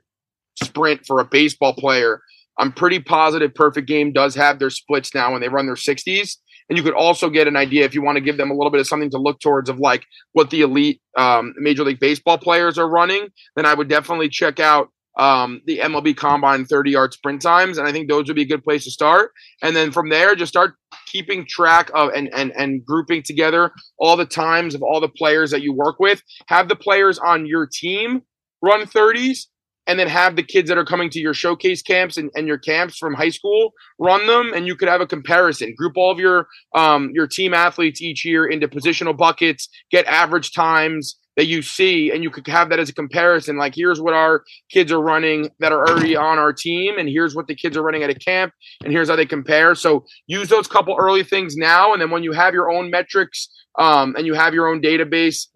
sprint 0.61 1.05
for 1.07 1.19
a 1.19 1.25
baseball 1.25 1.73
player, 1.73 2.21
I'm 2.59 2.73
pretty 2.73 2.99
positive 2.99 3.55
Perfect 3.55 3.87
Game 3.87 4.11
does 4.11 4.35
have 4.35 4.59
their 4.59 4.69
splits 4.69 5.15
now 5.15 5.31
when 5.31 5.41
they 5.41 5.47
run 5.47 5.65
their 5.65 5.75
60s. 5.75 6.35
And 6.69 6.77
you 6.77 6.83
could 6.83 6.93
also 6.93 7.29
get 7.29 7.47
an 7.47 7.55
idea 7.55 7.85
if 7.85 7.95
you 7.95 8.01
want 8.01 8.17
to 8.17 8.21
give 8.21 8.37
them 8.37 8.51
a 8.51 8.53
little 8.53 8.69
bit 8.69 8.79
of 8.79 8.87
something 8.87 9.09
to 9.11 9.17
look 9.17 9.39
towards 9.39 9.69
of 9.69 9.79
like 9.79 10.05
what 10.33 10.49
the 10.51 10.61
elite 10.61 11.01
um, 11.17 11.53
Major 11.57 11.83
League 11.83 11.99
Baseball 11.99 12.37
players 12.37 12.77
are 12.77 12.87
running. 12.87 13.29
Then 13.55 13.65
I 13.65 13.73
would 13.73 13.87
definitely 13.89 14.29
check 14.29 14.59
out 14.59 14.89
um, 15.17 15.61
the 15.65 15.79
MLB 15.79 16.15
Combine 16.15 16.65
30 16.65 16.91
yard 16.91 17.13
sprint 17.13 17.41
times. 17.41 17.77
And 17.77 17.87
I 17.87 17.91
think 17.91 18.07
those 18.07 18.27
would 18.27 18.35
be 18.35 18.43
a 18.43 18.47
good 18.47 18.63
place 18.63 18.85
to 18.85 18.91
start. 18.91 19.31
And 19.61 19.75
then 19.75 19.91
from 19.91 20.09
there, 20.09 20.35
just 20.35 20.51
start 20.51 20.75
keeping 21.07 21.45
track 21.47 21.91
of 21.93 22.11
and, 22.13 22.29
and, 22.33 22.51
and 22.55 22.85
grouping 22.85 23.23
together 23.23 23.71
all 23.97 24.15
the 24.15 24.25
times 24.25 24.75
of 24.75 24.83
all 24.83 25.01
the 25.01 25.09
players 25.09 25.51
that 25.51 25.61
you 25.61 25.73
work 25.73 25.99
with. 25.99 26.21
Have 26.47 26.69
the 26.69 26.75
players 26.75 27.19
on 27.19 27.45
your 27.45 27.67
team 27.71 28.21
run 28.61 28.85
30s 28.85 29.47
and 29.89 29.99
then 29.99 30.07
have 30.07 30.35
the 30.35 30.43
kids 30.43 30.69
that 30.69 30.77
are 30.77 30.85
coming 30.85 31.09
to 31.09 31.19
your 31.19 31.33
showcase 31.33 31.81
camps 31.81 32.15
and, 32.15 32.29
and 32.35 32.47
your 32.47 32.59
camps 32.59 32.95
from 32.97 33.15
high 33.15 33.29
school 33.29 33.73
run 33.97 34.27
them 34.27 34.53
and 34.53 34.67
you 34.67 34.75
could 34.75 34.87
have 34.87 35.01
a 35.01 35.07
comparison. 35.07 35.73
Group 35.75 35.93
all 35.97 36.11
of 36.11 36.19
your 36.19 36.47
um, 36.75 37.09
your 37.13 37.25
team 37.25 37.55
athletes 37.55 37.99
each 37.99 38.23
year 38.23 38.45
into 38.45 38.67
positional 38.67 39.17
buckets 39.17 39.67
get 39.89 40.05
average 40.05 40.53
times 40.53 41.17
that 41.39 41.45
you 41.45 41.61
see 41.61 42.11
and 42.11 42.21
you 42.21 42.29
could 42.29 42.45
have 42.47 42.69
that 42.69 42.79
as 42.79 42.89
a 42.89 42.93
comparison 42.93 43.57
like 43.57 43.73
here's 43.73 44.01
what 44.01 44.13
our 44.13 44.43
kids 44.69 44.91
are 44.91 45.01
running 45.01 45.49
that 45.59 45.71
are 45.71 45.87
already 45.87 46.13
on 46.15 46.37
our 46.37 46.51
team 46.51 46.97
and 46.97 47.07
here's 47.07 47.33
what 47.33 47.47
the 47.47 47.55
kids 47.55 47.77
are 47.77 47.81
running 47.81 48.03
at 48.03 48.09
a 48.09 48.15
camp 48.15 48.53
and 48.83 48.91
here's 48.91 49.09
how 49.09 49.15
they 49.15 49.25
compare 49.25 49.73
so 49.73 50.05
use 50.27 50.49
those 50.49 50.67
couple 50.67 50.95
early 50.99 51.23
things 51.23 51.55
now 51.55 51.93
and 51.93 52.01
then 52.01 52.11
when 52.11 52.23
you 52.23 52.33
have 52.33 52.53
your 52.53 52.69
own 52.69 52.89
metrics 52.89 53.49
um, 53.77 54.13
and 54.17 54.25
you 54.25 54.33
have 54.33 54.53
your 54.53 54.67
own 54.67 54.81
database 54.81 55.47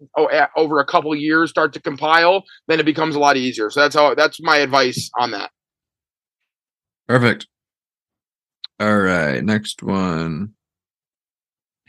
over 0.56 0.80
a 0.80 0.86
couple 0.86 1.14
years 1.14 1.50
start 1.50 1.74
to 1.74 1.80
compile 1.80 2.42
then 2.66 2.80
it 2.80 2.86
becomes 2.86 3.14
a 3.14 3.18
lot 3.18 3.36
easier 3.36 3.68
so 3.68 3.80
that's 3.80 3.94
how 3.94 4.14
that's 4.14 4.40
my 4.40 4.56
advice 4.56 5.10
on 5.18 5.30
that 5.30 5.50
Perfect. 7.06 7.46
All 8.80 8.98
right, 8.98 9.44
next 9.44 9.82
one. 9.82 10.54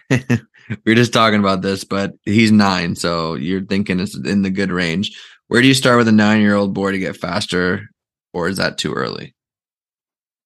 we 0.69 0.91
were 0.91 0.95
just 0.95 1.13
talking 1.13 1.39
about 1.39 1.61
this, 1.61 1.83
but 1.83 2.13
he's 2.23 2.51
nine, 2.51 2.95
so 2.95 3.35
you're 3.35 3.65
thinking 3.65 3.99
it's 3.99 4.15
in 4.15 4.41
the 4.41 4.49
good 4.49 4.71
range. 4.71 5.17
Where 5.47 5.61
do 5.61 5.67
you 5.67 5.73
start 5.73 5.97
with 5.97 6.07
a 6.07 6.11
nine-year-old 6.11 6.73
boy 6.73 6.91
to 6.91 6.99
get 6.99 7.17
faster, 7.17 7.89
or 8.33 8.47
is 8.47 8.57
that 8.57 8.77
too 8.77 8.93
early? 8.93 9.35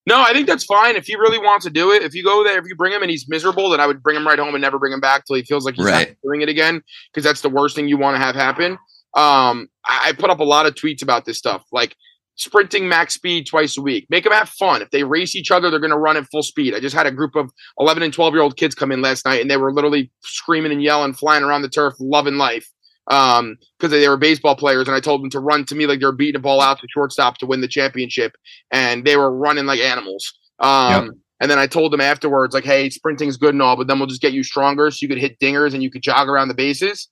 No, 0.05 0.21
I 0.21 0.33
think 0.33 0.47
that's 0.47 0.65
fine. 0.65 0.95
If 0.95 1.05
he 1.05 1.15
really 1.15 1.37
wants 1.37 1.65
to 1.65 1.71
do 1.71 1.91
it, 1.91 2.01
if 2.01 2.15
you 2.15 2.23
go 2.23 2.43
there, 2.43 2.57
if 2.57 2.65
you 2.65 2.75
bring 2.75 2.93
him 2.93 3.01
and 3.01 3.11
he's 3.11 3.29
miserable, 3.29 3.69
then 3.69 3.79
I 3.79 3.85
would 3.85 4.01
bring 4.01 4.17
him 4.17 4.25
right 4.25 4.39
home 4.39 4.55
and 4.55 4.61
never 4.61 4.79
bring 4.79 4.91
him 4.91 4.99
back 4.99 5.25
till 5.25 5.35
he 5.35 5.43
feels 5.43 5.65
like 5.65 5.75
he's 5.75 5.85
Right. 5.85 6.09
not 6.09 6.17
doing 6.23 6.41
it 6.41 6.49
again, 6.49 6.81
because 7.13 7.23
that's 7.23 7.41
the 7.41 7.49
worst 7.49 7.75
thing 7.75 7.87
you 7.87 7.97
want 7.97 8.15
to 8.15 8.21
have 8.21 8.35
happen. 8.35 8.73
Um, 9.15 9.69
I, 9.85 10.09
I 10.09 10.13
put 10.17 10.29
up 10.29 10.39
a 10.39 10.43
lot 10.43 10.65
of 10.65 10.73
tweets 10.73 11.01
about 11.01 11.25
this 11.25 11.37
stuff, 11.37 11.63
like 11.71 11.95
sprinting 12.39 12.87
max 12.87 13.13
speed 13.13 13.45
twice 13.45 13.77
a 13.77 13.81
week. 13.81 14.07
Make 14.09 14.23
them 14.23 14.33
have 14.33 14.49
fun. 14.49 14.81
If 14.81 14.91
they 14.91 15.03
race 15.03 15.35
each 15.35 15.51
other, 15.51 15.69
they're 15.69 15.79
going 15.79 15.91
to 15.91 15.97
run 15.97 16.17
at 16.17 16.25
full 16.31 16.41
speed. 16.41 16.73
I 16.73 16.79
just 16.79 16.95
had 16.95 17.05
a 17.05 17.11
group 17.11 17.35
of 17.35 17.51
11 17.79 18.01
and 18.01 18.13
12 18.13 18.33
year 18.33 18.41
old 18.41 18.57
kids 18.57 18.73
come 18.73 18.91
in 18.91 19.01
last 19.01 19.25
night, 19.25 19.41
and 19.41 19.51
they 19.51 19.57
were 19.57 19.73
literally 19.73 20.09
screaming 20.21 20.71
and 20.71 20.81
yelling, 20.81 21.13
flying 21.13 21.43
around 21.43 21.61
the 21.61 21.69
turf, 21.69 21.93
loving 21.99 22.37
life. 22.37 22.67
Um, 23.07 23.57
because 23.79 23.91
they 23.91 24.07
were 24.07 24.17
baseball 24.17 24.55
players, 24.55 24.87
and 24.87 24.95
I 24.95 24.99
told 24.99 25.23
them 25.23 25.31
to 25.31 25.39
run 25.39 25.65
to 25.65 25.75
me 25.75 25.87
like 25.87 25.99
they're 25.99 26.11
beating 26.11 26.35
a 26.35 26.39
ball 26.39 26.61
out 26.61 26.79
to 26.79 26.87
shortstop 26.93 27.39
to 27.39 27.47
win 27.47 27.59
the 27.59 27.67
championship, 27.67 28.33
and 28.71 29.03
they 29.03 29.17
were 29.17 29.35
running 29.35 29.65
like 29.65 29.79
animals. 29.79 30.31
Um, 30.59 31.13
and 31.41 31.49
then 31.49 31.57
I 31.57 31.65
told 31.65 31.91
them 31.91 32.01
afterwards, 32.01 32.53
like, 32.53 32.65
hey, 32.65 32.89
sprinting's 32.91 33.37
good 33.37 33.55
and 33.55 33.63
all, 33.63 33.75
but 33.75 33.87
then 33.87 33.97
we'll 33.97 34.07
just 34.07 34.21
get 34.21 34.33
you 34.33 34.43
stronger 34.43 34.91
so 34.91 34.99
you 35.01 35.07
could 35.07 35.17
hit 35.17 35.39
dingers 35.39 35.73
and 35.73 35.81
you 35.81 35.89
could 35.89 36.03
jog 36.03 36.29
around 36.29 36.49
the 36.49 36.53
bases. 36.53 37.07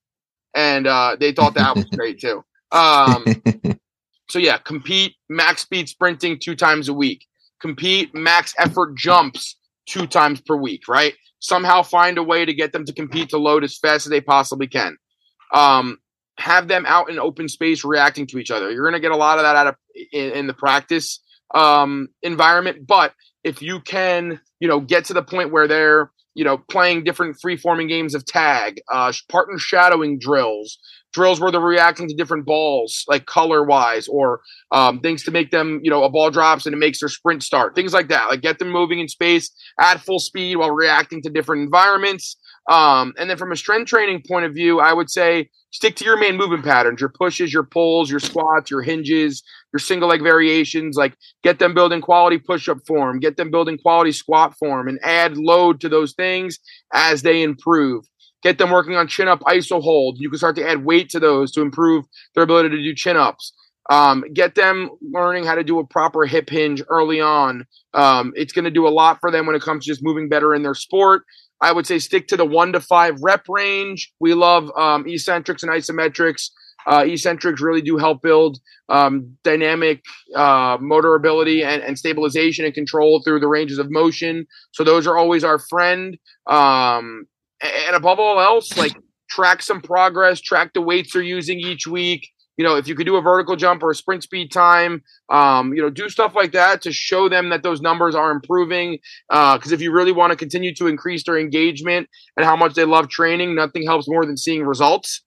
And 0.54 0.86
uh, 0.86 1.18
they 1.20 1.32
thought 1.32 1.56
that 1.56 1.76
was 1.76 1.86
great 1.96 2.20
too. 2.20 2.44
Um, 2.72 3.26
so 4.30 4.40
yeah, 4.40 4.58
compete 4.58 5.16
max 5.30 5.62
speed 5.62 5.90
sprinting 5.90 6.40
two 6.42 6.56
times 6.56 6.90
a 6.90 6.94
week. 6.94 7.26
Compete 7.62 8.14
max 8.14 8.54
effort 8.58 8.96
jumps 8.96 9.58
two 9.88 10.06
times 10.06 10.42
per 10.42 10.56
week, 10.56 10.88
right? 10.88 11.14
Somehow 11.40 11.82
find 11.82 12.18
a 12.18 12.24
way 12.24 12.46
to 12.46 12.54
get 12.54 12.74
them 12.74 12.86
to 12.86 12.94
compete 12.94 13.30
to 13.30 13.38
load 13.38 13.64
as 13.64 13.78
fast 13.78 14.06
as 14.06 14.10
they 14.10 14.22
possibly 14.22 14.68
can. 14.68 14.98
Um, 15.54 15.98
have 16.38 16.68
them 16.68 16.86
out 16.86 17.10
in 17.10 17.20
open 17.20 17.48
space 17.48 17.84
reacting 17.84 18.28
to 18.28 18.38
each 18.38 18.52
other. 18.52 18.70
You're 18.72 18.84
going 18.84 18.94
to 18.94 19.00
get 19.00 19.12
a 19.12 19.18
lot 19.18 19.40
of 19.40 19.44
that 19.44 19.56
out 19.56 19.68
of 19.68 19.76
in, 20.12 20.32
in 20.32 20.48
the 20.48 20.54
practice 20.54 21.20
um, 21.56 22.10
environment, 22.22 22.86
but 22.86 23.14
if 23.44 23.62
you 23.62 23.80
can, 23.80 24.40
you 24.60 24.68
know, 24.68 24.80
get 24.80 25.06
to 25.06 25.14
the 25.14 25.24
point 25.24 25.52
where 25.52 25.68
they're, 25.68 26.12
you 26.36 26.44
know, 26.44 26.58
playing 26.70 27.04
different 27.04 27.38
free 27.42 27.58
forming 27.58 27.88
games 27.88 28.14
of 28.14 28.26
tag, 28.26 28.82
uh, 28.92 29.12
partner 29.30 29.58
shadowing 29.58 30.20
drills, 30.20 30.78
drills 31.18 31.40
where 31.42 31.52
they're 31.52 31.60
reacting 31.60 32.08
to 32.08 32.16
different 32.16 32.46
balls, 32.46 33.04
like 33.08 33.26
color 33.26 33.64
wise, 33.64 34.08
or 34.08 34.42
um, 34.72 35.00
things 35.00 35.24
to 35.24 35.32
make 35.32 35.50
them, 35.50 35.80
you 35.84 35.90
know, 35.90 36.04
a 36.04 36.10
ball 36.10 36.30
drops 36.30 36.66
and 36.68 36.76
it 36.76 36.78
makes 36.78 37.00
their 37.00 37.10
sprint 37.10 37.42
start, 37.42 37.74
things 37.74 37.92
like 37.92 38.08
that. 38.10 38.30
Like 38.30 38.42
get 38.42 38.60
them 38.60 38.70
moving 38.70 39.00
in 39.00 39.08
space 39.08 39.50
at 39.80 40.00
full 40.00 40.20
speed 40.20 40.58
while 40.58 40.72
reacting 40.72 41.24
to 41.24 41.30
different 41.32 41.64
environments. 41.64 42.38
Um, 42.70 43.14
and 43.18 43.30
then 43.30 43.38
from 43.38 43.52
a 43.52 43.56
strength 43.56 43.90
training 43.90 44.24
point 44.28 44.46
of 44.46 44.54
view, 44.54 44.80
I 44.80 44.94
would 44.94 45.10
say 45.10 45.50
stick 45.72 45.96
to 45.96 46.06
your 46.06 46.20
main 46.20 46.38
movement 46.38 46.64
patterns, 46.64 47.02
your 47.02 47.10
pushes, 47.10 47.52
your 47.52 47.64
pulls, 47.64 48.12
your 48.12 48.20
squats, 48.20 48.70
your 48.70 48.84
hinges, 48.84 49.42
your 49.74 49.80
single 49.80 50.10
leg 50.10 50.22
variations. 50.22 50.98
Like 50.98 51.16
get 51.44 51.58
them 51.58 51.74
building 51.74 52.02
quality 52.02 52.38
push 52.38 52.70
up 52.70 52.80
form, 52.86 53.20
get 53.20 53.38
them 53.38 53.50
building 53.50 53.78
quality 53.80 54.12
squat 54.12 54.56
form, 54.58 54.88
and 54.88 55.00
add 55.02 55.38
load 55.38 55.82
to 55.82 55.90
those 55.90 56.14
things 56.14 56.60
as 56.94 57.24
they 57.24 57.42
improve. 57.42 58.06
Get 58.48 58.60
them 58.60 58.70
working 58.70 58.96
on 58.96 59.10
chin 59.10 59.28
up 59.28 59.42
iso 59.42 59.82
hold. 59.82 60.20
You 60.20 60.30
can 60.30 60.38
start 60.38 60.56
to 60.56 60.66
add 60.66 60.86
weight 60.86 61.10
to 61.10 61.20
those 61.20 61.52
to 61.52 61.62
improve 61.62 62.06
their 62.34 62.46
ability 62.46 62.70
to 62.70 62.82
do 62.82 62.96
chin 62.96 63.18
ups. 63.18 63.52
Um, 63.90 64.24
get 64.34 64.56
them 64.56 64.90
learning 65.02 65.44
how 65.44 65.56
to 65.56 65.66
do 65.66 65.80
a 65.80 65.86
proper 65.86 66.24
hip 66.24 66.50
hinge 66.50 66.82
early 66.88 67.20
on. 67.20 67.66
Um, 67.94 68.32
it's 68.38 68.54
going 68.54 68.64
to 68.64 68.72
do 68.72 68.88
a 68.88 68.90
lot 68.90 69.18
for 69.20 69.32
them 69.32 69.48
when 69.48 69.58
it 69.58 69.62
comes 69.62 69.84
to 69.84 69.92
just 69.92 70.02
moving 70.02 70.30
better 70.30 70.56
in 70.56 70.64
their 70.64 70.76
sport. 70.76 71.24
I 71.60 71.74
would 71.74 71.86
say 71.86 72.00
stick 72.00 72.30
to 72.30 72.38
the 72.38 72.46
one 72.46 72.72
to 72.72 72.80
five 72.80 73.18
rep 73.22 73.44
range. 73.50 74.14
We 74.22 74.34
love 74.34 74.72
um, 74.78 75.04
eccentrics 75.06 75.62
and 75.62 75.70
isometrics. 75.70 76.50
Uh, 76.90 77.04
eccentrics 77.06 77.62
really 77.62 77.82
do 77.82 77.98
help 77.98 78.22
build 78.22 78.60
um, 78.88 79.36
dynamic 79.44 80.04
uh, 80.34 80.78
motor 80.80 81.16
ability 81.16 81.66
and, 81.66 81.82
and, 81.82 82.00
stabilization 82.00 82.64
and 82.64 82.74
control 82.74 83.22
through 83.22 83.42
the 83.42 83.48
ranges 83.50 83.78
of 83.78 83.92
motion. 83.92 84.48
So 84.72 84.86
those 84.86 85.06
are 85.06 85.18
always 85.18 85.44
our 85.44 85.60
friend. 85.60 86.18
And 87.62 87.96
above 87.96 88.20
all 88.20 88.40
else, 88.40 88.78
like 88.78 88.94
track 89.30 89.62
some 89.62 89.82
progress, 89.82 90.42
track 90.42 90.74
the 90.74 90.82
weights 90.82 91.14
they're 91.14 91.22
using 91.22 91.60
each 91.60 91.88
week. 91.88 92.30
You 92.58 92.66
know, 92.66 92.76
if 92.76 92.88
you 92.88 92.96
could 92.96 93.06
do 93.06 93.18
a 93.18 93.22
vertical 93.22 93.56
jump 93.56 93.84
or 93.84 93.92
a 93.92 93.96
sprint 93.96 94.24
speed 94.24 94.52
time, 94.52 95.04
um, 95.30 95.74
you 95.74 95.82
know, 95.82 95.92
do 95.92 96.10
stuff 96.10 96.34
like 96.36 96.54
that 96.54 96.82
to 96.84 96.92
show 96.92 97.30
them 97.30 97.50
that 97.50 97.62
those 97.62 97.82
numbers 97.82 98.16
are 98.16 98.32
improving. 98.32 98.98
Because 99.30 99.72
uh, 99.72 99.76
if 99.76 99.82
you 99.82 99.92
really 99.92 100.12
want 100.12 100.32
to 100.32 100.36
continue 100.38 100.74
to 100.76 100.88
increase 100.88 101.24
their 101.24 101.38
engagement 101.38 102.10
and 102.36 102.46
how 102.46 102.56
much 102.56 102.74
they 102.74 102.84
love 102.84 103.10
training, 103.10 103.54
nothing 103.54 103.86
helps 103.86 104.08
more 104.08 104.26
than 104.26 104.38
seeing 104.38 104.66
results. 104.66 105.22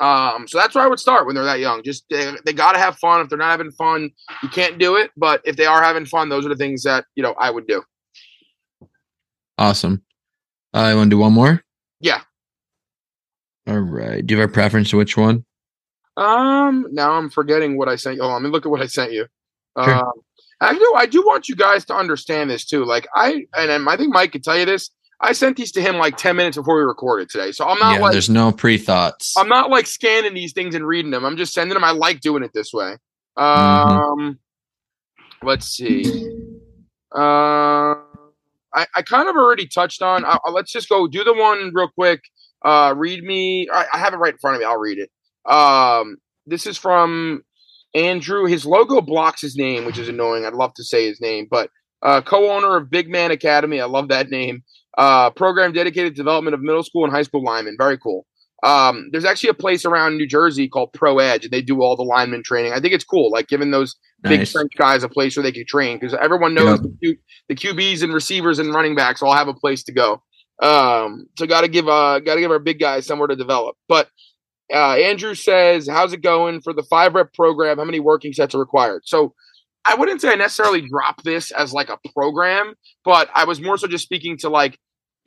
Um, 0.00 0.46
so 0.46 0.58
that's 0.58 0.76
where 0.76 0.84
I 0.84 0.86
would 0.86 1.00
start 1.00 1.26
when 1.26 1.34
they're 1.34 1.44
that 1.44 1.58
young. 1.58 1.82
Just 1.82 2.04
they, 2.08 2.32
they 2.44 2.52
got 2.52 2.72
to 2.72 2.78
have 2.78 2.96
fun. 2.98 3.20
If 3.20 3.28
they're 3.28 3.38
not 3.38 3.50
having 3.50 3.72
fun, 3.72 4.10
you 4.44 4.48
can't 4.48 4.78
do 4.78 4.94
it. 4.94 5.10
But 5.16 5.42
if 5.44 5.56
they 5.56 5.66
are 5.66 5.82
having 5.82 6.06
fun, 6.06 6.28
those 6.28 6.46
are 6.46 6.50
the 6.50 6.56
things 6.56 6.84
that 6.84 7.06
you 7.16 7.24
know 7.24 7.34
I 7.38 7.50
would 7.50 7.66
do. 7.66 7.82
Awesome. 9.58 10.04
I 10.72 10.94
want 10.94 11.10
to 11.10 11.16
do 11.16 11.18
one 11.18 11.32
more. 11.32 11.62
Yeah. 12.00 12.20
All 13.66 13.78
right. 13.78 14.24
Do 14.24 14.34
you 14.34 14.40
have 14.40 14.50
a 14.50 14.52
preference 14.52 14.90
to 14.90 14.96
which 14.96 15.16
one? 15.16 15.44
Um. 16.16 16.86
Now 16.90 17.12
I'm 17.12 17.30
forgetting 17.30 17.76
what 17.76 17.88
I 17.88 17.96
sent 17.96 18.16
you. 18.16 18.22
Oh, 18.22 18.32
let 18.32 18.42
me 18.42 18.48
look 18.48 18.66
at 18.66 18.70
what 18.70 18.82
I 18.82 18.86
sent 18.86 19.12
you. 19.12 19.26
Sure. 19.82 19.94
Um. 19.94 20.12
I 20.60 20.74
do. 20.74 20.94
I 20.96 21.06
do 21.06 21.22
want 21.22 21.48
you 21.48 21.54
guys 21.54 21.84
to 21.86 21.94
understand 21.94 22.50
this 22.50 22.64
too. 22.64 22.84
Like 22.84 23.06
I 23.14 23.46
and 23.56 23.88
I 23.88 23.96
think 23.96 24.12
Mike 24.12 24.32
could 24.32 24.44
tell 24.44 24.58
you 24.58 24.64
this. 24.64 24.90
I 25.20 25.32
sent 25.32 25.56
these 25.56 25.72
to 25.72 25.82
him 25.82 25.96
like 25.96 26.16
10 26.16 26.36
minutes 26.36 26.56
before 26.56 26.76
we 26.76 26.82
recorded 26.82 27.28
today. 27.28 27.50
So 27.50 27.66
I'm 27.66 27.78
not 27.78 27.94
yeah, 27.94 28.00
like 28.00 28.12
there's 28.12 28.30
no 28.30 28.52
pre-thoughts. 28.52 29.36
I'm 29.36 29.48
not 29.48 29.68
like 29.68 29.88
scanning 29.88 30.34
these 30.34 30.52
things 30.52 30.76
and 30.76 30.86
reading 30.86 31.10
them. 31.10 31.24
I'm 31.24 31.36
just 31.36 31.52
sending 31.52 31.74
them. 31.74 31.82
I 31.82 31.90
like 31.90 32.20
doing 32.20 32.44
it 32.44 32.52
this 32.54 32.72
way. 32.72 32.96
Mm-hmm. 33.36 33.42
Um 33.42 34.18
mm-hmm. 34.18 35.46
let's 35.46 35.66
see. 35.66 36.30
Uh 37.12 37.94
I, 38.74 38.86
I 38.94 39.02
kind 39.02 39.28
of 39.28 39.36
already 39.36 39.66
touched 39.66 40.02
on. 40.02 40.24
I, 40.24 40.38
let's 40.50 40.72
just 40.72 40.88
go 40.88 41.06
do 41.06 41.24
the 41.24 41.34
one 41.34 41.70
real 41.74 41.88
quick. 41.88 42.22
Uh, 42.64 42.94
read 42.96 43.22
me. 43.22 43.68
I, 43.72 43.86
I 43.92 43.98
have 43.98 44.14
it 44.14 44.18
right 44.18 44.34
in 44.34 44.38
front 44.38 44.56
of 44.56 44.60
me. 44.60 44.66
I'll 44.66 44.78
read 44.78 44.98
it. 44.98 45.10
Um, 45.50 46.16
this 46.46 46.66
is 46.66 46.76
from 46.76 47.42
Andrew. 47.94 48.46
His 48.46 48.66
logo 48.66 49.00
blocks 49.00 49.40
his 49.40 49.56
name, 49.56 49.84
which 49.84 49.98
is 49.98 50.08
annoying. 50.08 50.44
I'd 50.44 50.54
love 50.54 50.74
to 50.74 50.84
say 50.84 51.06
his 51.06 51.20
name, 51.20 51.46
but 51.50 51.70
uh, 52.02 52.20
co-owner 52.20 52.76
of 52.76 52.90
Big 52.90 53.08
Man 53.08 53.30
Academy. 53.30 53.80
I 53.80 53.86
love 53.86 54.08
that 54.08 54.30
name. 54.30 54.62
Uh, 54.96 55.30
program 55.30 55.72
dedicated 55.72 56.14
to 56.14 56.16
development 56.16 56.54
of 56.54 56.60
middle 56.60 56.82
school 56.82 57.04
and 57.04 57.12
high 57.12 57.22
school 57.22 57.44
linemen. 57.44 57.76
Very 57.78 57.98
cool. 57.98 58.26
Um, 58.62 59.08
there's 59.12 59.24
actually 59.24 59.50
a 59.50 59.54
place 59.54 59.84
around 59.84 60.16
New 60.16 60.26
Jersey 60.26 60.68
called 60.68 60.92
Pro 60.92 61.18
Edge, 61.18 61.44
and 61.44 61.52
they 61.52 61.62
do 61.62 61.80
all 61.80 61.96
the 61.96 62.02
lineman 62.02 62.42
training. 62.42 62.72
I 62.72 62.80
think 62.80 62.92
it's 62.92 63.04
cool, 63.04 63.30
like 63.30 63.46
giving 63.46 63.70
those 63.70 63.94
nice. 64.24 64.38
big 64.38 64.48
French 64.48 64.72
guys 64.76 65.04
a 65.04 65.08
place 65.08 65.36
where 65.36 65.44
they 65.44 65.52
can 65.52 65.64
train 65.66 65.98
because 65.98 66.14
everyone 66.14 66.54
knows 66.54 66.80
yep. 66.80 66.90
the, 67.00 67.18
the, 67.48 67.54
QBs 67.54 68.02
and 68.02 68.12
receivers 68.12 68.58
and 68.58 68.74
running 68.74 68.96
backs 68.96 69.22
all 69.22 69.34
have 69.34 69.48
a 69.48 69.54
place 69.54 69.84
to 69.84 69.92
go. 69.92 70.22
Um, 70.60 71.26
so 71.38 71.46
got 71.46 71.60
to 71.60 71.68
give 71.68 71.88
uh 71.88 72.18
got 72.18 72.34
to 72.34 72.40
give 72.40 72.50
our 72.50 72.58
big 72.58 72.80
guys 72.80 73.06
somewhere 73.06 73.28
to 73.28 73.36
develop. 73.36 73.76
But 73.88 74.08
uh, 74.72 74.94
Andrew 74.96 75.34
says, 75.34 75.88
"How's 75.88 76.12
it 76.12 76.22
going 76.22 76.60
for 76.60 76.72
the 76.72 76.82
five 76.82 77.14
rep 77.14 77.32
program? 77.34 77.78
How 77.78 77.84
many 77.84 78.00
working 78.00 78.32
sets 78.32 78.56
are 78.56 78.58
required?" 78.58 79.02
So 79.04 79.34
I 79.84 79.94
wouldn't 79.94 80.20
say 80.20 80.32
I 80.32 80.34
necessarily 80.34 80.86
drop 80.86 81.22
this 81.22 81.52
as 81.52 81.72
like 81.72 81.88
a 81.90 81.98
program, 82.12 82.74
but 83.04 83.30
I 83.34 83.44
was 83.44 83.60
more 83.60 83.78
so 83.78 83.86
just 83.86 84.04
speaking 84.04 84.36
to 84.38 84.48
like 84.48 84.78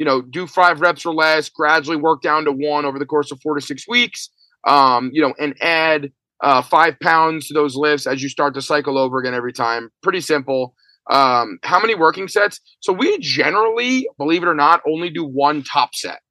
you 0.01 0.05
know, 0.05 0.19
do 0.19 0.47
five 0.47 0.81
reps 0.81 1.05
or 1.05 1.13
less, 1.13 1.47
gradually 1.47 1.95
work 1.95 2.23
down 2.23 2.43
to 2.43 2.51
one 2.51 2.85
over 2.85 2.97
the 2.97 3.05
course 3.05 3.31
of 3.31 3.39
four 3.39 3.53
to 3.53 3.61
six 3.61 3.87
weeks, 3.87 4.31
um, 4.65 5.11
you 5.13 5.21
know, 5.21 5.31
and 5.37 5.53
add 5.61 6.11
uh, 6.43 6.63
five 6.63 6.99
pounds 6.99 7.47
to 7.47 7.53
those 7.53 7.75
lifts 7.75 8.07
as 8.07 8.23
you 8.23 8.27
start 8.27 8.55
to 8.55 8.63
cycle 8.63 8.97
over 8.97 9.19
again 9.19 9.35
every 9.35 9.53
time. 9.53 9.91
Pretty 10.01 10.19
simple. 10.19 10.73
Um, 11.11 11.59
how 11.61 11.79
many 11.79 11.93
working 11.93 12.27
sets? 12.27 12.59
So 12.79 12.91
we 12.91 13.19
generally, 13.19 14.07
believe 14.17 14.41
it 14.41 14.47
or 14.47 14.55
not, 14.55 14.81
only 14.89 15.11
do 15.11 15.23
one 15.23 15.61
top 15.61 15.93
set. 15.93 16.21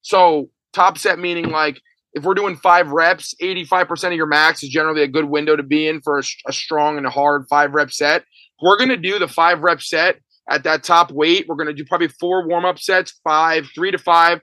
So 0.00 0.48
top 0.72 0.96
set 0.96 1.18
meaning 1.18 1.50
like 1.50 1.78
if 2.14 2.24
we're 2.24 2.32
doing 2.32 2.56
five 2.56 2.88
reps, 2.88 3.34
85% 3.42 4.06
of 4.06 4.12
your 4.14 4.28
max 4.28 4.62
is 4.62 4.70
generally 4.70 5.02
a 5.02 5.08
good 5.08 5.26
window 5.26 5.56
to 5.56 5.62
be 5.62 5.86
in 5.86 6.00
for 6.00 6.16
a, 6.16 6.22
a 6.48 6.54
strong 6.54 6.96
and 6.96 7.04
a 7.04 7.10
hard 7.10 7.44
five 7.50 7.74
rep 7.74 7.90
set. 7.90 8.24
We're 8.62 8.78
going 8.78 8.88
to 8.88 8.96
do 8.96 9.18
the 9.18 9.28
five 9.28 9.60
rep 9.60 9.82
set 9.82 10.20
at 10.50 10.64
that 10.64 10.82
top 10.82 11.10
weight. 11.10 11.46
We're 11.48 11.56
going 11.56 11.68
to 11.68 11.72
do 11.72 11.84
probably 11.84 12.08
four 12.08 12.46
warm 12.46 12.64
up 12.64 12.78
sets, 12.78 13.20
five, 13.24 13.68
three 13.74 13.90
to 13.90 13.98
five. 13.98 14.40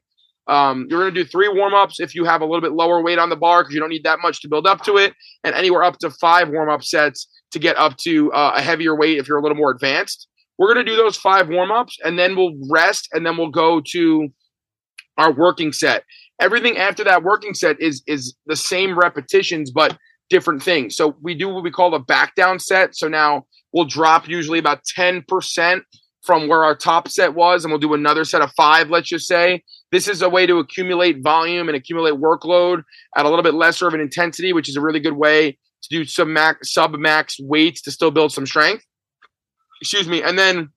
Um, 0.47 0.87
you're 0.89 1.01
going 1.01 1.13
to 1.13 1.23
do 1.23 1.29
three 1.29 1.49
warm 1.49 1.73
ups 1.73 1.99
if 1.99 2.15
you 2.15 2.23
have 2.23 2.41
a 2.41 2.45
little 2.45 2.61
bit 2.61 2.71
lower 2.71 3.03
weight 3.03 3.19
on 3.19 3.29
the 3.29 3.35
bar 3.35 3.61
because 3.61 3.73
you 3.73 3.81
don't 3.81 3.89
need 3.89 4.05
that 4.05 4.19
much 4.21 4.41
to 4.41 4.47
build 4.47 4.65
up 4.65 4.81
to 4.83 4.95
it, 4.97 5.13
and 5.43 5.53
anywhere 5.53 5.83
up 5.83 5.99
to 5.99 6.09
five 6.09 6.49
warm 6.49 6.69
up 6.69 6.83
sets 6.83 7.27
to 7.51 7.59
get 7.59 7.77
up 7.77 7.97
to 7.97 8.31
uh, 8.31 8.53
a 8.55 8.61
heavier 8.61 8.95
weight 8.95 9.17
if 9.17 9.27
you're 9.27 9.37
a 9.37 9.41
little 9.41 9.57
more 9.57 9.71
advanced. 9.71 10.27
We're 10.57 10.73
going 10.73 10.85
to 10.85 10.91
do 10.91 10.97
those 10.97 11.17
five 11.17 11.49
warm 11.49 11.71
ups 11.71 11.97
and 12.03 12.17
then 12.17 12.35
we'll 12.35 12.53
rest 12.69 13.09
and 13.13 13.25
then 13.25 13.37
we'll 13.37 13.51
go 13.51 13.81
to 13.91 14.29
our 15.17 15.31
working 15.31 15.71
set. 15.71 16.03
Everything 16.41 16.77
after 16.77 17.03
that 17.03 17.23
working 17.23 17.53
set 17.53 17.79
is 17.79 18.03
is 18.07 18.35
the 18.45 18.55
same 18.55 18.97
repetitions 18.97 19.71
but 19.71 19.97
different 20.29 20.61
things. 20.61 20.95
So 20.95 21.15
we 21.21 21.35
do 21.35 21.49
what 21.49 21.63
we 21.63 21.71
call 21.71 21.93
a 21.93 21.99
back 21.99 22.35
down 22.35 22.59
set. 22.59 22.95
So 22.95 23.07
now 23.07 23.45
we'll 23.73 23.85
drop 23.85 24.27
usually 24.27 24.59
about 24.59 24.81
10% 24.97 25.81
from 26.23 26.47
where 26.49 26.65
our 26.65 26.75
top 26.75 27.07
set 27.07 27.33
was, 27.33 27.63
and 27.63 27.71
we'll 27.71 27.79
do 27.79 27.93
another 27.93 28.25
set 28.25 28.41
of 28.41 28.51
five, 28.57 28.89
let's 28.89 29.07
just 29.07 29.27
say. 29.27 29.63
This 29.91 30.09
is 30.09 30.21
a 30.21 30.27
way 30.27 30.45
to 30.45 30.59
accumulate 30.59 31.23
volume 31.23 31.69
and 31.69 31.77
accumulate 31.77 32.15
workload 32.15 32.83
at 33.15 33.25
a 33.25 33.29
little 33.29 33.43
bit 33.43 33.53
lesser 33.53 33.87
of 33.87 33.93
an 33.93 34.01
intensity, 34.01 34.51
which 34.51 34.67
is 34.67 34.75
a 34.75 34.81
really 34.81 34.99
good 34.99 35.13
way 35.13 35.57
to 35.83 35.89
do 35.89 36.03
some 36.03 36.33
max, 36.33 36.73
sub 36.73 36.93
max 36.95 37.37
weights 37.39 37.81
to 37.83 37.91
still 37.91 38.11
build 38.11 38.33
some 38.33 38.45
strength. 38.45 38.83
Excuse 39.81 40.07
me. 40.07 40.21
And 40.21 40.37
then 40.37 40.69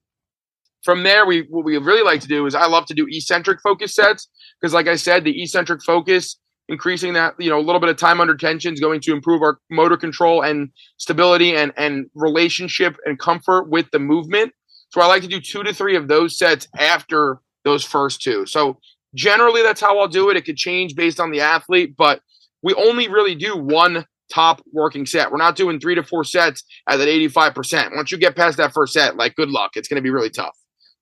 from 0.83 1.03
there, 1.03 1.25
we 1.25 1.41
what 1.49 1.65
we 1.65 1.77
really 1.77 2.03
like 2.03 2.21
to 2.21 2.27
do 2.27 2.45
is 2.45 2.55
I 2.55 2.67
love 2.67 2.85
to 2.85 2.93
do 2.93 3.05
eccentric 3.09 3.59
focus 3.61 3.93
sets 3.93 4.29
because, 4.59 4.73
like 4.73 4.87
I 4.87 4.95
said, 4.95 5.23
the 5.23 5.41
eccentric 5.41 5.83
focus 5.83 6.39
increasing 6.71 7.13
that 7.13 7.35
you 7.37 7.49
know 7.49 7.59
a 7.59 7.61
little 7.61 7.81
bit 7.81 7.89
of 7.89 7.97
time 7.97 8.21
under 8.21 8.35
tension 8.35 8.73
is 8.73 8.79
going 8.79 9.01
to 9.01 9.11
improve 9.11 9.41
our 9.41 9.59
motor 9.69 9.97
control 9.97 10.41
and 10.41 10.69
stability 10.97 11.55
and 11.55 11.71
and 11.77 12.09
relationship 12.15 12.97
and 13.05 13.19
comfort 13.19 13.69
with 13.69 13.85
the 13.91 13.99
movement. 13.99 14.53
So 14.89 15.01
i 15.01 15.05
like 15.05 15.21
to 15.21 15.27
do 15.27 15.39
two 15.39 15.63
to 15.63 15.73
three 15.73 15.95
of 15.95 16.07
those 16.07 16.37
sets 16.37 16.67
after 16.77 17.39
those 17.63 17.83
first 17.83 18.21
two. 18.21 18.45
So 18.45 18.79
generally 19.13 19.61
that's 19.61 19.81
how 19.81 19.99
i'll 19.99 20.07
do 20.07 20.29
it. 20.29 20.37
It 20.37 20.45
could 20.45 20.57
change 20.57 20.95
based 20.95 21.19
on 21.19 21.31
the 21.31 21.41
athlete 21.41 21.95
but 21.97 22.21
we 22.63 22.73
only 22.75 23.07
really 23.07 23.35
do 23.35 23.57
one 23.57 24.05
top 24.31 24.61
working 24.71 25.05
set. 25.05 25.29
We're 25.29 25.37
not 25.37 25.57
doing 25.57 25.79
three 25.79 25.95
to 25.95 26.03
four 26.03 26.23
sets 26.23 26.63
at 26.87 26.97
that 26.97 27.07
85% 27.07 27.95
once 27.95 28.11
you 28.11 28.17
get 28.17 28.35
past 28.35 28.57
that 28.57 28.73
first 28.73 28.93
set 28.93 29.17
like 29.17 29.35
good 29.35 29.49
luck. 29.49 29.71
It's 29.75 29.89
going 29.89 29.97
to 29.97 30.01
be 30.01 30.09
really 30.09 30.29
tough 30.29 30.55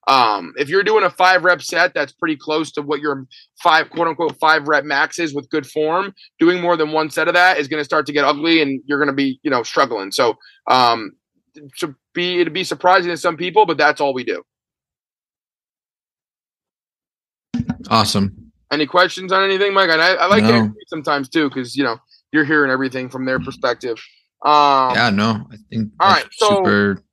um, 0.07 0.53
if 0.57 0.69
you're 0.69 0.83
doing 0.83 1.03
a 1.03 1.09
five 1.09 1.43
rep 1.43 1.61
set, 1.61 1.93
that's 1.93 2.11
pretty 2.11 2.35
close 2.35 2.71
to 2.71 2.81
what 2.81 2.99
your 2.99 3.27
five 3.61 3.89
quote 3.89 4.07
unquote 4.07 4.39
five 4.39 4.67
rep 4.67 4.83
max 4.83 5.19
is 5.19 5.33
with 5.33 5.49
good 5.49 5.67
form. 5.67 6.13
Doing 6.39 6.61
more 6.61 6.77
than 6.77 6.91
one 6.91 7.09
set 7.09 7.27
of 7.27 7.33
that 7.33 7.57
is 7.57 7.67
going 7.67 7.79
to 7.79 7.85
start 7.85 8.05
to 8.07 8.13
get 8.13 8.25
ugly, 8.25 8.61
and 8.61 8.81
you're 8.85 8.97
going 8.97 9.07
to 9.07 9.13
be 9.13 9.39
you 9.43 9.51
know 9.51 9.63
struggling. 9.63 10.11
So 10.11 10.35
um, 10.67 11.11
to 11.79 11.95
be 12.13 12.39
it'd 12.39 12.53
be 12.53 12.63
surprising 12.63 13.11
to 13.11 13.17
some 13.17 13.37
people, 13.37 13.65
but 13.65 13.77
that's 13.77 14.01
all 14.01 14.13
we 14.13 14.23
do. 14.23 14.43
Awesome. 17.89 18.51
Any 18.71 18.85
questions 18.85 19.31
on 19.31 19.43
anything, 19.43 19.73
Mike? 19.73 19.89
And 19.89 20.01
I, 20.01 20.13
I 20.13 20.25
like 20.27 20.43
no. 20.43 20.71
sometimes 20.87 21.29
too 21.29 21.49
because 21.49 21.75
you 21.75 21.83
know 21.83 21.97
you're 22.31 22.45
hearing 22.45 22.71
everything 22.71 23.09
from 23.09 23.25
their 23.25 23.39
perspective. 23.39 23.97
Um, 24.45 24.95
yeah, 24.95 25.09
no, 25.11 25.45
I 25.51 25.57
think 25.69 25.91
all 25.99 26.09
right. 26.09 26.25
So 26.31 26.47
super 26.47 27.03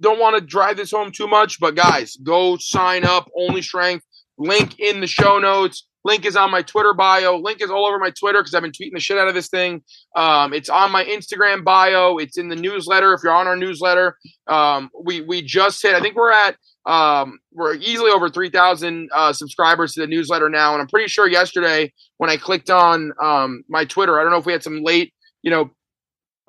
don't 0.00 0.18
want 0.18 0.36
to 0.36 0.40
drive 0.40 0.76
this 0.76 0.90
home 0.90 1.12
too 1.12 1.28
much, 1.28 1.60
but 1.60 1.74
guys, 1.74 2.16
go 2.22 2.56
sign 2.58 3.04
up. 3.04 3.30
Only 3.36 3.62
Strength 3.62 4.04
link 4.38 4.78
in 4.78 5.00
the 5.00 5.06
show 5.06 5.38
notes. 5.38 5.86
Link 6.02 6.24
is 6.24 6.34
on 6.34 6.50
my 6.50 6.62
Twitter 6.62 6.94
bio. 6.94 7.36
Link 7.36 7.60
is 7.60 7.70
all 7.70 7.86
over 7.86 7.98
my 7.98 8.10
Twitter 8.10 8.40
because 8.40 8.54
I've 8.54 8.62
been 8.62 8.72
tweeting 8.72 8.94
the 8.94 9.00
shit 9.00 9.18
out 9.18 9.28
of 9.28 9.34
this 9.34 9.48
thing. 9.48 9.82
Um, 10.16 10.54
it's 10.54 10.70
on 10.70 10.90
my 10.90 11.04
Instagram 11.04 11.62
bio. 11.62 12.16
It's 12.16 12.38
in 12.38 12.48
the 12.48 12.56
newsletter. 12.56 13.12
If 13.12 13.20
you're 13.22 13.34
on 13.34 13.46
our 13.46 13.56
newsletter, 13.56 14.16
um, 14.46 14.88
we 15.04 15.20
we 15.20 15.42
just 15.42 15.82
hit. 15.82 15.94
I 15.94 16.00
think 16.00 16.16
we're 16.16 16.32
at 16.32 16.56
um, 16.86 17.38
we're 17.52 17.74
easily 17.74 18.10
over 18.10 18.28
3,000 18.28 19.10
uh, 19.14 19.32
subscribers 19.32 19.92
to 19.94 20.00
the 20.00 20.06
newsletter 20.06 20.48
now. 20.48 20.72
And 20.72 20.80
I'm 20.80 20.88
pretty 20.88 21.08
sure 21.08 21.28
yesterday 21.28 21.92
when 22.16 22.30
I 22.30 22.36
clicked 22.36 22.70
on 22.70 23.12
um, 23.22 23.62
my 23.68 23.84
Twitter, 23.84 24.18
I 24.18 24.22
don't 24.22 24.32
know 24.32 24.38
if 24.38 24.46
we 24.46 24.52
had 24.52 24.62
some 24.62 24.82
late, 24.82 25.12
you 25.42 25.50
know, 25.50 25.70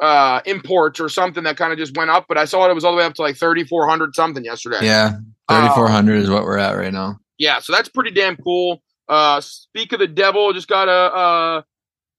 uh, 0.01 0.41
imports 0.45 0.99
or 0.99 1.07
something 1.07 1.43
that 1.43 1.55
kind 1.57 1.71
of 1.71 1.77
just 1.77 1.95
went 1.95 2.09
up, 2.09 2.25
but 2.27 2.37
I 2.37 2.45
saw 2.45 2.67
it 2.69 2.73
was 2.73 2.83
all 2.83 2.91
the 2.91 2.97
way 2.97 3.05
up 3.05 3.13
to 3.13 3.21
like 3.21 3.37
3,400 3.37 4.15
something 4.15 4.43
yesterday. 4.43 4.79
Yeah. 4.81 5.11
3,400 5.49 6.13
uh, 6.13 6.17
is 6.17 6.29
what 6.29 6.43
we're 6.43 6.57
at 6.57 6.75
right 6.75 6.91
now. 6.91 7.19
Yeah. 7.37 7.59
So 7.59 7.71
that's 7.71 7.87
pretty 7.87 8.11
damn 8.11 8.35
cool. 8.35 8.81
Uh, 9.07 9.41
speak 9.41 9.93
of 9.93 9.99
the 9.99 10.07
devil, 10.07 10.51
just 10.53 10.67
got 10.67 10.89
a, 10.89 10.91
uh, 10.91 11.61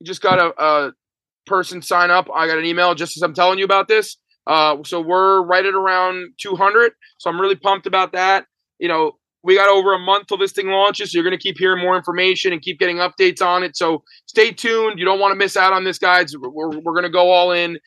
just 0.05 0.22
got 0.22 0.39
a, 0.39 0.62
a 0.62 0.93
person 1.47 1.83
sign 1.83 2.11
up. 2.11 2.28
I 2.33 2.47
got 2.47 2.59
an 2.59 2.64
email 2.64 2.95
just 2.95 3.16
as 3.16 3.22
I'm 3.22 3.35
telling 3.35 3.59
you 3.59 3.64
about 3.64 3.89
this. 3.89 4.16
Uh, 4.47 4.76
so 4.85 5.01
we're 5.01 5.43
right 5.43 5.64
at 5.64 5.74
around 5.74 6.35
200. 6.39 6.93
So 7.18 7.30
I'm 7.30 7.41
really 7.41 7.57
pumped 7.57 7.87
about 7.87 8.12
that. 8.12 8.47
You 8.78 8.89
know, 8.89 9.12
we 9.43 9.57
got 9.57 9.68
over 9.68 9.93
a 9.95 9.99
month 9.99 10.28
till 10.28 10.36
this 10.36 10.53
thing 10.53 10.68
launches. 10.68 11.12
So 11.12 11.16
you're 11.16 11.24
going 11.24 11.38
to 11.38 11.43
keep 11.43 11.59
hearing 11.59 11.82
more 11.82 11.97
information 11.97 12.53
and 12.53 12.62
keep 12.62 12.78
getting 12.78 12.97
updates 12.97 13.43
on 13.43 13.62
it. 13.62 13.76
So 13.76 14.05
stay 14.26 14.53
tuned. 14.53 14.99
You 14.99 15.05
don't 15.05 15.20
want 15.20 15.32
to 15.32 15.36
miss 15.36 15.57
out 15.57 15.72
on 15.72 15.84
this, 15.84 15.99
guys. 15.99 16.34
We're, 16.36 16.70
we're 16.70 16.93
going 16.93 17.03
to 17.05 17.11
go 17.11 17.30
all 17.30 17.53
in. 17.53 17.78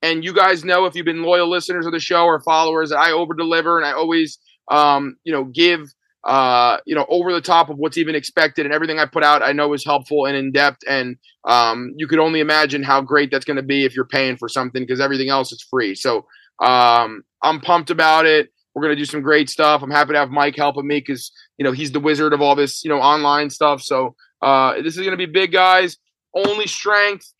And 0.00 0.24
you 0.24 0.32
guys 0.32 0.64
know 0.64 0.86
if 0.86 0.94
you've 0.94 1.06
been 1.06 1.22
loyal 1.22 1.48
listeners 1.48 1.86
of 1.86 1.92
the 1.92 2.00
show 2.00 2.24
or 2.24 2.40
followers 2.40 2.90
that 2.90 2.98
I 2.98 3.12
over 3.12 3.34
deliver 3.34 3.78
and 3.78 3.86
I 3.86 3.92
always, 3.92 4.38
um, 4.68 5.16
you 5.24 5.32
know, 5.32 5.44
give 5.44 5.86
uh, 6.24 6.78
you 6.86 6.94
know, 6.94 7.06
over 7.08 7.32
the 7.32 7.40
top 7.40 7.68
of 7.68 7.78
what's 7.78 7.98
even 7.98 8.14
expected, 8.14 8.64
and 8.64 8.72
everything 8.72 8.98
I 8.98 9.06
put 9.06 9.24
out, 9.24 9.42
I 9.42 9.52
know 9.52 9.72
is 9.72 9.84
helpful 9.84 10.26
and 10.26 10.36
in 10.36 10.52
depth. 10.52 10.78
And 10.88 11.16
um, 11.44 11.92
you 11.96 12.06
could 12.06 12.20
only 12.20 12.40
imagine 12.40 12.82
how 12.82 13.00
great 13.00 13.30
that's 13.30 13.44
going 13.44 13.56
to 13.56 13.62
be 13.62 13.84
if 13.84 13.96
you're 13.96 14.04
paying 14.04 14.36
for 14.36 14.48
something 14.48 14.82
because 14.82 15.00
everything 15.00 15.30
else 15.30 15.50
is 15.50 15.66
free. 15.68 15.94
So 15.94 16.26
um, 16.62 17.24
I'm 17.42 17.60
pumped 17.60 17.90
about 17.90 18.26
it. 18.26 18.50
We're 18.74 18.82
going 18.82 18.96
to 18.96 19.00
do 19.00 19.04
some 19.04 19.20
great 19.20 19.50
stuff. 19.50 19.82
I'm 19.82 19.90
happy 19.90 20.12
to 20.12 20.18
have 20.18 20.30
Mike 20.30 20.56
helping 20.56 20.86
me 20.86 20.98
because 20.98 21.30
you 21.58 21.64
know 21.64 21.72
he's 21.72 21.92
the 21.92 22.00
wizard 22.00 22.32
of 22.32 22.40
all 22.40 22.54
this, 22.54 22.84
you 22.84 22.90
know, 22.90 23.00
online 23.00 23.50
stuff. 23.50 23.82
So 23.82 24.14
uh, 24.40 24.74
this 24.82 24.96
is 24.96 24.98
going 24.98 25.10
to 25.10 25.16
be 25.16 25.26
big, 25.26 25.52
guys. 25.52 25.96
Only 26.34 26.66
strength 26.66 27.32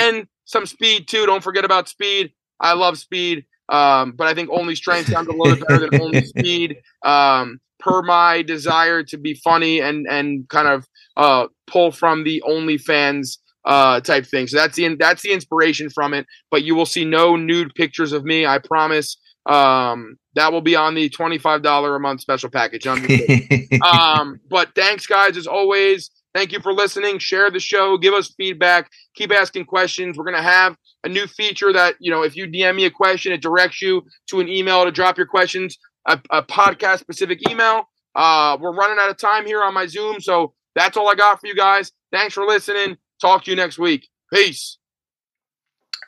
and 0.00 0.26
some 0.44 0.66
speed 0.66 1.08
too. 1.08 1.26
Don't 1.26 1.42
forget 1.42 1.64
about 1.64 1.88
speed. 1.88 2.32
I 2.60 2.74
love 2.74 2.98
speed. 2.98 3.46
Um, 3.70 4.12
but 4.12 4.26
I 4.26 4.34
think 4.34 4.50
only 4.52 4.74
strength 4.74 5.10
sounds 5.10 5.28
a 5.28 5.32
little 5.32 5.56
bit 5.56 5.66
better 5.66 5.90
than 5.90 6.02
only 6.02 6.20
speed. 6.24 6.76
Um, 7.02 7.60
per 7.78 8.02
my 8.02 8.42
desire 8.42 9.02
to 9.02 9.16
be 9.18 9.34
funny 9.34 9.80
and 9.80 10.06
and 10.08 10.48
kind 10.48 10.68
of 10.68 10.86
uh, 11.16 11.46
pull 11.66 11.92
from 11.92 12.24
the 12.24 12.42
OnlyFans 12.46 13.38
uh, 13.64 14.00
type 14.00 14.26
thing. 14.26 14.46
So 14.46 14.56
that's 14.56 14.76
the 14.76 14.96
that's 14.96 15.22
the 15.22 15.32
inspiration 15.32 15.90
from 15.90 16.14
it. 16.14 16.26
But 16.50 16.64
you 16.64 16.74
will 16.74 16.86
see 16.86 17.04
no 17.04 17.36
nude 17.36 17.74
pictures 17.74 18.12
of 18.12 18.24
me. 18.24 18.46
I 18.46 18.58
promise. 18.58 19.16
Um, 19.46 20.16
that 20.34 20.52
will 20.52 20.62
be 20.62 20.76
on 20.76 20.94
the 20.94 21.08
twenty 21.08 21.38
five 21.38 21.62
dollar 21.62 21.94
a 21.96 22.00
month 22.00 22.20
special 22.20 22.50
package. 22.50 22.86
um, 23.82 24.40
but 24.48 24.74
thanks, 24.74 25.06
guys, 25.06 25.36
as 25.36 25.46
always. 25.46 26.10
Thank 26.34 26.50
you 26.50 26.58
for 26.60 26.72
listening. 26.72 27.20
Share 27.20 27.50
the 27.50 27.60
show. 27.60 27.96
Give 27.96 28.12
us 28.12 28.34
feedback. 28.36 28.90
Keep 29.14 29.32
asking 29.32 29.66
questions. 29.66 30.18
We're 30.18 30.24
gonna 30.24 30.42
have 30.42 30.76
a 31.04 31.08
new 31.08 31.26
feature 31.26 31.72
that 31.72 31.94
you 32.00 32.10
know 32.10 32.22
if 32.22 32.36
you 32.36 32.46
DM 32.46 32.76
me 32.76 32.86
a 32.86 32.90
question, 32.90 33.32
it 33.32 33.42
directs 33.42 33.80
you 33.80 34.02
to 34.28 34.40
an 34.40 34.48
email 34.48 34.84
to 34.84 34.90
drop 34.90 35.16
your 35.16 35.26
questions 35.26 35.78
a, 36.06 36.20
a 36.30 36.42
podcast 36.42 37.00
specific 37.00 37.48
email. 37.48 37.88
Uh, 38.14 38.56
we're 38.60 38.74
running 38.74 38.98
out 39.00 39.10
of 39.10 39.16
time 39.16 39.46
here 39.46 39.62
on 39.62 39.74
my 39.74 39.86
Zoom, 39.86 40.20
so 40.20 40.54
that's 40.74 40.96
all 40.96 41.08
I 41.08 41.14
got 41.14 41.40
for 41.40 41.46
you 41.46 41.54
guys. 41.54 41.92
Thanks 42.12 42.34
for 42.34 42.44
listening. 42.44 42.96
Talk 43.20 43.44
to 43.44 43.50
you 43.50 43.56
next 43.56 43.78
week. 43.78 44.08
Peace. 44.32 44.78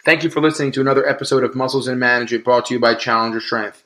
Thank 0.07 0.23
you 0.23 0.31
for 0.31 0.41
listening 0.41 0.71
to 0.71 0.81
another 0.81 1.05
episode 1.05 1.43
of 1.43 1.57
Muscles 1.57 1.89
and 1.89 1.99
Management 1.99 2.45
brought 2.45 2.67
to 2.67 2.75
you 2.75 2.79
by 2.79 2.95
Challenger 2.95 3.41
Strength. 3.41 3.83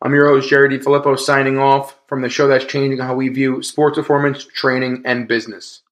I'm 0.00 0.14
your 0.14 0.26
host, 0.26 0.48
Jerry 0.48 0.78
Filippo, 0.78 1.16
signing 1.16 1.58
off 1.58 1.98
from 2.06 2.22
the 2.22 2.30
show 2.30 2.48
that's 2.48 2.64
changing 2.64 2.98
how 2.98 3.14
we 3.14 3.28
view 3.28 3.62
sports 3.62 3.98
performance, 3.98 4.42
training, 4.42 5.02
and 5.04 5.28
business. 5.28 5.82